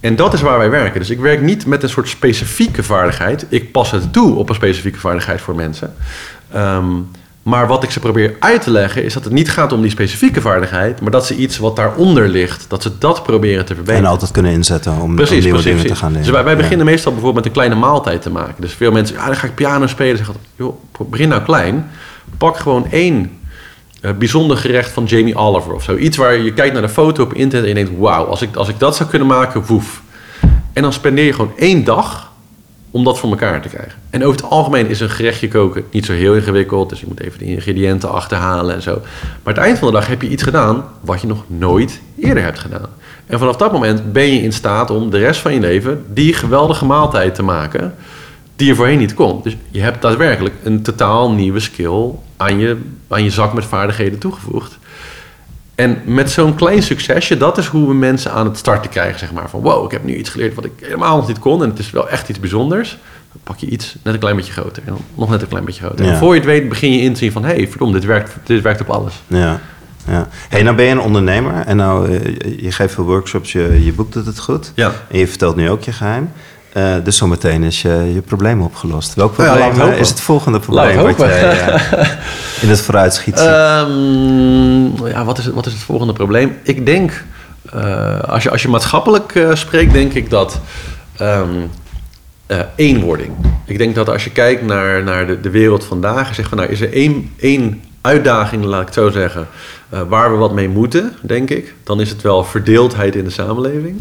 En 0.00 0.16
dat 0.16 0.32
is 0.32 0.40
waar 0.40 0.58
wij 0.58 0.70
werken. 0.70 1.00
Dus 1.00 1.10
ik 1.10 1.20
werk 1.20 1.40
niet 1.40 1.66
met 1.66 1.82
een 1.82 1.88
soort 1.88 2.08
specifieke 2.08 2.82
vaardigheid. 2.82 3.46
Ik 3.48 3.72
pas 3.72 3.90
het 3.90 4.12
toe 4.12 4.34
op 4.34 4.48
een 4.48 4.54
specifieke 4.54 4.98
vaardigheid 4.98 5.40
voor 5.40 5.54
mensen. 5.54 5.94
Um, 6.56 7.08
maar 7.46 7.66
wat 7.66 7.82
ik 7.82 7.90
ze 7.90 8.00
probeer 8.00 8.36
uit 8.38 8.62
te 8.62 8.70
leggen 8.70 9.04
is 9.04 9.14
dat 9.14 9.24
het 9.24 9.32
niet 9.32 9.50
gaat 9.50 9.72
om 9.72 9.80
die 9.82 9.90
specifieke 9.90 10.40
vaardigheid, 10.40 11.00
maar 11.00 11.10
dat 11.10 11.26
ze 11.26 11.36
iets 11.36 11.58
wat 11.58 11.76
daaronder 11.76 12.28
ligt, 12.28 12.64
dat 12.68 12.82
ze 12.82 12.98
dat 12.98 13.22
proberen 13.22 13.64
te 13.64 13.74
verbeteren. 13.74 14.04
En 14.04 14.10
altijd 14.10 14.30
kunnen 14.30 14.52
inzetten 14.52 15.00
om, 15.00 15.14
precies, 15.14 15.44
nieuwe 15.44 15.60
precies, 15.60 15.76
dingen 15.76 15.86
te 15.86 15.96
gaan 15.96 16.08
leren. 16.08 16.24
Dus 16.24 16.32
wij, 16.34 16.44
wij 16.44 16.56
beginnen 16.56 16.86
meestal 16.86 17.12
bijvoorbeeld 17.12 17.44
met 17.44 17.54
een 17.54 17.60
kleine 17.60 17.86
maaltijd 17.86 18.22
te 18.22 18.30
maken. 18.30 18.54
Dus 18.58 18.72
veel 18.72 18.92
mensen, 18.92 19.16
ja, 19.16 19.26
dan 19.26 19.36
ga 19.36 19.46
ik 19.46 19.54
piano 19.54 19.86
spelen. 19.86 20.16
Zeggen, 20.16 20.34
joh, 20.56 20.76
begin 21.10 21.28
nou 21.28 21.42
klein. 21.42 21.90
Pak 22.38 22.56
gewoon 22.56 22.86
één 22.90 23.38
uh, 24.00 24.10
bijzonder 24.12 24.56
gerecht 24.56 24.90
van 24.90 25.04
Jamie 25.04 25.36
Oliver 25.36 25.72
of 25.72 25.82
zo. 25.82 25.96
Iets 25.96 26.16
waar 26.16 26.36
je 26.36 26.52
kijkt 26.52 26.72
naar 26.72 26.82
de 26.82 26.88
foto 26.88 27.22
op 27.22 27.34
internet 27.34 27.70
en 27.70 27.78
je 27.78 27.84
denkt, 27.84 28.00
wauw, 28.00 28.24
als 28.24 28.42
ik, 28.42 28.56
als 28.56 28.68
ik 28.68 28.78
dat 28.78 28.96
zou 28.96 29.08
kunnen 29.08 29.28
maken, 29.28 29.66
woef. 29.66 30.02
En 30.72 30.82
dan 30.82 30.92
spendeer 30.92 31.24
je 31.24 31.32
gewoon 31.32 31.52
één 31.56 31.84
dag 31.84 32.25
om 32.90 33.04
dat 33.04 33.18
voor 33.18 33.30
elkaar 33.30 33.62
te 33.62 33.68
krijgen. 33.68 33.98
En 34.10 34.24
over 34.24 34.40
het 34.40 34.50
algemeen 34.50 34.86
is 34.86 35.00
een 35.00 35.10
gerechtje 35.10 35.48
koken 35.48 35.84
niet 35.90 36.06
zo 36.06 36.12
heel 36.12 36.34
ingewikkeld. 36.34 36.88
Dus 36.88 37.00
je 37.00 37.06
moet 37.08 37.20
even 37.20 37.38
de 37.38 37.44
ingrediënten 37.44 38.10
achterhalen 38.10 38.74
en 38.74 38.82
zo. 38.82 38.92
Maar 38.92 39.32
aan 39.42 39.54
het 39.54 39.58
eind 39.58 39.78
van 39.78 39.88
de 39.88 39.94
dag 39.94 40.06
heb 40.06 40.22
je 40.22 40.28
iets 40.28 40.42
gedaan 40.42 40.84
wat 41.00 41.20
je 41.20 41.26
nog 41.26 41.44
nooit 41.46 42.00
eerder 42.18 42.42
hebt 42.42 42.58
gedaan. 42.58 42.88
En 43.26 43.38
vanaf 43.38 43.56
dat 43.56 43.72
moment 43.72 44.12
ben 44.12 44.26
je 44.26 44.42
in 44.42 44.52
staat 44.52 44.90
om 44.90 45.10
de 45.10 45.18
rest 45.18 45.40
van 45.40 45.54
je 45.54 45.60
leven 45.60 46.04
die 46.12 46.34
geweldige 46.34 46.84
maaltijd 46.84 47.34
te 47.34 47.42
maken 47.42 47.94
die 48.56 48.66
je 48.66 48.74
voorheen 48.74 48.98
niet 48.98 49.14
kon. 49.14 49.40
Dus 49.42 49.56
je 49.70 49.80
hebt 49.80 50.02
daadwerkelijk 50.02 50.54
een 50.62 50.82
totaal 50.82 51.32
nieuwe 51.32 51.60
skill 51.60 52.10
aan 52.36 52.58
je, 52.58 52.76
aan 53.08 53.24
je 53.24 53.30
zak 53.30 53.54
met 53.54 53.64
vaardigheden 53.64 54.18
toegevoegd. 54.18 54.78
En 55.76 56.02
met 56.04 56.30
zo'n 56.30 56.54
klein 56.54 56.82
succesje, 56.82 57.36
dat 57.36 57.58
is 57.58 57.66
hoe 57.66 57.88
we 57.88 57.94
mensen 57.94 58.32
aan 58.32 58.46
het 58.46 58.58
starten 58.58 58.90
krijgen. 58.90 59.18
Zeg 59.18 59.32
maar 59.32 59.50
van 59.50 59.60
wow, 59.60 59.84
ik 59.84 59.90
heb 59.90 60.04
nu 60.04 60.14
iets 60.16 60.30
geleerd 60.30 60.54
wat 60.54 60.64
ik 60.64 60.72
helemaal 60.80 61.16
nog 61.16 61.28
niet 61.28 61.38
kon. 61.38 61.62
En 61.62 61.68
het 61.68 61.78
is 61.78 61.90
wel 61.90 62.08
echt 62.08 62.28
iets 62.28 62.40
bijzonders. 62.40 62.98
Dan 63.32 63.40
pak 63.42 63.58
je 63.58 63.66
iets 63.66 63.96
net 64.02 64.14
een 64.14 64.20
klein 64.20 64.36
beetje 64.36 64.52
groter. 64.52 64.82
En 64.86 64.92
dan 64.92 65.04
nog 65.14 65.30
net 65.30 65.42
een 65.42 65.48
klein 65.48 65.64
beetje 65.64 65.84
groter. 65.84 66.06
En 66.06 66.16
voor 66.16 66.34
je 66.34 66.40
het 66.40 66.48
weet 66.48 66.68
begin 66.68 66.92
je 66.92 67.00
in 67.00 67.12
te 67.12 67.18
zien 67.18 67.32
van... 67.32 67.44
hé, 67.44 67.54
hey, 67.54 67.68
verdomme, 67.68 67.94
dit 67.94 68.04
werkt, 68.04 68.36
dit 68.44 68.62
werkt 68.62 68.80
op 68.80 68.90
alles. 68.90 69.22
Ja. 69.26 69.60
Ja. 70.08 70.28
Hey, 70.48 70.62
nou 70.62 70.76
ben 70.76 70.84
je 70.84 70.90
een 70.90 71.00
ondernemer 71.00 71.54
en 71.66 71.76
nou, 71.76 72.10
eh, 72.10 72.62
je 72.62 72.72
geeft 72.72 72.94
veel 72.94 73.04
workshops, 73.04 73.52
je, 73.52 73.84
je 73.84 73.92
boekt 73.92 74.14
het 74.14 74.38
goed. 74.38 74.72
Ja. 74.74 74.92
En 75.08 75.18
je 75.18 75.28
vertelt 75.28 75.56
nu 75.56 75.70
ook 75.70 75.82
je 75.82 75.92
geheim. 75.92 76.30
Uh, 76.76 76.94
dus 77.04 77.16
zometeen 77.16 77.62
is 77.62 77.82
je, 77.82 78.10
je 78.14 78.20
probleem 78.20 78.62
opgelost. 78.62 79.14
Welk 79.14 79.32
probleem 79.32 79.76
ja, 79.76 79.92
is 79.92 80.08
het 80.08 80.20
volgende 80.20 80.58
probleem 80.58 80.96
wat 80.96 81.18
jij 81.18 81.68
uh, 81.68 81.78
in 82.62 82.68
het 82.68 82.80
vooruitschiet? 82.80 83.40
Um, 83.40 85.06
ja, 85.06 85.24
wat 85.24 85.38
is, 85.38 85.44
het, 85.44 85.54
wat 85.54 85.66
is 85.66 85.72
het 85.72 85.82
volgende 85.82 86.12
probleem? 86.12 86.56
Ik 86.62 86.86
denk, 86.86 87.24
uh, 87.74 88.20
als, 88.20 88.42
je, 88.42 88.50
als 88.50 88.62
je 88.62 88.68
maatschappelijk 88.68 89.48
spreekt, 89.52 89.92
denk 89.92 90.12
ik 90.12 90.30
dat 90.30 90.60
um, 91.20 91.70
eenwording. 92.74 93.32
Ik 93.64 93.78
denk 93.78 93.94
dat 93.94 94.08
als 94.08 94.24
je 94.24 94.30
kijkt 94.30 94.62
naar, 94.62 95.02
naar 95.02 95.26
de, 95.26 95.40
de 95.40 95.50
wereld 95.50 95.84
vandaag, 95.84 96.34
zeg 96.34 96.48
van 96.48 96.58
nou, 96.58 96.70
is 96.70 96.80
er 96.80 96.92
één, 96.92 97.32
één 97.36 97.82
uitdaging, 98.06 98.64
laat 98.64 98.80
ik 98.80 98.86
het 98.86 98.94
zo 98.94 99.10
zeggen, 99.10 99.48
uh, 99.94 100.00
waar 100.08 100.30
we 100.30 100.36
wat 100.36 100.52
mee 100.52 100.68
moeten, 100.68 101.16
denk 101.20 101.50
ik. 101.50 101.74
Dan 101.84 102.00
is 102.00 102.10
het 102.10 102.22
wel 102.22 102.44
verdeeldheid 102.44 103.16
in 103.16 103.24
de 103.24 103.30
samenleving. 103.30 104.00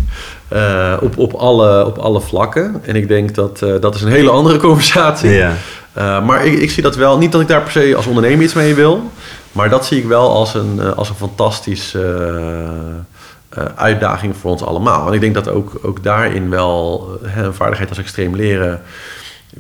Uh, 0.54 0.98
op, 1.02 1.18
op, 1.18 1.34
alle, 1.34 1.86
op 1.86 1.98
alle 1.98 2.22
vlakken. 2.22 2.82
En 2.84 2.96
ik 2.96 3.08
denk 3.08 3.36
dat 3.36 3.62
uh, 3.64 3.74
dat 3.80 3.96
is 3.96 4.02
een 4.02 4.12
hele 4.12 4.30
andere 4.30 4.58
conversatie. 4.60 5.30
Ja. 5.30 6.20
maar 6.20 6.46
ik, 6.46 6.60
ik 6.60 6.72
zie 6.72 6.84
dat 6.84 6.96
wel, 6.96 7.18
niet 7.18 7.32
dat 7.32 7.42
ik 7.42 7.48
daar 7.48 7.62
per 7.62 7.72
se 7.72 7.94
als 7.96 8.08
ondernemer 8.08 8.44
iets 8.44 8.54
mee 8.54 8.76
wil. 8.76 9.12
Maar 9.52 9.70
dat 9.70 9.86
zie 9.86 9.98
ik 9.98 10.06
wel 10.06 10.30
als 10.32 10.54
een, 10.54 10.96
als 10.96 11.10
een 11.10 11.16
fantastische 11.16 12.28
uitdaging 13.76 14.36
voor 14.38 14.52
ons 14.52 14.64
allemaal. 14.64 15.08
En 15.08 15.14
ik 15.14 15.22
denk 15.22 15.34
dat 15.34 15.50
ook, 15.50 15.80
ook 15.82 16.04
daarin 16.04 16.50
wel 16.50 17.10
een 17.36 17.54
vaardigheid 17.54 17.90
als 17.90 17.98
extreem 17.98 18.36
leren 18.36 18.82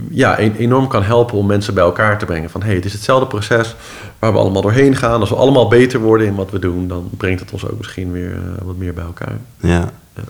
ja, 0.09 0.37
enorm 0.37 0.87
kan 0.87 1.03
helpen 1.03 1.37
om 1.37 1.45
mensen 1.45 1.73
bij 1.73 1.83
elkaar 1.83 2.17
te 2.17 2.25
brengen. 2.25 2.49
Van 2.49 2.61
hé, 2.61 2.67
hey, 2.67 2.75
het 2.75 2.85
is 2.85 2.93
hetzelfde 2.93 3.27
proces 3.27 3.75
waar 4.19 4.31
we 4.31 4.39
allemaal 4.39 4.61
doorheen 4.61 4.95
gaan. 4.95 5.19
Als 5.19 5.29
we 5.29 5.35
allemaal 5.35 5.67
beter 5.67 5.99
worden 5.99 6.27
in 6.27 6.35
wat 6.35 6.51
we 6.51 6.59
doen, 6.59 6.87
dan 6.87 7.09
brengt 7.17 7.39
het 7.39 7.51
ons 7.51 7.67
ook 7.67 7.77
misschien 7.77 8.11
weer 8.11 8.31
uh, 8.31 8.39
wat 8.63 8.77
meer 8.77 8.93
bij 8.93 9.03
elkaar. 9.03 9.37
Ja. 9.59 9.89
ja. 10.15 10.21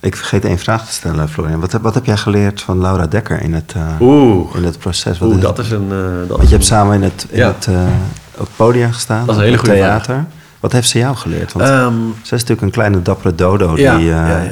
Ik 0.00 0.16
vergeet 0.16 0.44
één 0.44 0.58
vraag 0.58 0.86
te 0.86 0.92
stellen, 0.92 1.28
Florian. 1.28 1.60
Wat, 1.60 1.72
wat 1.72 1.94
heb 1.94 2.04
jij 2.04 2.16
geleerd 2.16 2.62
van 2.62 2.80
Laura 2.80 3.06
Dekker 3.06 3.42
in 3.42 3.54
het, 3.54 3.74
uh, 3.76 4.40
in 4.54 4.64
het 4.64 4.78
proces? 4.78 5.18
Wat 5.18 5.28
Oeh, 5.28 5.40
dat 5.40 5.58
is 5.58 5.70
een... 5.70 5.88
Uh, 5.90 6.28
dat 6.28 6.36
Want 6.36 6.48
je 6.48 6.54
hebt 6.54 6.66
samen 6.66 6.94
in 6.94 7.02
het, 7.02 7.26
in 7.30 7.38
ja. 7.38 7.46
het 7.46 7.68
op 8.36 8.48
podium 8.56 8.92
gestaan. 8.92 9.26
Dat 9.26 9.34
is 9.34 9.40
een 9.40 9.46
hele 9.46 9.58
goede 9.58 9.74
theater. 9.74 10.14
Vraag. 10.14 10.24
Wat 10.60 10.72
heeft 10.72 10.88
ze 10.88 10.98
jou 10.98 11.16
geleerd? 11.16 11.52
Want 11.52 11.68
um, 11.68 12.14
ze 12.22 12.34
is 12.34 12.40
natuurlijk 12.40 12.60
een 12.60 12.70
kleine 12.70 13.02
dappere 13.02 13.34
dodo 13.34 13.74
die, 13.74 13.84
ja, 13.84 14.42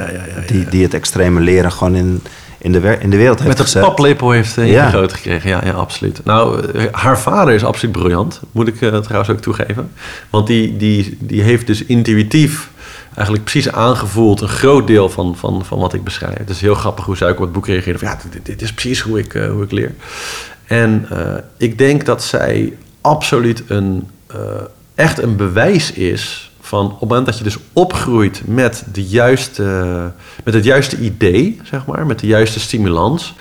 die, 0.46 0.68
die 0.68 0.82
het 0.82 0.94
extreme 0.94 1.40
leren 1.40 1.72
gewoon 1.72 1.94
in 1.94 2.22
in 2.64 2.72
de, 2.72 2.96
in 3.00 3.10
de 3.10 3.16
wereld 3.16 3.38
heeft 3.38 3.50
Met 3.50 3.60
gezet. 3.60 3.82
Met 3.82 3.90
paplepel 3.90 4.30
heeft 4.30 4.56
uh, 4.56 4.70
ja. 4.70 4.88
groot 4.88 5.12
gekregen, 5.12 5.48
ja, 5.48 5.60
ja, 5.64 5.72
absoluut. 5.72 6.20
Nou, 6.24 6.72
uh, 6.74 6.82
haar 6.90 7.20
vader 7.20 7.54
is 7.54 7.64
absoluut 7.64 7.92
briljant, 7.92 8.40
moet 8.52 8.68
ik 8.68 8.80
uh, 8.80 8.98
trouwens 8.98 9.30
ook 9.30 9.40
toegeven. 9.40 9.92
Want 10.30 10.46
die, 10.46 10.76
die, 10.76 11.16
die 11.20 11.42
heeft 11.42 11.66
dus 11.66 11.84
intuïtief 11.84 12.70
eigenlijk 13.14 13.44
precies 13.44 13.72
aangevoeld 13.72 14.40
een 14.40 14.48
groot 14.48 14.86
deel 14.86 15.08
van, 15.08 15.36
van, 15.36 15.64
van 15.64 15.78
wat 15.78 15.94
ik 15.94 16.04
beschrijf. 16.04 16.38
Het 16.38 16.50
is 16.50 16.60
heel 16.60 16.74
grappig 16.74 17.04
hoe 17.04 17.16
zij 17.16 17.28
ook 17.28 17.36
op 17.36 17.42
het 17.42 17.52
boek 17.52 17.66
reageerde. 17.66 17.98
Van, 17.98 18.08
ja, 18.08 18.18
dit, 18.30 18.46
dit 18.46 18.62
is 18.62 18.72
precies 18.72 19.00
hoe 19.00 19.18
ik, 19.18 19.34
uh, 19.34 19.50
hoe 19.50 19.62
ik 19.62 19.70
leer. 19.70 19.94
En 20.64 21.08
uh, 21.12 21.18
ik 21.56 21.78
denk 21.78 22.04
dat 22.04 22.22
zij 22.22 22.76
absoluut 23.00 23.62
een, 23.66 24.08
echt 24.94 25.22
een 25.22 25.36
bewijs 25.36 25.92
is 25.92 26.52
van 26.64 26.84
op 26.84 27.00
het 27.00 27.08
moment 27.08 27.26
dat 27.26 27.38
je 27.38 27.44
dus 27.44 27.58
opgroeit 27.72 28.42
met, 28.46 28.84
de 28.92 29.04
juiste, 29.04 29.62
met 30.44 30.54
het 30.54 30.64
juiste 30.64 30.98
idee, 30.98 31.60
zeg 31.62 31.86
maar, 31.86 32.06
met 32.06 32.18
de 32.18 32.26
juiste 32.26 32.60
stimulans 32.60 33.34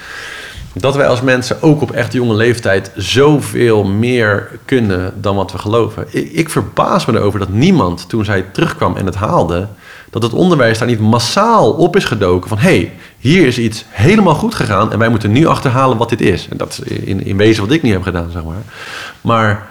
dat 0.73 0.95
wij 0.95 1.07
als 1.07 1.21
mensen 1.21 1.61
ook 1.61 1.81
op 1.81 1.91
echt 1.91 2.13
jonge 2.13 2.33
leeftijd 2.33 2.91
zoveel 2.95 3.83
meer 3.83 4.49
kunnen 4.65 5.13
dan 5.21 5.35
wat 5.35 5.51
we 5.51 5.57
geloven. 5.57 6.05
Ik, 6.09 6.31
ik, 6.31 6.49
verbaas 6.49 7.05
me 7.05 7.17
erover 7.17 7.39
dat 7.39 7.49
niemand, 7.49 8.09
toen 8.09 8.25
zij 8.25 8.41
terugkwam 8.41 8.95
en 8.95 9.05
het 9.05 9.15
haalde, 9.15 9.67
dat 10.09 10.23
het 10.23 10.33
onderwijs 10.33 10.77
daar 10.77 10.87
niet 10.87 10.99
massaal 10.99 11.71
op 11.71 11.95
is 11.95 12.05
gedoken 12.05 12.49
van 12.49 12.57
hé, 12.57 12.77
hey, 12.77 12.93
hier 13.17 13.47
is 13.47 13.57
iets 13.57 13.85
helemaal 13.89 14.35
goed 14.35 14.55
gegaan 14.55 14.91
en 14.91 14.99
wij 14.99 15.09
moeten 15.09 15.31
nu 15.31 15.45
achterhalen 15.45 15.97
wat 15.97 16.09
dit 16.09 16.21
is. 16.21 16.47
En 16.49 16.57
dat 16.57 16.69
is 16.69 16.79
in, 16.79 17.25
in 17.25 17.37
wezen 17.37 17.63
wat 17.63 17.73
ik 17.73 17.81
niet 17.81 17.93
heb 17.93 18.03
gedaan, 18.03 18.31
zeg 18.31 18.43
maar. 18.43 18.63
Maar 19.21 19.67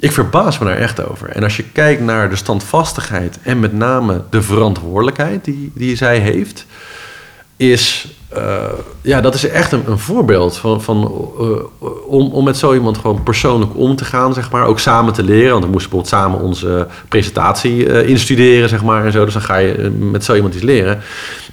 ik 0.00 0.12
verbaas 0.12 0.58
me 0.58 0.64
daar 0.64 0.76
echt 0.76 1.08
over. 1.08 1.28
En 1.28 1.42
als 1.42 1.56
je 1.56 1.64
kijkt 1.64 2.02
naar 2.02 2.30
de 2.30 2.36
standvastigheid 2.36 3.38
en 3.42 3.60
met 3.60 3.72
name 3.72 4.24
de 4.30 4.42
verantwoordelijkheid 4.42 5.44
die, 5.44 5.72
die 5.74 5.96
zij 5.96 6.18
heeft, 6.18 6.66
is 7.60 8.08
uh, 8.36 8.64
ja, 9.02 9.20
dat 9.20 9.34
is 9.34 9.48
echt 9.48 9.72
een, 9.72 9.82
een 9.86 9.98
voorbeeld 9.98 10.56
van, 10.56 10.82
van 10.82 11.28
uh, 11.40 11.48
om, 12.06 12.32
om 12.32 12.44
met 12.44 12.56
zo 12.56 12.74
iemand 12.74 12.98
gewoon 12.98 13.22
persoonlijk 13.22 13.70
om 13.74 13.96
te 13.96 14.04
gaan, 14.04 14.34
zeg 14.34 14.50
maar. 14.50 14.64
Ook 14.64 14.78
samen 14.78 15.12
te 15.12 15.22
leren. 15.22 15.50
Want 15.50 15.64
we 15.64 15.70
moesten 15.70 15.90
bijvoorbeeld 15.90 16.22
samen 16.22 16.40
onze 16.40 16.86
presentatie 17.08 17.86
uh, 17.86 18.08
instuderen, 18.08 18.68
zeg 18.68 18.82
maar. 18.82 19.04
En 19.04 19.12
zo. 19.12 19.24
Dus 19.24 19.32
dan 19.32 19.42
ga 19.42 19.56
je 19.56 19.90
met 19.98 20.24
zo 20.24 20.34
iemand 20.34 20.54
iets 20.54 20.62
leren. 20.62 20.98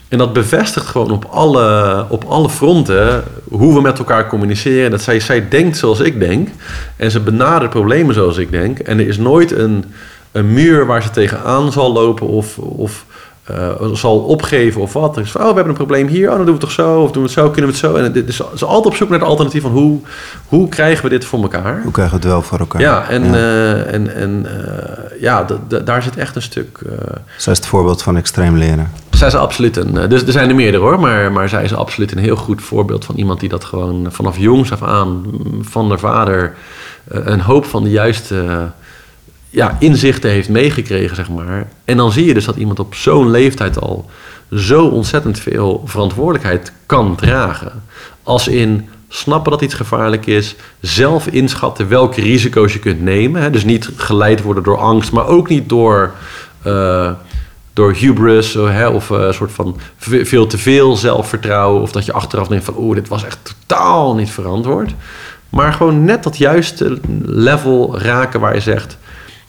En 0.07 0.17
dat 0.17 0.33
bevestigt 0.33 0.85
gewoon 0.85 1.11
op 1.11 1.25
alle, 1.25 2.05
op 2.09 2.23
alle 2.23 2.49
fronten 2.49 3.23
hoe 3.49 3.73
we 3.73 3.81
met 3.81 3.97
elkaar 3.97 4.27
communiceren. 4.27 4.91
Dat 4.91 5.01
zij, 5.01 5.19
zij 5.19 5.47
denkt 5.47 5.77
zoals 5.77 5.99
ik 5.99 6.19
denk. 6.19 6.49
En 6.95 7.11
ze 7.11 7.19
benadert 7.19 7.71
problemen 7.71 8.13
zoals 8.13 8.37
ik 8.37 8.51
denk. 8.51 8.79
En 8.79 8.99
er 8.99 9.07
is 9.07 9.17
nooit 9.17 9.51
een, 9.51 9.85
een 10.31 10.53
muur 10.53 10.85
waar 10.85 11.01
ze 11.01 11.09
tegenaan 11.09 11.71
zal 11.71 11.93
lopen 11.93 12.27
of... 12.27 12.57
of 12.57 13.05
uh, 13.51 13.93
zal 13.93 14.19
opgeven 14.19 14.81
of 14.81 14.93
wat. 14.93 15.19
Van, 15.23 15.41
oh, 15.41 15.47
we 15.47 15.53
hebben 15.53 15.67
een 15.67 15.73
probleem 15.73 16.07
hier, 16.07 16.29
oh, 16.29 16.35
dan 16.35 16.45
doen 16.45 16.45
we 16.45 16.51
het 16.51 16.75
toch 16.75 16.85
zo, 16.85 17.01
of 17.01 17.11
doen 17.11 17.23
we 17.23 17.29
het 17.29 17.37
zo, 17.37 17.49
kunnen 17.49 17.71
we 17.71 17.77
het 17.77 17.85
zo. 17.85 17.95
En 17.95 18.11
dit 18.11 18.27
is, 18.27 18.41
altijd 18.41 18.85
op 18.85 18.95
zoek 18.95 19.09
naar 19.09 19.19
het 19.19 19.27
alternatief 19.27 19.61
van 19.61 19.71
hoe, 19.71 19.99
hoe 20.47 20.69
krijgen 20.69 21.03
we 21.03 21.09
dit 21.09 21.25
voor 21.25 21.41
elkaar. 21.41 21.81
Hoe 21.83 21.91
krijgen 21.91 22.15
we 22.15 22.21
het 22.21 22.33
wel 22.33 22.41
voor 22.41 22.59
elkaar. 22.59 22.81
Ja, 22.81 23.09
en, 23.09 23.23
ja. 23.23 23.33
Uh, 23.33 23.93
en, 23.93 24.15
en 24.15 24.45
uh, 24.45 25.21
ja, 25.21 25.45
daar 25.83 26.03
zit 26.03 26.17
echt 26.17 26.35
een 26.35 26.41
stuk... 26.41 26.79
zij 27.37 27.51
is 27.51 27.57
het 27.57 27.67
voorbeeld 27.67 28.03
van 28.03 28.17
extreem 28.17 28.57
leren. 28.57 28.91
Zij 29.09 29.27
is 29.27 29.35
absoluut 29.35 29.77
een... 29.77 30.09
Dus 30.09 30.23
er 30.23 30.31
zijn 30.31 30.49
er 30.49 30.55
meerdere 30.55 30.83
hoor, 30.83 30.99
maar, 30.99 31.31
maar 31.31 31.49
zij 31.49 31.63
is 31.63 31.73
absoluut 31.73 32.11
een 32.11 32.17
heel 32.17 32.35
goed 32.35 32.61
voorbeeld 32.61 33.05
van 33.05 33.15
iemand 33.15 33.39
die 33.39 33.49
dat 33.49 33.63
gewoon 33.63 34.07
vanaf 34.09 34.37
jongs 34.37 34.71
af 34.71 34.83
aan 34.83 35.23
van 35.61 35.89
haar 35.89 35.99
vader 35.99 36.55
een 37.07 37.41
hoop 37.41 37.65
van 37.65 37.83
de 37.83 37.89
juiste 37.89 38.69
ja, 39.49 39.77
inzichten 39.79 40.29
heeft 40.29 40.49
meegekregen, 40.49 41.15
zeg 41.15 41.29
maar. 41.29 41.67
En 41.85 41.97
dan 41.97 42.11
zie 42.11 42.25
je 42.25 42.33
dus 42.33 42.45
dat 42.45 42.55
iemand 42.55 42.79
op 42.79 42.95
zo'n 42.95 43.31
leeftijd 43.31 43.81
al 43.81 44.09
zo 44.51 44.85
ontzettend 44.85 45.39
veel 45.39 45.83
verantwoordelijkheid 45.85 46.71
kan 46.85 47.15
dragen. 47.15 47.83
Als 48.23 48.47
in 48.47 48.89
snappen 49.09 49.51
dat 49.51 49.61
iets 49.61 49.73
gevaarlijk 49.73 50.25
is, 50.25 50.55
zelf 50.79 51.27
inschatten 51.27 51.87
welke 51.87 52.21
risico's 52.21 52.73
je 52.73 52.79
kunt 52.79 53.01
nemen. 53.01 53.41
Hè? 53.41 53.49
Dus 53.49 53.63
niet 53.63 53.89
geleid 53.95 54.41
worden 54.41 54.63
door 54.63 54.77
angst, 54.77 55.11
maar 55.11 55.27
ook 55.27 55.49
niet 55.49 55.69
door, 55.69 56.13
uh, 56.67 57.11
door 57.73 57.93
hubris 57.93 58.53
hè? 58.53 58.87
of 58.87 59.09
een 59.09 59.27
uh, 59.27 59.31
soort 59.31 59.51
van 59.51 59.77
veel 59.99 60.47
te 60.47 60.57
veel 60.57 60.95
zelfvertrouwen. 60.95 61.81
Of 61.81 61.91
dat 61.91 62.05
je 62.05 62.13
achteraf 62.13 62.47
denkt 62.47 62.65
van 62.65 62.77
oeh, 62.77 62.95
dit 62.95 63.07
was 63.07 63.25
echt 63.25 63.55
totaal 63.67 64.15
niet 64.15 64.29
verantwoord. 64.29 64.93
Maar 65.49 65.73
gewoon 65.73 66.05
net 66.05 66.23
dat 66.23 66.37
juiste 66.37 66.99
level 67.25 67.99
raken 67.99 68.39
waar 68.39 68.53
je 68.53 68.61
zegt 68.61 68.97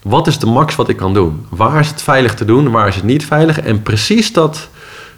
wat 0.08 0.26
is 0.26 0.38
de 0.38 0.46
max 0.46 0.76
wat 0.76 0.88
ik 0.88 0.96
kan 0.96 1.14
doen? 1.14 1.46
Waar 1.48 1.80
is 1.80 1.88
het 1.88 2.02
veilig 2.02 2.34
te 2.34 2.44
doen? 2.44 2.70
Waar 2.70 2.88
is 2.88 2.94
het 2.94 3.04
niet 3.04 3.26
veilig? 3.26 3.60
En 3.60 3.82
precies 3.82 4.32
dat, 4.32 4.68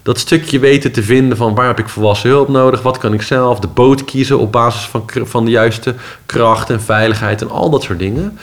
dat 0.03 0.19
stukje 0.19 0.59
weten 0.59 0.93
te 0.93 1.03
vinden 1.03 1.37
van 1.37 1.55
waar 1.55 1.67
heb 1.67 1.79
ik 1.79 1.89
volwassen 1.89 2.31
hulp 2.31 2.49
nodig? 2.49 2.83
Wat 2.83 2.99
kan 2.99 3.13
ik 3.13 3.23
zelf? 3.23 3.61
De 3.61 3.67
boot 3.67 4.05
kiezen 4.05 4.39
op 4.39 4.53
basis 4.53 4.83
van, 4.83 5.05
van 5.07 5.45
de 5.45 5.51
juiste 5.51 5.95
kracht 6.27 6.71
en 6.71 6.81
veiligheid 6.81 7.43
en 7.43 7.51
al 7.51 7.71
dat 7.71 7.83
soort 7.83 7.99
dingen. 7.99 8.39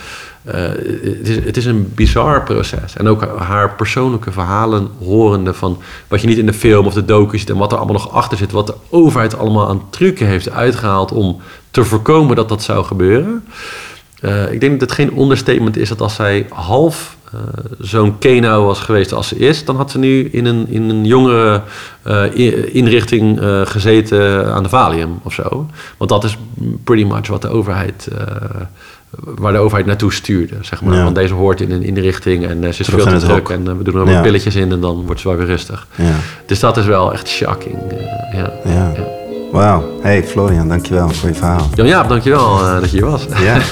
Uh, 0.45 0.53
het, 0.53 1.27
is, 1.27 1.35
het 1.35 1.57
is 1.57 1.65
een 1.65 1.91
bizar 1.95 2.43
proces. 2.43 2.95
En 2.95 3.07
ook 3.07 3.27
haar 3.37 3.75
persoonlijke 3.75 4.31
verhalen 4.31 4.89
horende 5.03 5.53
van 5.53 5.81
wat 6.07 6.21
je 6.21 6.27
niet 6.27 6.37
in 6.37 6.45
de 6.45 6.53
film 6.53 6.85
of 6.85 6.93
de 6.93 7.05
docu 7.05 7.37
ziet 7.37 7.49
en 7.49 7.57
wat 7.57 7.71
er 7.71 7.77
allemaal 7.77 7.95
nog 7.95 8.11
achter 8.11 8.37
zit. 8.37 8.51
Wat 8.51 8.67
de 8.67 8.75
overheid 8.89 9.37
allemaal 9.37 9.69
aan 9.69 9.89
trucken 9.89 10.27
heeft 10.27 10.49
uitgehaald 10.49 11.11
om 11.11 11.41
te 11.71 11.83
voorkomen 11.83 12.35
dat 12.35 12.49
dat 12.49 12.63
zou 12.63 12.85
gebeuren. 12.85 13.45
Uh, 14.21 14.51
ik 14.51 14.59
denk 14.59 14.79
dat 14.79 14.89
het 14.89 14.91
geen 14.91 15.19
understatement 15.19 15.77
is 15.77 15.89
dat 15.89 16.01
als 16.01 16.15
zij 16.15 16.45
half 16.49 17.15
uh, 17.33 17.41
zo'n 17.79 18.17
kenau 18.17 18.65
was 18.65 18.79
geweest 18.79 19.13
als 19.13 19.27
ze 19.27 19.37
is, 19.37 19.65
dan 19.65 19.75
had 19.75 19.91
ze 19.91 19.97
nu 19.97 20.29
in 20.31 20.45
een, 20.45 20.67
in 20.69 20.89
een 20.89 21.05
jongere 21.05 21.61
uh, 22.07 22.75
inrichting 22.75 23.39
gezeten 23.63 24.53
aan 24.53 24.63
de 24.63 24.69
Valium 24.69 25.19
of 25.23 25.33
zo. 25.33 25.69
Want 25.97 26.09
dat 26.09 26.23
is 26.23 26.37
pretty 26.83 27.03
much 27.03 27.27
wat 27.27 27.41
de 27.41 27.47
overheid, 27.47 28.07
waar 29.19 29.53
de 29.53 29.57
overheid 29.57 29.85
naartoe 29.85 30.13
stuurde. 30.13 30.55
Zeg 30.61 30.81
maar. 30.81 30.95
Ja. 30.95 31.03
Want 31.03 31.15
deze 31.15 31.33
hoort 31.33 31.61
in 31.61 31.71
een 31.71 31.83
inrichting 31.83 32.45
en 32.45 32.73
ze 32.73 32.81
is 32.81 32.87
veel 32.87 33.05
te 33.05 33.17
druk 33.17 33.49
en 33.49 33.77
we 33.77 33.83
doen 33.83 33.93
er 33.93 34.05
wat 34.05 34.13
ja. 34.13 34.21
pilletjes 34.21 34.55
in 34.55 34.71
en 34.71 34.81
dan 34.81 35.05
wordt 35.05 35.21
ze 35.21 35.27
wel 35.27 35.37
weer 35.37 35.47
rustig. 35.47 35.87
Ja. 35.95 36.15
Dus 36.45 36.59
dat 36.59 36.77
is 36.77 36.85
wel 36.85 37.13
echt 37.13 37.27
shocking. 37.27 37.77
ja. 38.33 38.53
ja. 38.65 39.06
Wauw. 39.51 39.83
Hey 40.01 40.23
Florian, 40.23 40.67
dankjewel 40.67 41.09
voor 41.09 41.29
je 41.29 41.35
verhaal. 41.35 41.69
Jan 41.75 41.87
Jaap, 41.87 42.09
dankjewel 42.09 42.59
uh, 42.59 42.79
dat 42.79 42.91
je 42.91 42.97
hier 42.97 43.05
was. 43.05 43.25
Ja. 43.43 43.57